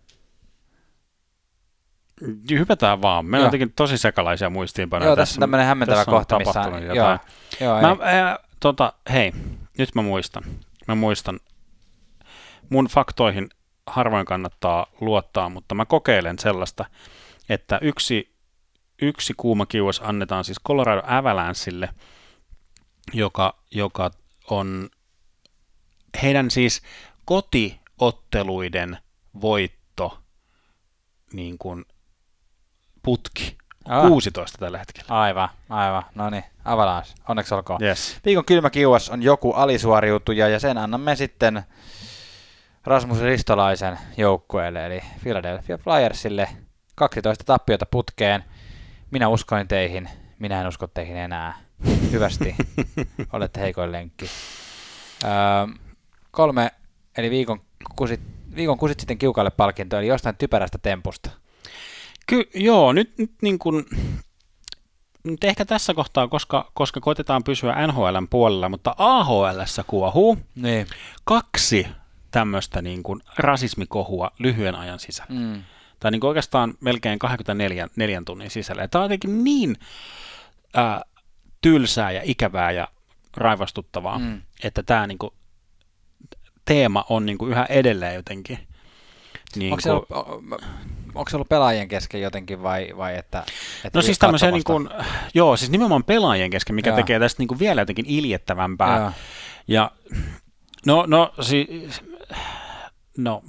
Hypätään 2.50 3.02
vaan. 3.02 3.26
Meillä 3.26 3.38
Joo. 3.38 3.46
on 3.46 3.48
jotenkin 3.48 3.74
tosi 3.76 3.98
sekalaisia 3.98 4.50
muistiinpanoja. 4.50 5.10
Joo, 5.10 5.16
tässä 5.16 5.36
on 5.36 5.40
tämmöinen 5.40 5.68
hämmentävä 5.68 5.98
tässä 5.98 6.12
on 6.12 6.18
kohta, 6.18 6.40
missä... 6.40 6.60
Joo, 6.60 6.96
jotain. 6.96 7.20
joo, 7.62 7.82
Mä, 7.82 8.12
ei. 8.12 8.20
ää, 8.20 8.40
tota, 8.60 8.94
hei, 9.14 9.34
nyt 9.78 9.96
mä 9.96 10.02
muistan. 10.02 10.44
Mä 10.88 10.96
muistan. 10.96 11.40
Mun 12.70 12.88
faktoihin 12.88 13.50
harvoin 13.88 14.26
kannattaa 14.26 14.88
luottaa, 15.02 15.50
mutta 15.50 15.76
mä 15.76 15.86
kokeilen 15.86 16.40
sellaista, 16.40 16.86
että 17.50 17.80
yksi, 17.82 18.36
yksi 19.02 19.34
kuuma 19.38 19.66
kiuas 19.66 20.02
annetaan 20.04 20.44
siis 20.44 20.58
Colorado 20.68 21.02
Avalancheille, 21.06 21.90
joka, 23.14 23.60
joka 23.72 24.12
on 24.50 24.90
heidän 26.22 26.52
siis 26.52 26.82
kotiotteluiden 27.26 28.98
voitto 29.42 30.20
niin 31.34 31.58
kuin 31.58 31.86
putki. 33.06 33.58
Ah. 33.86 34.08
16 34.08 34.58
tällä 34.58 34.78
hetkellä. 34.78 35.20
Aivan, 35.20 35.50
aivan. 35.70 36.04
No 36.16 36.30
niin, 36.30 36.44
Avalanche. 36.66 37.14
Onneksi 37.30 37.56
olkoon. 37.56 37.84
Yes. 37.84 38.18
Viikon 38.26 38.46
kylmä 38.46 38.70
kiuas 38.70 39.10
on 39.10 39.24
joku 39.24 39.52
alisuoriutuja 39.52 40.48
ja 40.48 40.60
sen 40.60 40.78
annamme 40.78 41.16
sitten 41.16 41.64
Rasmus 42.84 43.22
Ristolaisen 43.22 43.98
joukkueelle, 44.18 44.86
eli 44.86 45.02
Philadelphia 45.24 45.78
Flyersille 45.78 46.48
12 46.96 47.44
tappiota 47.44 47.86
putkeen. 47.86 48.44
Minä 49.12 49.28
uskoin 49.28 49.68
teihin, 49.68 50.10
minä 50.40 50.62
en 50.62 50.68
usko 50.68 50.88
teihin 50.88 51.18
enää. 51.18 51.58
Hyvästi, 52.12 52.56
olette 53.34 53.62
heikoin 53.62 53.92
lenkki. 53.92 54.26
Öö, 55.24 55.32
kolme, 56.32 56.72
eli 57.18 57.30
viikon 57.30 57.62
kusit, 57.96 58.22
viikon 58.56 58.78
kusit 58.78 59.00
sitten 59.00 59.18
kiukalle 59.18 59.52
palkinto, 59.52 59.98
eli 59.98 60.08
jostain 60.08 60.36
typerästä 60.36 60.78
tempusta. 60.78 61.30
Ky- 62.26 62.50
joo, 62.54 62.94
nyt, 62.94 63.18
nyt 63.18 63.32
niin 63.42 63.60
kuin, 63.60 63.86
nyt 65.24 65.44
ehkä 65.44 65.66
tässä 65.66 65.94
kohtaa, 65.94 66.28
koska, 66.28 66.72
koska 66.74 67.00
koitetaan 67.00 67.44
pysyä 67.44 67.88
NHLn 67.88 68.28
puolella, 68.30 68.70
mutta 68.70 68.96
AHLssä 68.98 69.84
kuohuu 69.88 70.38
Niin. 70.56 70.88
kaksi 71.24 71.88
tämmöistä 72.32 72.82
niin 72.82 73.04
kuin 73.04 73.22
rasismikohua 73.38 74.32
lyhyen 74.40 74.76
ajan 74.76 75.00
sisällä. 75.00 75.40
Mm. 75.40 75.64
Tai 76.00 76.12
niin 76.12 76.20
kuin 76.22 76.30
oikeastaan 76.30 76.74
melkein 76.82 77.20
24 77.20 77.88
neljän 77.96 78.26
tunnin 78.26 78.50
sisällä. 78.50 78.82
Ja 78.82 78.88
tämä 78.88 79.02
on 79.02 79.06
jotenkin 79.06 79.44
niin 79.44 79.78
ää, 80.74 81.02
tylsää 81.62 82.12
ja 82.12 82.22
ikävää 82.24 82.72
ja 82.72 82.88
raivastuttavaa, 83.38 84.20
Mm. 84.20 84.42
että 84.64 84.84
tämä 84.84 85.08
niin 85.08 85.18
kuin, 85.18 85.32
teema 86.66 87.06
on 87.10 87.26
niin 87.26 87.38
kuin 87.38 87.52
yhä 87.52 87.66
edelleen 87.70 88.16
jotenkin. 88.16 88.60
Niin 89.56 89.74
Onko, 89.74 89.82
se 89.82 89.92
ollut, 89.92 90.12
o- 90.12 90.42
onko 91.16 91.30
se 91.30 91.36
ollut 91.36 91.50
pelaajien 91.50 91.88
kesken 91.88 92.22
jotenkin 92.22 92.64
vai, 92.64 92.90
vai 92.98 93.18
että, 93.18 93.44
että 93.84 94.00
No 94.00 94.02
siis 94.02 94.20
tämmöisen, 94.20 94.54
niin 94.54 94.64
kuin, 94.64 94.90
joo, 95.34 95.58
siis 95.58 95.72
nimenomaan 95.72 96.04
pelaajien 96.04 96.50
kesken, 96.50 96.76
mikä 96.76 96.90
Joo. 96.90 96.96
tekee 96.98 97.20
tästä 97.20 97.42
niin 97.42 97.48
kuin 97.48 97.60
vielä 97.60 97.82
jotenkin 97.82 98.06
iljettävämpää. 98.08 99.00
Joo. 99.00 99.12
Ja 99.68 99.92
no, 100.86 101.06
no, 101.08 101.34
siis, 101.42 102.02
no, 103.18 103.44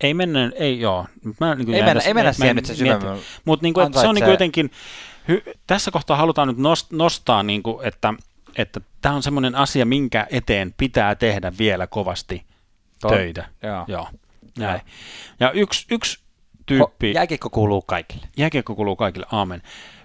ei 0.00 0.14
mennä, 0.14 0.52
ei 0.54 0.80
joo. 0.80 1.06
Mä, 1.40 1.54
niin 1.54 1.66
kuin 1.66 1.74
Ei 1.74 1.80
mennä, 1.82 1.94
tässä- 1.94 2.08
ei 2.08 2.14
mennä 2.14 2.32
siihen 2.32 2.56
nyt 2.56 2.66
se 2.66 2.74
syvemmin. 2.74 3.22
Mutta 3.44 3.62
niin 3.62 3.74
kuin, 3.74 3.86
että 3.86 4.00
se 4.00 4.08
on 4.08 4.14
niin 4.14 4.24
kuin 4.24 4.32
jotenkin, 4.32 4.70
hy, 5.28 5.42
tässä 5.66 5.90
kohtaa 5.90 6.16
halutaan 6.16 6.48
nyt 6.48 6.58
nost, 6.58 6.92
nostaa, 6.92 7.42
niin 7.42 7.62
kuin, 7.62 7.86
että 7.86 8.14
että 8.56 8.80
tämä 9.02 9.14
on 9.14 9.22
semmoinen 9.22 9.54
asia, 9.54 9.86
minkä 9.86 10.26
eteen 10.30 10.74
pitää 10.76 11.14
tehdä 11.14 11.52
vielä 11.58 11.86
kovasti 11.86 12.44
Toi- 13.00 13.10
töitä. 13.10 13.48
Joo. 13.62 13.84
Joo, 13.88 14.08
näin. 14.58 14.80
Ja 15.40 15.50
yksi, 15.50 15.86
yksi 15.90 16.18
tyyppi, 16.78 17.12
Jääkiekko 17.12 17.50
kuuluu 17.50 17.82
kaikille. 17.82 18.26
jääkiekko 18.36 18.74
kuuluu 18.74 18.96
kaikille, 18.96 19.26
aamen. 19.32 19.62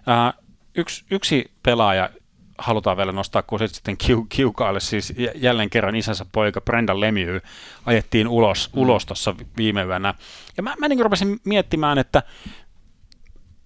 Äh, 0.09 0.33
yksi, 0.75 1.05
yksi 1.11 1.51
pelaaja 1.63 2.09
halutaan 2.57 2.97
vielä 2.97 3.11
nostaa, 3.11 3.41
kun 3.43 3.59
se 3.59 3.67
sitten 3.67 3.97
kiu, 3.97 4.25
kiukaalle, 4.29 4.79
siis 4.79 5.13
jälleen 5.35 5.69
kerran 5.69 5.95
isänsä 5.95 6.25
poika 6.31 6.61
Brendan 6.61 7.01
Lemieux 7.01 7.43
ajettiin 7.85 8.27
ulos, 8.27 8.69
mm. 8.73 8.81
ulos 8.81 9.05
tuossa 9.05 9.35
viime 9.57 9.83
yönä. 9.83 10.13
Ja 10.57 10.63
mä, 10.63 10.75
mä 10.79 10.87
niin 10.87 10.99
rupesin 11.03 11.39
miettimään, 11.43 11.97
että 11.97 12.23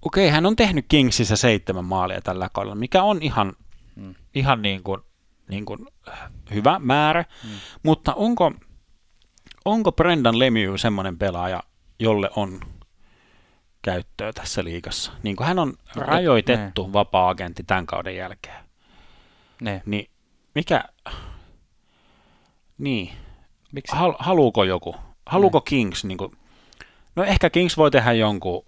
okei, 0.01 0.25
okay, 0.25 0.33
hän 0.33 0.45
on 0.45 0.55
tehnyt 0.55 0.85
Kingsissä 0.87 1.35
seitsemän 1.35 1.85
maalia 1.85 2.21
tällä 2.21 2.49
kaudella, 2.53 2.75
mikä 2.75 3.03
on 3.03 3.17
ihan, 3.21 3.53
Mm. 3.95 4.15
ihan 4.35 4.61
niin 4.61 4.83
kuin, 4.83 5.01
niin 5.49 5.65
kuin 5.65 5.79
äh, 6.07 6.19
hyvä 6.53 6.79
määrä, 6.79 7.25
mm. 7.43 7.49
mutta 7.83 8.13
onko, 8.13 8.51
onko 9.65 9.91
Brendan 9.91 10.39
Lemieux 10.39 10.81
semmoinen 10.81 11.17
pelaaja, 11.17 11.63
jolle 11.99 12.29
on 12.35 12.59
käyttöä 13.81 14.33
tässä 14.33 14.63
liigassa? 14.63 15.11
Niin 15.23 15.35
kuin 15.35 15.47
hän 15.47 15.59
on 15.59 15.73
rajoitettu 15.95 16.93
vapaa-agentti 16.93 17.63
tämän 17.63 17.85
kauden 17.85 18.15
jälkeen. 18.15 18.65
Niin. 19.61 19.81
Niin 19.85 20.09
mikä, 20.55 20.83
niin, 22.77 23.11
Miksi? 23.71 23.95
Hal, 23.95 24.13
haluuko 24.19 24.63
joku, 24.63 24.95
haluuko 25.25 25.61
Kings, 25.61 26.05
niin 26.05 26.17
kuin, 26.17 26.31
no 27.15 27.23
ehkä 27.23 27.49
Kings 27.49 27.77
voi 27.77 27.91
tehdä 27.91 28.11
jonkun 28.11 28.65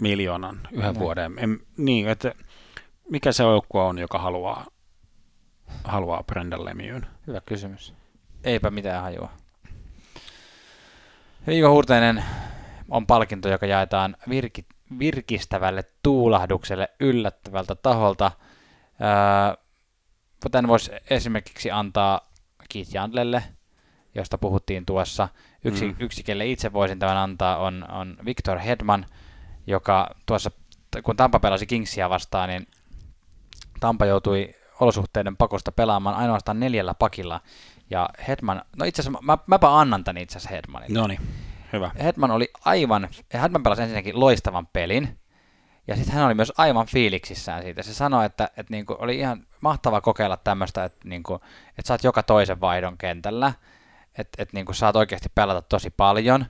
miljoonan 0.00 0.60
yhden 0.72 0.92
Niin. 0.92 1.00
vuoden, 1.00 1.34
en, 1.36 1.58
niin, 1.76 2.08
että 2.08 2.34
mikä 3.10 3.32
se 3.32 3.42
joukkue 3.42 3.82
on, 3.82 3.98
joka 3.98 4.18
haluaa, 4.18 4.66
haluaa 5.84 6.22
Brendan 6.22 6.64
Lemieux? 6.64 7.04
Hyvä 7.26 7.40
kysymys. 7.46 7.94
Eipä 8.44 8.70
mitään 8.70 9.02
hajua. 9.02 9.30
Viikon 11.46 11.70
huurteinen 11.70 12.24
on 12.92 13.06
palkinto, 13.06 13.48
joka 13.48 13.66
jaetaan 13.66 14.16
virki, 14.28 14.66
virkistävälle 14.98 15.84
tuulahdukselle 16.02 16.88
yllättävältä 17.00 17.74
taholta. 17.74 18.32
Öö, 19.00 19.64
tämän 20.50 20.68
voisi 20.68 20.90
esimerkiksi 21.10 21.70
antaa 21.70 22.20
Keith 22.68 22.94
Jandlelle, 22.94 23.42
josta 24.14 24.38
puhuttiin 24.38 24.86
tuossa. 24.86 25.28
Yksi, 25.64 25.86
mm. 25.86 25.94
yksi 25.98 26.22
kelle 26.22 26.46
itse 26.46 26.72
voisin 26.72 26.98
tämän 26.98 27.16
antaa, 27.16 27.56
on, 27.56 27.90
on 27.90 28.16
Victor 28.24 28.58
Hedman, 28.58 29.06
joka 29.66 30.14
tuossa, 30.26 30.50
kun 31.02 31.16
Tampa 31.16 31.40
pelasi 31.40 31.66
Kingsia 31.66 32.10
vastaan, 32.10 32.48
niin 32.48 32.66
Tampa 33.80 34.06
joutui 34.06 34.54
olosuhteiden 34.80 35.36
pakosta 35.36 35.72
pelaamaan 35.72 36.16
ainoastaan 36.16 36.60
neljällä 36.60 36.94
pakilla. 36.94 37.40
Ja 37.90 38.08
Hedman, 38.28 38.62
no 38.76 38.84
itse 38.84 39.02
asiassa 39.02 39.22
mä, 39.22 39.38
mäpä 39.46 39.78
annan 39.78 40.04
tän 40.04 40.16
itse 40.16 40.38
asiassa 40.38 40.54
Hedmanille. 40.54 40.98
No 40.98 41.06
niin, 41.06 41.20
hyvä. 41.72 41.90
Hedman 42.02 42.30
oli 42.30 42.50
aivan, 42.64 43.08
Hedman 43.34 43.62
pelasi 43.62 43.82
ensinnäkin 43.82 44.20
loistavan 44.20 44.66
pelin, 44.66 45.18
ja 45.88 45.96
sitten 45.96 46.14
hän 46.14 46.26
oli 46.26 46.34
myös 46.34 46.52
aivan 46.58 46.86
fiiliksissään 46.86 47.62
siitä. 47.62 47.82
Se 47.82 47.94
sanoi, 47.94 48.26
että, 48.26 48.44
että 48.44 48.70
niinku 48.70 48.96
oli 48.98 49.18
ihan 49.18 49.46
mahtava 49.60 50.00
kokeilla 50.00 50.36
tämmöistä, 50.36 50.84
että, 50.84 51.08
niinku, 51.08 51.34
että 51.68 51.88
saat 51.88 52.04
joka 52.04 52.22
toisen 52.22 52.60
vaihdon 52.60 52.98
kentällä, 52.98 53.52
että, 54.18 54.42
että 54.42 54.56
niinku 54.56 54.72
saat 54.72 54.96
oikeasti 54.96 55.28
pelata 55.34 55.62
tosi 55.62 55.90
paljon. 55.90 56.46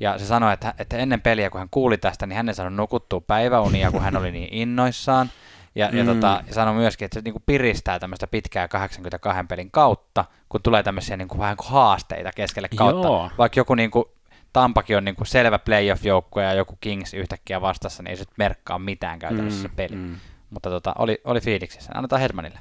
Ja 0.00 0.18
se 0.18 0.26
sanoi, 0.26 0.52
että, 0.52 0.74
että 0.78 0.96
ennen 0.96 1.20
peliä, 1.20 1.50
kun 1.50 1.58
hän 1.58 1.68
kuuli 1.70 1.98
tästä, 1.98 2.26
niin 2.26 2.36
hän 2.36 2.48
ei 2.48 2.54
saanut 2.54 2.74
nukuttua 2.74 3.20
päiväunia, 3.20 3.90
kun 3.90 4.02
hän 4.02 4.16
oli 4.16 4.32
niin 4.32 4.48
innoissaan. 4.52 5.30
Ja, 5.74 5.88
mm. 5.92 5.98
ja, 5.98 6.04
tota, 6.04 6.42
ja 6.46 6.54
sanoi 6.54 6.74
myöskin, 6.74 7.06
että 7.06 7.14
se 7.14 7.20
niinku 7.24 7.42
piristää 7.46 7.98
tämmöistä 7.98 8.26
pitkää 8.26 8.68
82 8.68 9.42
pelin 9.48 9.70
kautta, 9.70 10.24
kun 10.48 10.62
tulee 10.62 10.82
tämmöisiä 10.82 11.16
niinku 11.16 11.38
vähän 11.38 11.56
kuin 11.56 11.68
haasteita 11.68 12.30
keskelle 12.32 12.68
kautta. 12.76 13.08
Joo. 13.08 13.30
Vaikka 13.38 13.60
joku 13.60 13.74
niinku 13.74 14.15
Tampakin 14.56 14.96
on 14.96 15.04
niin 15.04 15.16
kuin 15.16 15.26
selvä 15.26 15.58
playoff-joukkue 15.58 16.42
ja 16.42 16.52
joku 16.52 16.78
Kings 16.80 17.14
yhtäkkiä 17.14 17.60
vastassa, 17.60 18.02
niin 18.02 18.10
ei 18.10 18.16
se 18.16 18.24
merkkaa 18.36 18.78
mitään 18.78 19.18
käytännössä 19.18 19.68
mm, 19.68 19.74
peli. 19.74 19.96
Mm. 19.96 20.16
Mutta 20.50 20.70
tota, 20.70 20.94
oli, 20.98 21.20
oli 21.24 21.40
fiiliksissä. 21.40 21.92
Annetaan 21.94 22.20
Hedmanille. 22.20 22.58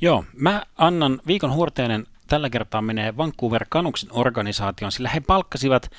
Joo, 0.00 0.24
mä 0.36 0.62
annan 0.76 1.20
viikon 1.26 1.52
huurteinen 1.52 2.06
tällä 2.26 2.50
kertaa 2.50 2.82
menee 2.82 3.16
Vancouver 3.16 3.66
Canucksin 3.66 4.08
organisaation, 4.12 4.92
sillä 4.92 5.08
he 5.08 5.20
palkkasivat 5.20 5.90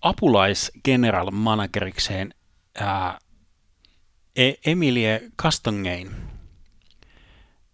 apulais 0.00 0.72
general 0.84 1.30
managerikseen 1.30 2.34
ää, 2.80 3.18
e- 4.36 4.54
Emilie 4.66 5.20
Castongein. 5.42 6.10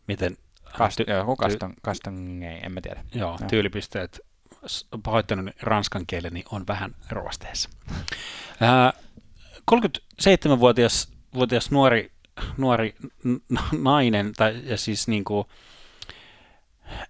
Miten? 0.09 0.37
Kast, 0.79 1.01
ty- 1.01 1.11
joo, 1.11 1.37
Kaston, 1.37 1.75
Castongein, 1.85 2.65
en 2.65 2.73
mä 2.73 2.81
tiedä. 2.81 3.05
Joo, 3.15 3.39
no. 3.41 3.47
tyylipisteet 3.49 4.28
pahoittanut 5.03 5.55
ranskan 5.63 6.07
kieleni 6.07 6.45
on 6.51 6.67
vähän 6.67 6.95
ruosteessa. 7.11 7.71
37-vuotias 9.71 11.19
vuotias 11.35 11.71
nuori, 11.71 12.13
nuori 12.57 12.95
nainen, 13.79 14.33
tai 14.33 14.61
ja 14.65 14.77
siis 14.77 15.09
niin 15.09 15.25
kuin, 15.25 15.47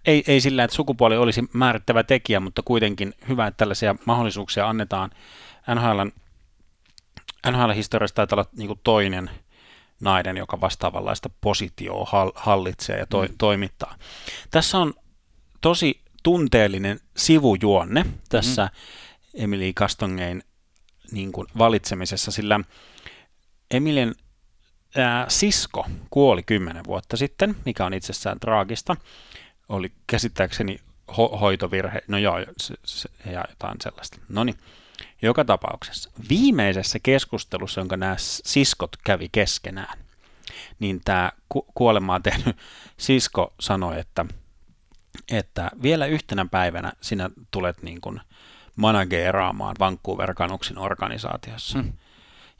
ei, 0.05 0.23
ei 0.27 0.41
sillä, 0.41 0.63
että 0.63 0.75
sukupuoli 0.75 1.17
olisi 1.17 1.49
määrittävä 1.53 2.03
tekijä, 2.03 2.39
mutta 2.39 2.61
kuitenkin 2.61 3.13
hyvä, 3.27 3.47
että 3.47 3.57
tällaisia 3.57 3.95
mahdollisuuksia 4.05 4.69
annetaan. 4.69 5.09
NHL, 5.75 5.99
NHL-historiasta 7.51 8.15
taitaa 8.15 8.35
olla 8.35 8.49
niin 8.57 8.67
kuin 8.67 8.79
toinen 8.83 9.29
nainen, 9.99 10.37
joka 10.37 10.61
vastaavanlaista 10.61 11.29
positioa 11.41 12.31
hallitsee 12.35 12.97
ja 12.97 13.05
to, 13.05 13.21
mm. 13.21 13.27
toimittaa. 13.37 13.95
Tässä 14.51 14.77
on 14.77 14.93
tosi 15.61 16.01
tunteellinen 16.29 16.99
sivujuonne 17.17 18.05
tässä 18.29 18.65
mm. 18.65 19.43
Emily 19.43 19.73
Castongein 19.73 20.43
niin 21.11 21.31
kuin 21.31 21.47
valitsemisessa, 21.57 22.31
sillä 22.31 22.59
Emilien 23.71 24.15
ää, 24.95 25.25
sisko 25.29 25.85
kuoli 26.09 26.43
kymmenen 26.43 26.85
vuotta 26.85 27.17
sitten, 27.17 27.55
mikä 27.65 27.85
on 27.85 27.93
itsessään 27.93 28.39
traagista. 28.39 28.95
Oli 29.69 29.91
käsittääkseni 30.07 30.79
ho- 31.11 31.37
hoitovirhe, 31.37 32.01
no 32.07 32.17
joo, 32.17 32.39
se, 32.57 32.75
se, 32.85 33.09
ja 33.25 33.45
jotain 33.49 33.77
sellaista. 33.83 34.17
No 34.29 34.43
niin, 34.43 34.57
joka 35.21 35.45
tapauksessa. 35.45 36.11
Viimeisessä 36.29 36.99
keskustelussa, 37.03 37.81
jonka 37.81 37.97
nämä 37.97 38.15
siskot 38.19 38.97
kävi 39.03 39.29
keskenään, 39.31 39.99
niin 40.79 41.01
tämä 41.05 41.31
ku- 41.49 41.67
kuolemaa 41.73 42.19
tehnyt 42.19 42.57
sisko 42.97 43.53
sanoi, 43.59 43.99
että– 43.99 44.25
että 45.31 45.71
vielä 45.83 46.05
yhtenä 46.05 46.45
päivänä 46.51 46.93
sinä 47.01 47.29
tulet 47.51 47.83
niin 47.83 48.01
kuin 48.01 48.21
manageeraamaan 48.75 49.75
Vancouver 49.79 50.33
Canucksin 50.33 50.77
organisaatiossa. 50.77 51.79
Hmm. 51.79 51.93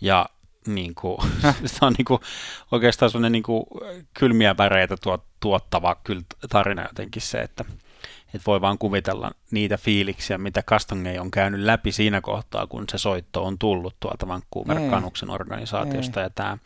Ja 0.01 0.25
niin 0.67 0.95
kuin, 0.95 1.17
se 1.65 1.85
on 1.85 1.93
niin 1.97 2.05
kuin, 2.05 2.21
oikeastaan 2.71 3.11
sellainen 3.11 3.31
niin 3.31 3.43
kuin 3.43 3.65
kylmiä 4.13 4.57
väreitä 4.57 4.97
tuot, 5.03 5.23
tuottava 5.39 5.95
kyllä 6.03 6.21
tarina 6.49 6.81
jotenkin 6.81 7.21
se, 7.21 7.39
että, 7.39 7.65
että 8.25 8.45
voi 8.47 8.61
vaan 8.61 8.77
kuvitella 8.77 9.31
niitä 9.51 9.77
fiiliksiä, 9.77 10.37
mitä 10.37 10.63
Kastongei 10.63 11.19
on 11.19 11.31
käynyt 11.31 11.61
läpi 11.61 11.91
siinä 11.91 12.21
kohtaa, 12.21 12.67
kun 12.67 12.85
se 12.91 12.97
soitto 12.97 13.45
on 13.45 13.59
tullut 13.59 13.95
tuolta 13.99 14.27
Vancouver 14.27 14.77
Canucksin 14.91 15.29
organisaatiosta, 15.29 16.19
Ei. 16.19 16.25
ja 16.25 16.29
tämä, 16.29 16.57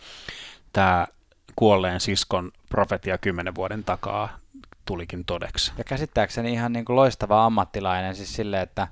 tämä 0.73 1.07
kuolleen 1.55 1.99
siskon 1.99 2.51
profetia 2.69 3.17
kymmenen 3.17 3.55
vuoden 3.55 3.83
takaa 3.83 4.42
tulikin 4.85 5.25
todeksi. 5.25 5.73
Ja 5.77 5.83
käsittääkseni 5.83 6.53
ihan 6.53 6.73
niin 6.73 6.85
kuin 6.85 6.95
loistava 6.95 7.45
ammattilainen, 7.45 8.15
siis 8.15 8.35
sille, 8.35 8.61
että, 8.61 8.87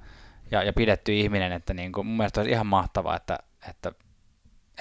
ja, 0.52 0.64
ja 0.64 0.74
pidetty 0.74 1.14
ihminen, 1.14 1.52
että 1.52 1.74
niin 1.74 1.92
kuin, 1.92 2.08
mun 2.08 2.18
mielestä 2.18 2.42
olisi 2.42 2.52
ihan 2.52 2.68
mahtavaa, 2.68 3.16
että, 3.16 3.40
että 3.70 3.92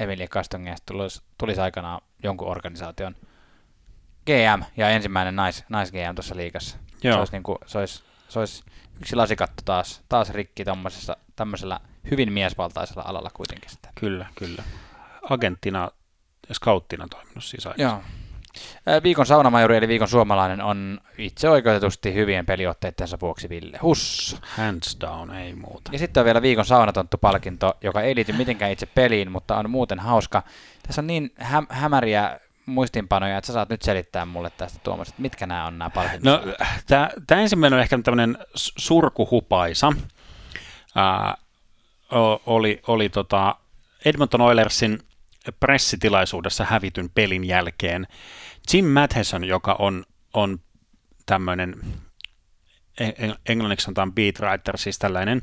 Emilia 0.00 0.28
Kastongeesta 0.28 0.92
tulisi, 0.92 1.22
tulisi 1.38 1.60
aikanaan 1.60 2.00
jonkun 2.22 2.48
organisaation 2.48 3.16
GM 4.26 4.62
ja 4.76 4.90
ensimmäinen 4.90 5.36
nais, 5.36 5.64
nais 5.68 5.92
GM 5.92 6.14
tuossa 6.14 6.36
liikassa. 6.36 6.76
Joo. 7.02 7.14
Se 7.14 7.18
olisi, 7.18 7.32
niin 7.32 7.42
kuin, 7.42 7.58
se 7.66 7.78
olisi, 7.78 8.02
se 8.28 8.38
olisi 8.38 8.64
yksi 9.00 9.16
lasikatto 9.16 9.62
taas, 9.64 10.02
taas 10.08 10.30
rikki 10.30 10.64
tämmöisellä 11.36 11.80
hyvin 12.10 12.32
miesvaltaisella 12.32 13.02
alalla 13.06 13.30
kuitenkin. 13.34 13.70
Sitä. 13.70 13.88
Kyllä, 13.94 14.26
kyllä. 14.34 14.62
Agenttina 15.30 15.90
ja 16.48 16.54
scouttina 16.54 17.08
toiminut 17.08 17.44
siis 17.44 17.68
Joo. 17.76 18.02
Viikon 19.02 19.26
saunamajuri 19.26 19.76
eli 19.76 19.88
viikon 19.88 20.08
suomalainen 20.08 20.60
on 20.62 21.00
itse 21.18 21.48
oikeutetusti 21.48 22.14
hyvien 22.14 22.46
peliotteidensa 22.46 23.18
vuoksi 23.20 23.48
Ville 23.48 23.78
Husso. 23.82 24.36
Hands 24.42 24.96
down, 25.00 25.30
ei 25.30 25.54
muuta. 25.54 25.90
Ja 25.92 25.98
sitten 25.98 26.20
on 26.20 26.24
vielä 26.24 26.42
viikon 26.42 26.64
saunatonttu-palkinto, 26.64 27.76
joka 27.80 28.00
ei 28.00 28.14
liity 28.14 28.32
mitenkään 28.32 28.72
itse 28.72 28.86
peliin, 28.86 29.32
mutta 29.32 29.56
on 29.56 29.70
muuten 29.70 29.98
hauska. 29.98 30.42
Tässä 30.82 31.00
on 31.00 31.06
niin 31.06 31.32
hä- 31.38 31.66
hämäriä 31.68 32.40
muistinpanoja, 32.66 33.38
että 33.38 33.46
sä 33.46 33.52
saat 33.52 33.68
nyt 33.68 33.82
selittää 33.82 34.24
mulle 34.24 34.50
tästä 34.56 34.78
Tuomas, 34.82 35.08
että 35.08 35.22
mitkä 35.22 35.46
nämä 35.46 35.66
on 35.66 35.78
nämä 35.78 35.90
palkinnot. 35.90 36.46
No, 36.46 36.52
tämä 37.26 37.42
ensimmäinen 37.42 37.76
on 37.76 37.82
ehkä 37.82 37.98
tämmöinen 37.98 38.38
surkuhupaisa. 38.54 39.92
Ää, 40.94 41.36
oli 42.46 42.82
oli 42.86 43.08
tota 43.08 43.56
Edmonton 44.04 44.40
Oilersin 44.40 44.98
pressitilaisuudessa 45.60 46.64
hävityn 46.64 47.10
pelin 47.14 47.44
jälkeen 47.44 48.06
Jim 48.72 48.84
Matheson, 48.84 49.44
joka 49.44 49.76
on, 49.78 50.04
on 50.34 50.58
tämmöinen, 51.26 51.74
englanniksi 53.48 53.84
sanotaan 53.84 54.12
beat 54.12 54.34
writer, 54.40 54.78
siis 54.78 54.98
tällainen 54.98 55.42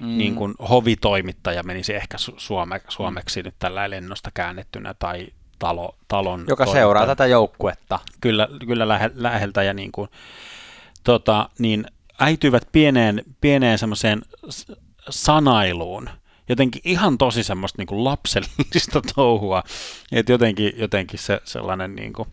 mm. 0.00 0.18
niin 0.18 0.34
kuin 0.34 0.54
hovitoimittaja 0.70 1.62
menisi 1.62 1.94
ehkä 1.94 2.18
suome, 2.36 2.80
suomeksi 2.88 3.42
nyt 3.42 3.54
tällä 3.58 3.90
lennosta 3.90 4.30
käännettynä 4.34 4.94
tai 4.98 5.26
talo, 5.58 5.96
talon 6.08 6.40
Joka 6.40 6.64
toimittaja. 6.64 6.82
seuraa 6.82 7.06
tätä 7.06 7.26
joukkuetta. 7.26 7.98
Kyllä, 8.20 8.48
kyllä 8.66 8.88
lähe, 8.88 9.10
läheltä 9.14 9.62
ja 9.62 9.74
niin 9.74 9.92
kuin, 9.92 10.08
tota, 11.04 11.48
niin 11.58 11.86
äityivät 12.18 12.68
pieneen, 12.72 13.22
pieneen 13.40 13.78
semmoiseen 13.78 14.22
sanailuun– 15.10 16.10
jotenkin 16.48 16.82
ihan 16.84 17.18
tosi 17.18 17.42
semmoista 17.42 17.78
niin 17.78 17.86
kuin 17.86 18.04
lapsellista 18.04 19.02
touhua, 19.14 19.62
että 20.12 20.32
jotenkin, 20.32 20.72
jotenkin 20.76 21.18
se 21.18 21.40
sellainen, 21.44 21.94
niin 21.94 22.12
kuin, 22.12 22.28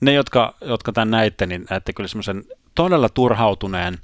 ne 0.00 0.12
jotka, 0.12 0.54
jotka 0.60 0.92
tämän 0.92 1.10
näitte, 1.10 1.46
niin 1.46 1.66
näette 1.70 1.92
kyllä 1.92 2.08
semmoisen 2.08 2.44
todella 2.74 3.08
turhautuneen 3.08 3.98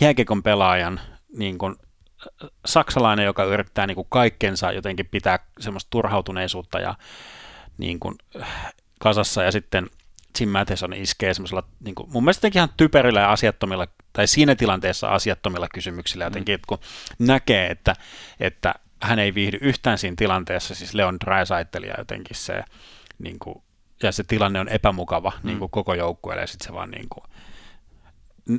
jääkekon 0.00 0.42
pelaajan, 0.42 1.00
niin 1.36 1.58
kuin, 1.58 1.76
saksalainen, 2.66 3.24
joka 3.24 3.44
yrittää 3.44 3.86
niin 3.86 3.94
kuin 3.94 4.06
kaikkensa 4.10 4.72
jotenkin 4.72 5.06
pitää 5.06 5.38
semmoista 5.60 5.90
turhautuneisuutta 5.90 6.80
ja 6.80 6.94
niin 7.78 8.00
kuin, 8.00 8.14
kasassa. 8.98 9.42
Ja 9.42 9.52
sitten 9.52 9.90
Jim 10.40 10.48
Matheson 10.48 10.92
iskee 10.92 11.34
semmoisella, 11.34 11.62
niin 11.84 11.94
kuin, 11.94 12.10
mun 12.12 12.24
mielestä 12.24 12.50
ihan 12.54 12.68
typerillä 12.76 13.20
ja 13.20 13.32
asiattomilla 13.32 13.86
tai 14.12 14.26
siinä 14.26 14.54
tilanteessa 14.54 15.08
asiattomilla 15.08 15.68
kysymyksillä 15.74 16.24
jotenkin, 16.24 16.58
mm. 16.58 16.62
kun 16.66 16.78
näkee, 17.18 17.70
että, 17.70 17.94
että 18.40 18.74
hän 19.02 19.18
ei 19.18 19.34
viihdy 19.34 19.58
yhtään 19.60 19.98
siinä 19.98 20.16
tilanteessa, 20.16 20.74
siis 20.74 20.94
Leon 20.94 21.20
Draisaitl 21.20 21.82
ja 21.82 21.94
jotenkin 21.98 22.36
se, 22.36 22.64
niin 23.18 23.38
kuin, 23.38 23.62
ja 24.02 24.12
se 24.12 24.24
tilanne 24.24 24.60
on 24.60 24.68
epämukava 24.68 25.32
mm. 25.42 25.46
niin 25.46 25.58
kuin 25.58 25.70
koko 25.70 25.94
joukkueelle, 25.94 26.42
ja 26.42 26.46
sitten 26.46 26.66
se 26.66 26.72
vaan 26.74 26.90
niin 26.90 27.08
kuin, 27.08 27.24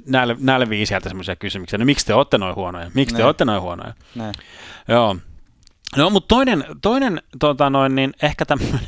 näille, 0.08 0.36
näille 0.40 0.86
sieltä 0.86 1.10
semmoisia 1.10 1.36
kysymyksiä, 1.36 1.80
no 1.80 1.86
miksi 1.86 2.06
te 2.06 2.14
olette 2.14 2.38
noin 2.38 2.56
huonoja, 2.56 2.92
miksi 2.94 3.16
te 3.16 3.26
olette 3.26 3.46
noin 3.46 3.62
huonoja. 3.62 3.94
Näin. 4.16 4.34
Joo. 4.88 5.16
No, 5.98 6.10
mutta 6.10 6.28
toinen, 6.28 6.66
toinen 6.82 7.22
tota 7.40 7.70
noin, 7.70 7.96
niin 7.96 8.14
ehkä 8.22 8.46
tämmöinen, 8.46 8.80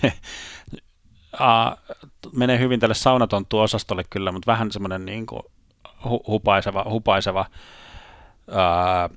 uh, 1.34 1.98
menee 2.32 2.60
hyvin 2.60 2.80
tälle 2.80 2.96
saunatonttu-osastolle 2.96 4.04
kyllä, 4.10 4.32
mutta 4.32 4.52
vähän 4.52 4.72
semmoinen 4.72 5.06
niin 5.06 5.26
kuin, 5.26 5.42
hu- 5.88 6.28
hupaiseva, 6.28 6.86
hupaiseva 6.90 7.46
ää, 8.52 9.10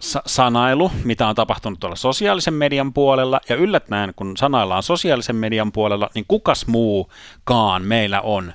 sa- 0.00 0.22
sanailu, 0.26 0.92
mitä 1.04 1.28
on 1.28 1.34
tapahtunut 1.34 1.80
tuolla 1.80 1.96
sosiaalisen 1.96 2.54
median 2.54 2.92
puolella, 2.92 3.40
ja 3.48 3.56
yllättäen, 3.56 4.12
kun 4.16 4.36
sanaillaan 4.36 4.82
sosiaalisen 4.82 5.36
median 5.36 5.72
puolella, 5.72 6.10
niin 6.14 6.24
kukas 6.28 6.66
muukaan 6.66 7.82
meillä 7.82 8.20
on 8.20 8.52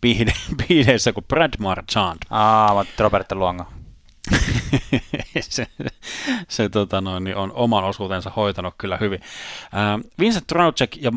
piide- 0.00 0.54
piideissä 0.68 1.12
kuin 1.12 1.24
Brad 1.28 1.54
Marchand. 1.58 2.18
Aa, 2.30 2.74
mä 2.74 2.84
Roberto 2.98 3.34
Luongo. 3.34 3.64
se 5.40 5.66
se 6.48 6.68
tota 6.68 7.00
noin, 7.00 7.24
niin 7.24 7.36
on 7.36 7.52
oman 7.54 7.84
osuutensa 7.84 8.30
hoitanut 8.36 8.74
kyllä 8.78 8.96
hyvin. 8.96 9.20
Ää, 9.72 9.98
Vincent 10.18 10.46
Trocek 10.46 10.96
ja 10.96 11.12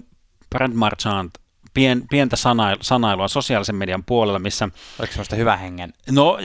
Brad 0.50 0.72
Marchand 0.74 1.30
pien, 1.78 2.08
pientä 2.10 2.36
sanail, 2.36 2.78
sanailua 2.82 3.28
sosiaalisen 3.28 3.76
median 3.76 4.04
puolella, 4.04 4.40
missä 4.40 4.70
Oliko 5.00 5.14
semmoista 5.14 5.36
hyvä 5.36 5.58
hengen? 5.58 5.94
No, 6.12 6.38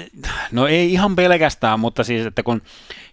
no 0.52 0.66
ei 0.66 0.92
ihan 0.92 1.16
pelkästään, 1.16 1.80
mutta 1.80 2.04
siis, 2.04 2.26
että 2.26 2.42
kun 2.42 2.62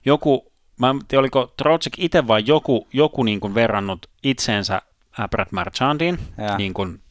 joku, 0.05 0.51
mä 0.79 0.89
en 0.89 0.99
tiedä, 1.07 1.19
oliko 1.19 1.53
Trocek 1.57 1.93
itse 1.97 2.27
vai 2.27 2.43
joku, 2.45 2.87
joku 2.93 3.23
niin 3.23 3.39
kuin 3.39 3.55
verrannut 3.55 4.09
itseensä 4.23 4.81
äh, 5.19 5.29
Brad 5.29 5.47
Marchandiin, 5.51 6.19
Ja. 6.37 6.57
niin 6.57 6.73
kuin, 6.73 7.01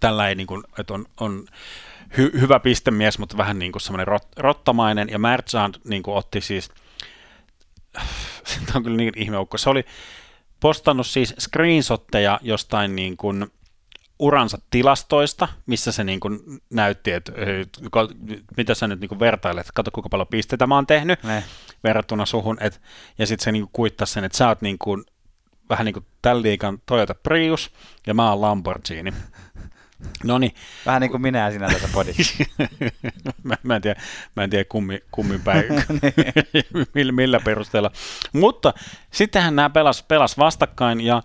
tällä 0.00 0.28
ei 0.28 0.34
niin 0.34 0.46
kuin, 0.46 0.62
että 0.78 0.94
on, 0.94 1.06
on 1.20 1.46
hy, 2.16 2.32
hyvä 2.40 2.60
pistemies, 2.60 3.18
mutta 3.18 3.36
vähän 3.36 3.58
niin 3.58 3.72
kuin 3.72 3.82
semmoinen 3.82 4.06
rot, 4.06 4.28
rottamainen, 4.36 5.08
ja 5.10 5.18
Marchand 5.18 5.74
niin 5.84 6.02
kuin 6.02 6.16
otti 6.16 6.40
siis, 6.40 6.70
tämä 8.66 8.74
on 8.74 8.82
kyllä 8.82 8.96
niin 8.96 9.12
ihmeukko, 9.16 9.58
se 9.58 9.70
oli 9.70 9.84
postannut 10.60 11.06
siis 11.06 11.34
screenshotteja 11.38 12.40
jostain 12.42 12.96
niin 12.96 13.16
kuin 13.16 13.46
uransa 14.24 14.58
tilastoista, 14.70 15.48
missä 15.66 15.92
se 15.92 16.04
niin 16.04 16.20
kuin 16.20 16.40
näytti, 16.70 17.12
että 17.12 17.32
mitä 18.56 18.74
sä 18.74 18.88
nyt 18.88 19.00
niin 19.00 19.08
kuin 19.08 19.20
vertailet, 19.20 19.66
kato 19.74 19.90
kuinka 19.90 20.08
paljon 20.08 20.28
pisteitä 20.28 20.66
mä 20.66 20.74
oon 20.74 20.86
tehnyt 20.86 21.22
Ne. 21.22 21.44
verrattuna 21.84 22.26
suhun, 22.26 22.56
et, 22.60 22.80
ja 23.18 23.26
sitten 23.26 23.44
se 23.44 23.52
niin 23.52 23.62
kuin 23.62 23.70
kuittasi 23.72 24.12
sen, 24.12 24.24
että 24.24 24.38
sä 24.38 24.48
oot 24.48 24.62
niin 24.62 24.78
kuin, 24.78 25.04
vähän 25.70 25.84
niin 25.84 25.92
kuin 25.92 26.06
tämän 26.22 26.42
liikan 26.42 26.78
Toyota 26.86 27.14
Prius, 27.14 27.70
ja 28.06 28.14
mä 28.14 28.30
oon 28.30 28.40
Lamborghini. 28.40 29.12
No 30.24 30.38
niin, 30.38 30.54
Vähän 30.86 31.00
niin 31.00 31.10
kuin 31.10 31.22
minä 31.22 31.38
ja 31.38 31.50
sinä 31.50 31.68
tässä 31.68 31.88
podissa. 31.92 32.44
mä, 33.42 33.54
mä 33.62 33.76
en 33.76 33.82
tiedä, 33.82 34.00
mä 34.36 34.44
en 34.44 34.50
tiedä 34.50 34.64
kummin, 34.68 35.00
kummin 35.10 35.40
päin, 35.40 35.64
millä, 36.94 37.12
millä 37.12 37.40
perusteella. 37.40 37.90
Mutta 38.32 38.74
sittenhän 39.10 39.56
nämä 39.56 39.70
pelas, 39.70 40.02
pelas 40.02 40.38
vastakkain 40.38 41.00
ja 41.00 41.22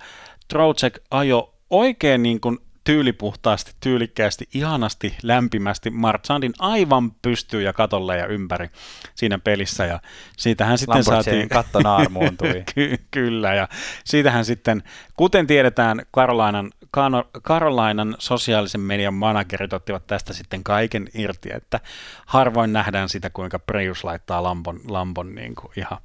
Trocek 0.48 1.00
ajo 1.12 1.56
oikein 1.70 2.24
niin 2.24 2.42
kuin 2.42 2.58
tyylipuhtaasti, 2.90 3.72
tyylikkäästi, 3.80 4.50
ihanasti, 4.54 5.16
lämpimästi 5.24 5.90
Marchandin 5.90 6.54
aivan 6.60 7.12
pystyy 7.12 7.62
ja 7.62 7.74
katolle 7.74 8.18
ja 8.18 8.26
ympäri 8.28 8.70
siinä 9.16 9.40
pelissä. 9.40 9.86
Ja 9.86 10.00
siitähän 10.38 10.78
sitten 10.78 11.04
saatiin... 11.04 11.50
katto 11.50 11.80
naarmuuntui. 11.80 12.64
Ky- 12.76 12.98
kyllä, 13.12 13.54
ja 13.54 13.68
siitähän 14.04 14.46
sitten, 14.46 14.84
kuten 15.18 15.48
tiedetään, 15.48 16.02
Carolinan, 16.16 16.72
Kano- 16.98 17.42
Carolinan 17.42 18.16
sosiaalisen 18.20 18.82
median 18.82 19.14
managerit 19.14 19.74
ottivat 19.74 20.08
tästä 20.08 20.34
sitten 20.34 20.64
kaiken 20.64 21.08
irti, 21.14 21.50
että 21.54 21.80
harvoin 22.26 22.74
nähdään 22.74 23.10
sitä, 23.10 23.30
kuinka 23.30 23.60
Prius 23.60 24.04
laittaa 24.04 24.44
Lambon, 24.44 24.80
Lambon 24.88 25.36
niin 25.36 25.56
kuin 25.56 25.72
ihan 25.78 25.98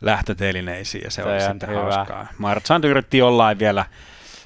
lähtötelineisiin, 0.00 1.04
ja 1.04 1.10
se, 1.10 1.22
Se 1.22 1.28
oli 1.28 1.40
sitten 1.40 1.68
hyvä. 1.68 1.80
hauskaa. 1.80 2.26
Marchand 2.38 2.84
yritti 2.84 3.18
jollain 3.18 3.58
vielä 3.58 3.84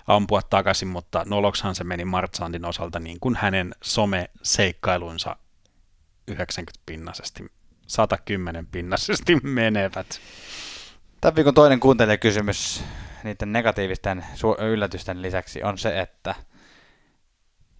ampua 0.06 0.42
takaisin, 0.42 0.88
mutta 0.88 1.22
nolokshan 1.26 1.74
se 1.74 1.84
meni 1.84 2.04
Marchandin 2.04 2.64
osalta 2.64 2.98
niin 2.98 3.20
kuin 3.20 3.36
hänen 3.36 3.74
some-seikkailunsa 3.82 5.36
90 6.28 6.82
pinnasesti, 6.86 7.52
110 7.86 8.66
pinnasesti 8.66 9.36
menevät. 9.42 10.20
Tämän 11.20 11.36
viikon 11.36 11.54
toinen 11.54 11.80
kuuntelijakysymys 11.80 12.84
niiden 13.24 13.52
negatiivisten 13.52 14.24
yllätysten 14.72 15.22
lisäksi 15.22 15.62
on 15.62 15.78
se, 15.78 16.00
että 16.00 16.34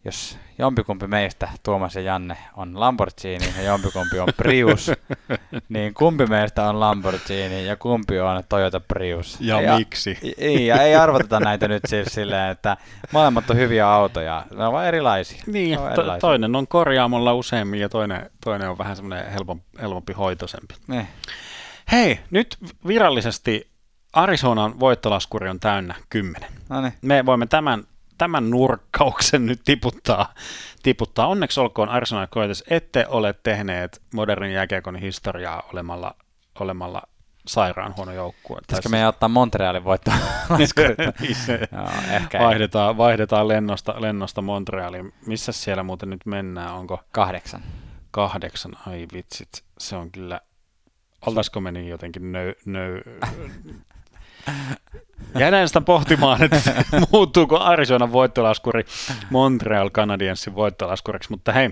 jos 0.05 0.39
jompikumpi 0.59 1.07
meistä, 1.07 1.49
Tuomas 1.63 1.95
ja 1.95 2.01
Janne, 2.01 2.37
on 2.57 2.81
Lamborghini 2.81 3.55
ja 3.57 3.63
jompikumpi 3.63 4.19
on 4.19 4.29
Prius, 4.37 4.91
niin 5.69 5.95
kumpi 5.95 6.27
meistä 6.27 6.69
on 6.69 6.81
Lamborghini 6.81 7.67
ja 7.67 7.77
kumpi 7.77 8.21
on 8.21 8.43
Toyota 8.49 8.81
Prius? 8.81 9.37
Ja 9.41 9.61
ei, 9.61 9.79
miksi? 9.79 10.19
Ei, 10.39 10.67
ja 10.67 10.83
ei 10.83 10.95
arvoteta 10.95 11.41
näitä 11.41 11.69
nyt 11.69 11.83
siis 11.89 12.09
silleen, 12.11 12.51
että 12.51 12.77
molemmat 13.13 13.51
on 13.51 13.57
hyviä 13.57 13.89
autoja, 13.89 14.45
ne 14.57 14.67
ovat 14.67 14.85
erilaisia. 14.85 15.43
Niin, 15.47 15.71
Ne 15.71 15.79
ovat 15.79 15.95
to- 15.95 16.01
erilaisia. 16.01 16.21
toinen 16.21 16.57
on 16.57 16.69
korjaamolla 16.69 17.35
useammin 17.35 17.81
ja 17.81 17.89
toinen, 17.89 18.31
toinen 18.45 18.71
on 18.71 18.79
vähän 18.79 18.97
semmoinen 18.97 19.33
helpompi, 19.33 19.65
helpompi 19.81 20.13
hoitoisempi. 20.13 20.75
Niin. 20.87 21.09
Hei, 21.93 22.21
nyt 22.31 22.57
virallisesti 22.87 23.71
Arizonan 24.13 24.81
voittolaskuri 24.81 25.49
on 25.49 25.61
täynnä 25.61 25.95
10. 26.09 26.51
No 26.69 26.81
niin. 26.81 26.93
Me 27.03 27.27
voimme 27.27 27.47
tämän, 27.47 27.85
tämän 28.23 28.51
nurkkauksen 28.51 29.47
nyt 29.47 29.61
tiputtaa. 29.65 30.35
tiputtaa. 30.83 31.27
Onneksi 31.27 31.61
olkoon 31.61 31.89
Arizona 31.89 32.27
Coyotes, 32.27 32.65
ette 32.71 33.07
ole 33.09 33.35
tehneet 33.43 34.03
modernin 34.15 34.53
jääkiekon 34.53 34.97
historiaa 34.97 35.63
olemalla, 35.73 36.15
olemalla 36.61 37.03
sairaan 37.47 37.95
huono 37.97 38.13
joukkue. 38.13 38.59
Pitäisikö 38.61 38.89
meidän 38.89 39.09
ottaa 39.09 39.29
Montrealin 39.29 39.85
voittoa? 39.85 40.15
Niin 40.59 40.69
se- 41.37 41.69
Joo, 41.73 41.89
ehkä 42.11 42.39
ei. 42.39 42.45
vaihdetaan, 42.45 42.97
vaihdetaan 42.97 43.49
lennosta, 43.49 43.95
lennosta 43.99 44.43
Montrealiin. 44.43 45.13
Missä 45.27 45.53
siellä 45.53 45.83
muuten 45.83 46.11
nyt 46.11 46.27
mennään? 46.27 46.75
Onko 46.75 47.01
Kahdeksan. 47.13 47.63
kahdeksan? 48.11 48.73
Ai 48.87 49.07
vitsit, 49.13 49.49
se 49.79 49.97
on 49.97 50.11
kyllä... 50.11 50.41
Oltaisiko 51.27 51.61
me 51.61 51.73
niin 51.73 51.89
jotenkin 51.89 52.33
nöy... 52.33 52.55
nöy... 52.67 53.03
Jäin 55.39 55.69
sitä 55.69 55.81
pohtimaan, 55.81 56.43
että 56.43 56.85
muuttuuko 57.13 57.59
Arizonan 57.59 58.13
voittolaskuri 58.13 58.85
Montreal 59.31 59.91
Canadiensin 59.91 60.55
voittolaskuriksi, 60.55 61.31
mutta 61.31 61.53
hei, 61.53 61.71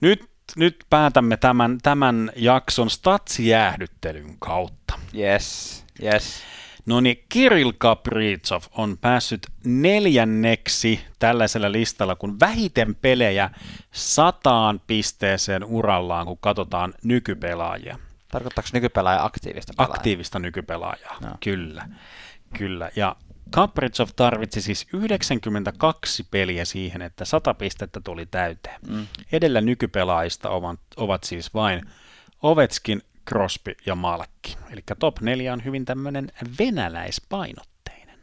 nyt, 0.00 0.30
nyt 0.56 0.84
päätämme 0.90 1.36
tämän, 1.36 1.78
tämän 1.82 2.32
jakson 2.36 2.90
statsjäähdyttelyn 2.90 4.38
kautta. 4.38 4.94
Yes, 5.18 5.84
yes. 6.02 6.42
No 6.86 7.00
niin, 7.00 7.24
Kirill 7.28 7.72
Kaprizov 7.78 8.62
on 8.76 8.98
päässyt 8.98 9.46
neljänneksi 9.64 11.00
tällaisella 11.18 11.72
listalla, 11.72 12.16
kun 12.16 12.40
vähiten 12.40 12.94
pelejä 12.94 13.50
sataan 13.92 14.80
pisteeseen 14.86 15.64
urallaan, 15.64 16.26
kun 16.26 16.38
katsotaan 16.38 16.94
nykypelaajia. 17.04 17.98
Tarkoittaako 18.34 18.68
nykypelaaja 18.72 19.24
aktiivista 19.24 19.72
pelaajaa? 19.76 19.94
Aktiivista 19.94 20.38
nykypelaajaa, 20.38 21.16
Joo. 21.20 21.34
kyllä. 21.40 21.88
Kyllä, 22.58 22.90
ja 22.96 23.16
Kaprizov 23.50 24.08
tarvitsi 24.16 24.62
siis 24.62 24.86
92 24.92 26.26
peliä 26.30 26.64
siihen, 26.64 27.02
että 27.02 27.24
100 27.24 27.54
pistettä 27.54 28.00
tuli 28.04 28.26
täyteen. 28.26 28.80
Mm. 28.88 29.06
Edellä 29.32 29.60
nykypelaajista 29.60 30.50
ovat, 30.50 30.80
ovat 30.96 31.24
siis 31.24 31.54
vain 31.54 31.82
Ovetskin, 32.42 33.02
Crosby 33.28 33.74
ja 33.86 33.94
Malkki. 33.94 34.56
Eli 34.70 34.80
top 34.98 35.20
4 35.20 35.52
on 35.52 35.64
hyvin 35.64 35.84
tämmöinen 35.84 36.32
venäläispainotteinen. 36.58 38.18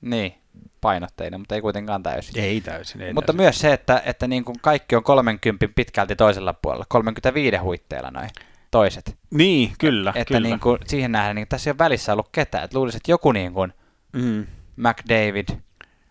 Niin, 0.00 0.34
painotteinen, 0.80 1.40
mutta 1.40 1.54
ei 1.54 1.60
kuitenkaan 1.60 2.02
täysin. 2.02 2.38
Ei 2.38 2.60
täysin, 2.60 3.00
ei 3.00 3.12
mutta 3.12 3.32
täysin. 3.32 3.42
myös 3.42 3.58
se, 3.58 3.72
että, 3.72 4.02
että 4.06 4.26
niin 4.28 4.44
kuin 4.44 4.56
kaikki 4.62 4.96
on 4.96 5.02
30 5.02 5.66
pitkälti 5.74 6.16
toisella 6.16 6.54
puolella, 6.54 6.84
35 6.88 7.56
huitteilla 7.56 8.10
noin 8.10 8.30
toiset. 8.70 9.16
Niin, 9.30 9.72
kyllä, 9.78 10.12
että 10.14 10.34
kyllä. 10.34 10.48
Niin 10.48 10.60
kuin, 10.60 10.78
siihen 10.86 11.12
nähden 11.12 11.36
niin 11.36 11.48
tässä 11.48 11.70
ei 11.70 11.72
ole 11.72 11.78
välissä 11.78 12.12
ollut 12.12 12.28
ketään. 12.32 12.64
Että 12.64 12.78
luulisin, 12.78 12.96
että 12.96 13.10
joku 13.10 13.32
niin 13.32 13.52
kuin 13.52 13.72
mm. 14.12 14.46
McDavid, 14.76 15.48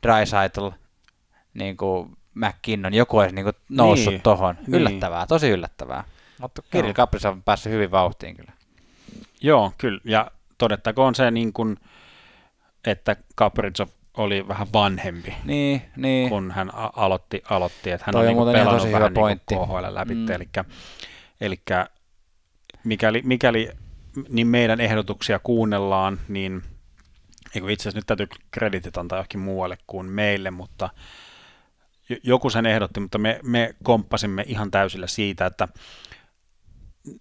Dreisaitl, 0.03 0.69
niin 1.53 1.77
kuin 1.77 2.17
McKinnon, 2.33 2.93
joku 2.93 3.17
olisi 3.17 3.35
niin 3.35 3.43
kuin 3.43 3.55
noussut 3.69 4.05
Niin, 4.05 4.11
niin, 4.13 4.21
tohon. 4.21 4.55
niin. 4.67 4.75
Yllättävää, 4.81 5.27
tosi 5.27 5.49
yllättävää. 5.49 6.03
Mutta 6.41 6.61
Kirill. 6.71 6.93
Kaprizov 6.93 7.31
on 7.31 7.43
päässyt 7.43 7.71
hyvin 7.71 7.91
vauhtiin 7.91 8.35
kyllä. 8.35 8.51
Joo, 9.41 9.71
kyllä. 9.77 10.01
Ja 10.03 10.31
todettakoon 10.57 11.15
se, 11.15 11.31
niin 11.31 11.53
kuin, 11.53 11.77
että 12.85 13.15
Kaprizov 13.35 13.87
oli 14.17 14.47
vähän 14.47 14.67
vanhempi, 14.73 15.33
Niin, 15.43 15.81
niin. 15.95 16.29
kun 16.29 16.51
hän 16.51 16.71
aloitti, 16.73 17.43
aloitti 17.49 17.91
että 17.91 18.03
hän 18.07 18.13
Toi 18.13 18.27
on 18.27 18.37
on 18.37 18.45
niin 18.45 18.53
pelannut 18.53 18.81
tosi 18.81 18.91
vähän 18.91 18.99
hyvä 19.01 19.09
niin 19.09 19.13
pointti. 19.13 19.55
KHL 19.55 19.85
läpi. 19.95 20.15
Mm. 20.15 20.31
Eli, 20.31 20.49
eli 21.41 21.61
mikäli, 22.83 23.21
mikäli 23.25 23.69
niin 24.29 24.47
meidän 24.47 24.79
ehdotuksia 24.79 25.39
kuunnellaan, 25.39 26.19
niin 26.27 26.63
itse 27.55 27.81
asiassa 27.83 27.97
nyt 27.97 28.05
täytyy 28.07 28.27
kreditit 28.51 28.97
antaa 28.97 29.17
johonkin 29.17 29.39
muualle 29.39 29.77
kuin 29.87 30.05
meille, 30.07 30.51
mutta 30.51 30.89
joku 32.23 32.49
sen 32.49 32.65
ehdotti, 32.65 32.99
mutta 32.99 33.17
me, 33.17 33.39
me 33.43 33.75
komppasimme 33.83 34.43
ihan 34.47 34.71
täysillä 34.71 35.07
siitä, 35.07 35.45
että 35.45 35.67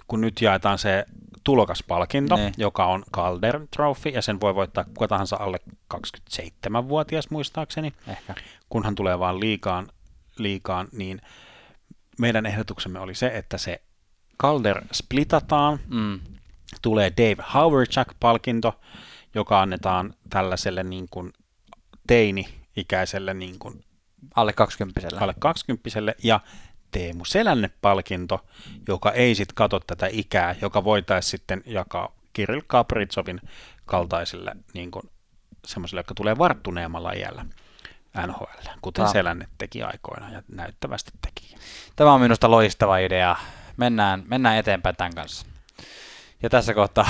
kun 0.06 0.20
nyt 0.20 0.40
jaetaan 0.40 0.78
se 0.78 1.04
tulokaspalkinto, 1.44 2.36
Niin. 2.36 2.54
joka 2.56 2.86
on 2.86 3.04
Calder 3.12 3.60
Trophy, 3.70 4.10
ja 4.10 4.22
sen 4.22 4.40
voi 4.40 4.54
voittaa 4.54 4.84
kuka 4.84 5.08
tahansa 5.08 5.36
alle 5.40 5.58
27-vuotias 5.94 7.30
muistaakseni, 7.30 7.92
Ehkä. 8.08 8.34
kunhan 8.68 8.94
tulee 8.94 9.18
vaan 9.18 9.40
liikaan, 9.40 9.88
liikaan 10.38 10.88
niin 10.92 11.20
meidän 12.18 12.46
ehdotuksemme 12.46 13.00
oli 13.00 13.14
se, 13.14 13.26
että 13.26 13.58
se 13.58 13.82
Calder 14.42 14.82
splitataan, 14.92 15.78
Mm. 15.86 16.20
tulee 16.82 17.12
Dave 17.16 17.44
Howardchuk-palkinto, 17.54 18.80
joka 19.34 19.60
annetaan 19.60 20.14
tällaiselle 20.30 20.82
niin 20.82 21.06
kuin 21.10 21.32
teini-ikäiselle 22.06 23.34
niin 23.34 23.58
kuin 23.58 23.84
Alle 24.36 24.52
20 24.52 25.00
alle 25.20 25.34
20 25.38 25.90
ja 26.22 26.40
Teemu 26.90 27.24
Selänne-palkinto, 27.24 28.46
joka 28.88 29.12
ei 29.12 29.34
sitten 29.34 29.54
kato 29.54 29.80
tätä 29.80 30.08
ikää, 30.12 30.54
joka 30.62 30.84
voitaisiin 30.84 31.30
sitten 31.30 31.62
jakaa 31.66 32.12
Kirill 32.32 32.60
Kapritsovin 32.66 33.40
kaltaisille 33.86 34.56
niin 34.74 34.90
kuin 34.90 35.10
semmoisille, 35.66 35.98
jotka 35.98 36.14
tulee 36.14 36.38
varttuneemmalla 36.38 37.12
iällä 37.12 37.44
NHL, 38.26 38.44
kuten 38.82 39.02
Tämä- 39.02 39.12
Selänne 39.12 39.48
teki 39.58 39.82
aikoina 39.82 40.30
ja 40.30 40.42
näyttävästi 40.48 41.10
teki. 41.24 41.54
Tämä 41.96 42.12
on 42.12 42.20
minusta 42.20 42.50
loistava 42.50 42.98
idea. 42.98 43.36
Mennään, 43.78 44.22
mennään 44.26 44.56
eteenpäin 44.56 44.96
tämän 44.96 45.14
kanssa. 45.14 45.46
Ja 46.42 46.50
tässä 46.50 46.74
kohtaa 46.74 47.08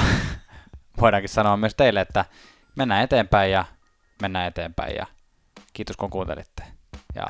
voidaankin 1.00 1.28
sanoa 1.28 1.56
myös 1.56 1.74
teille, 1.74 2.00
että 2.00 2.24
mennään 2.76 3.04
eteenpäin 3.04 3.52
ja 3.52 3.64
mennään 4.22 4.46
eteenpäin 4.46 4.96
ja 4.96 5.06
kiitos 5.72 5.96
kun 5.96 6.10
kuuntelitte. 6.10 6.62
Ja 7.14 7.26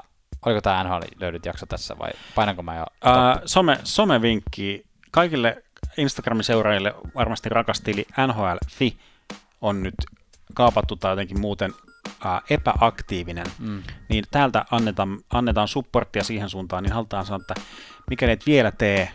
oliko 0.47 0.61
tämä 0.61 0.85
NHL 0.85 1.03
löydyt 1.21 1.47
jakso 1.47 1.67
tässä 1.67 1.99
vai 1.99 2.11
painanko 2.35 2.63
mä 2.63 2.77
jo? 2.77 2.85
Ää, 3.05 3.41
some, 3.45 3.79
somevinkki 3.85 4.85
kaikille 5.11 5.63
Instagramin 5.97 6.45
seuraajille 6.45 6.95
varmasti 7.15 7.49
rakas 7.49 7.81
tili 7.81 8.07
NHL.fi 8.27 8.99
on 9.61 9.83
nyt 9.83 9.95
kaapattu 10.55 10.97
tai 10.97 11.13
jotenkin 11.13 11.41
muuten 11.41 11.73
ää, 12.25 12.41
epäaktiivinen, 12.51 13.47
Mm. 13.59 13.83
niin 14.09 14.25
täältä 14.31 14.65
annetaan, 14.71 15.19
annetaan 15.33 15.69
supporttia 15.69 16.25
siihen 16.25 16.49
suuntaan, 16.49 16.83
niin 16.83 16.93
halutaan 16.93 17.27
sanoa, 17.27 17.41
että 17.41 17.55
mikäli 18.11 18.33
et 18.33 18.47
vielä 18.47 18.71
tee 18.71 19.09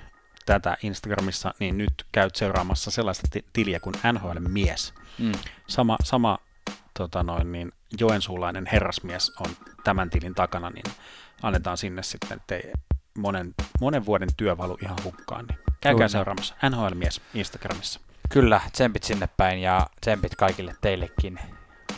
tätä 0.45 0.77
Instagramissa, 0.83 1.53
niin 1.59 1.77
nyt 1.77 2.05
käyt 2.11 2.35
seuraamassa 2.35 2.91
sellaista 2.91 3.27
ti- 3.31 3.45
tiliä 3.53 3.79
kuin 3.79 3.95
NHL-mies. 4.13 4.93
Mm. 5.19 5.31
Sama, 5.67 5.97
sama 6.03 6.37
tota 6.97 7.23
noin, 7.23 7.51
niin 7.51 7.71
joensuulainen 7.99 8.65
herrasmies 8.71 9.31
on 9.39 9.47
tämän 9.83 10.09
tilin 10.09 10.35
takana, 10.35 10.69
niin 10.69 10.85
annetaan 11.41 11.77
sinne 11.77 12.03
sitten, 12.03 12.37
ettei 12.37 12.71
monen, 13.17 13.53
monen 13.81 14.05
vuoden 14.05 14.29
työ 14.37 14.57
valu 14.57 14.77
ihan 14.83 14.97
hukkaan. 15.03 15.45
Niin 15.45 15.59
käykää 15.81 15.93
Kyllä. 15.97 16.07
seuraamassa 16.07 16.55
NHL-mies 16.69 17.21
Instagramissa. 17.33 17.99
Kyllä, 18.29 18.61
tsempit 18.71 19.03
sinne 19.03 19.29
päin 19.37 19.61
ja 19.61 19.87
tsempit 20.01 20.35
kaikille 20.35 20.75
teillekin 20.81 21.39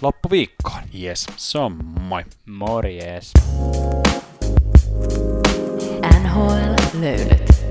loppuviikkoon. 0.01 0.81
Yes, 1.01 1.27
se 1.35 1.57
on 1.57 1.85
moi. 1.99 2.25
Morjes! 2.45 3.33
NHL-löydöt. 6.21 7.64